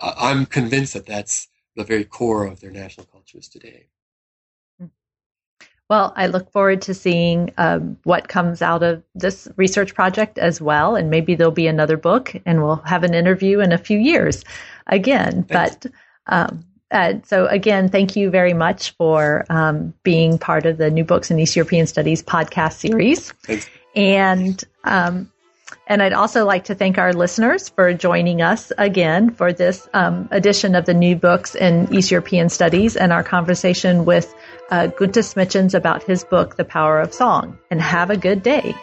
I'm 0.00 0.46
convinced 0.46 0.94
that 0.94 1.06
that's 1.06 1.48
the 1.76 1.84
very 1.84 2.04
core 2.04 2.46
of 2.46 2.60
their 2.60 2.70
national 2.70 3.06
cultures 3.06 3.48
today. 3.48 3.86
Well, 5.90 6.12
I 6.14 6.28
look 6.28 6.52
forward 6.52 6.82
to 6.82 6.94
seeing 6.94 7.52
um, 7.58 7.98
what 8.04 8.28
comes 8.28 8.62
out 8.62 8.84
of 8.84 9.02
this 9.16 9.48
research 9.56 9.92
project 9.92 10.38
as 10.38 10.60
well. 10.60 10.94
And 10.94 11.10
maybe 11.10 11.34
there'll 11.34 11.50
be 11.50 11.66
another 11.66 11.96
book 11.96 12.32
and 12.46 12.62
we'll 12.62 12.76
have 12.86 13.02
an 13.02 13.12
interview 13.12 13.58
in 13.58 13.72
a 13.72 13.78
few 13.78 13.98
years 13.98 14.44
again. 14.86 15.42
Thanks. 15.42 15.78
But 15.82 15.92
um, 16.28 16.64
uh, 16.92 17.14
so, 17.24 17.46
again, 17.46 17.88
thank 17.88 18.14
you 18.14 18.30
very 18.30 18.54
much 18.54 18.92
for 18.92 19.44
um, 19.50 19.92
being 20.04 20.38
part 20.38 20.64
of 20.64 20.78
the 20.78 20.92
New 20.92 21.02
Books 21.02 21.28
in 21.28 21.40
East 21.40 21.56
European 21.56 21.88
Studies 21.88 22.22
podcast 22.22 22.74
series. 22.74 23.32
Thanks. 23.44 23.68
And 23.96 24.62
um, 24.84 25.32
and 25.86 26.02
I'd 26.02 26.12
also 26.12 26.44
like 26.44 26.64
to 26.66 26.76
thank 26.76 26.98
our 26.98 27.12
listeners 27.12 27.68
for 27.68 27.92
joining 27.94 28.42
us 28.42 28.72
again 28.78 29.30
for 29.30 29.52
this 29.52 29.88
um, 29.92 30.28
edition 30.30 30.76
of 30.76 30.86
the 30.86 30.94
New 30.94 31.16
Books 31.16 31.56
in 31.56 31.92
East 31.92 32.12
European 32.12 32.48
Studies 32.48 32.96
and 32.96 33.12
our 33.12 33.24
conversation 33.24 34.04
with 34.04 34.32
uh, 34.70 34.88
Guntis 34.88 35.34
Šmidchens 35.34 35.74
about 35.74 36.02
his 36.02 36.24
book, 36.24 36.56
The 36.56 36.64
Power 36.64 37.00
of 37.00 37.12
Song. 37.12 37.58
And 37.70 37.80
have 37.80 38.10
a 38.10 38.16
good 38.16 38.42
day. 38.42 38.74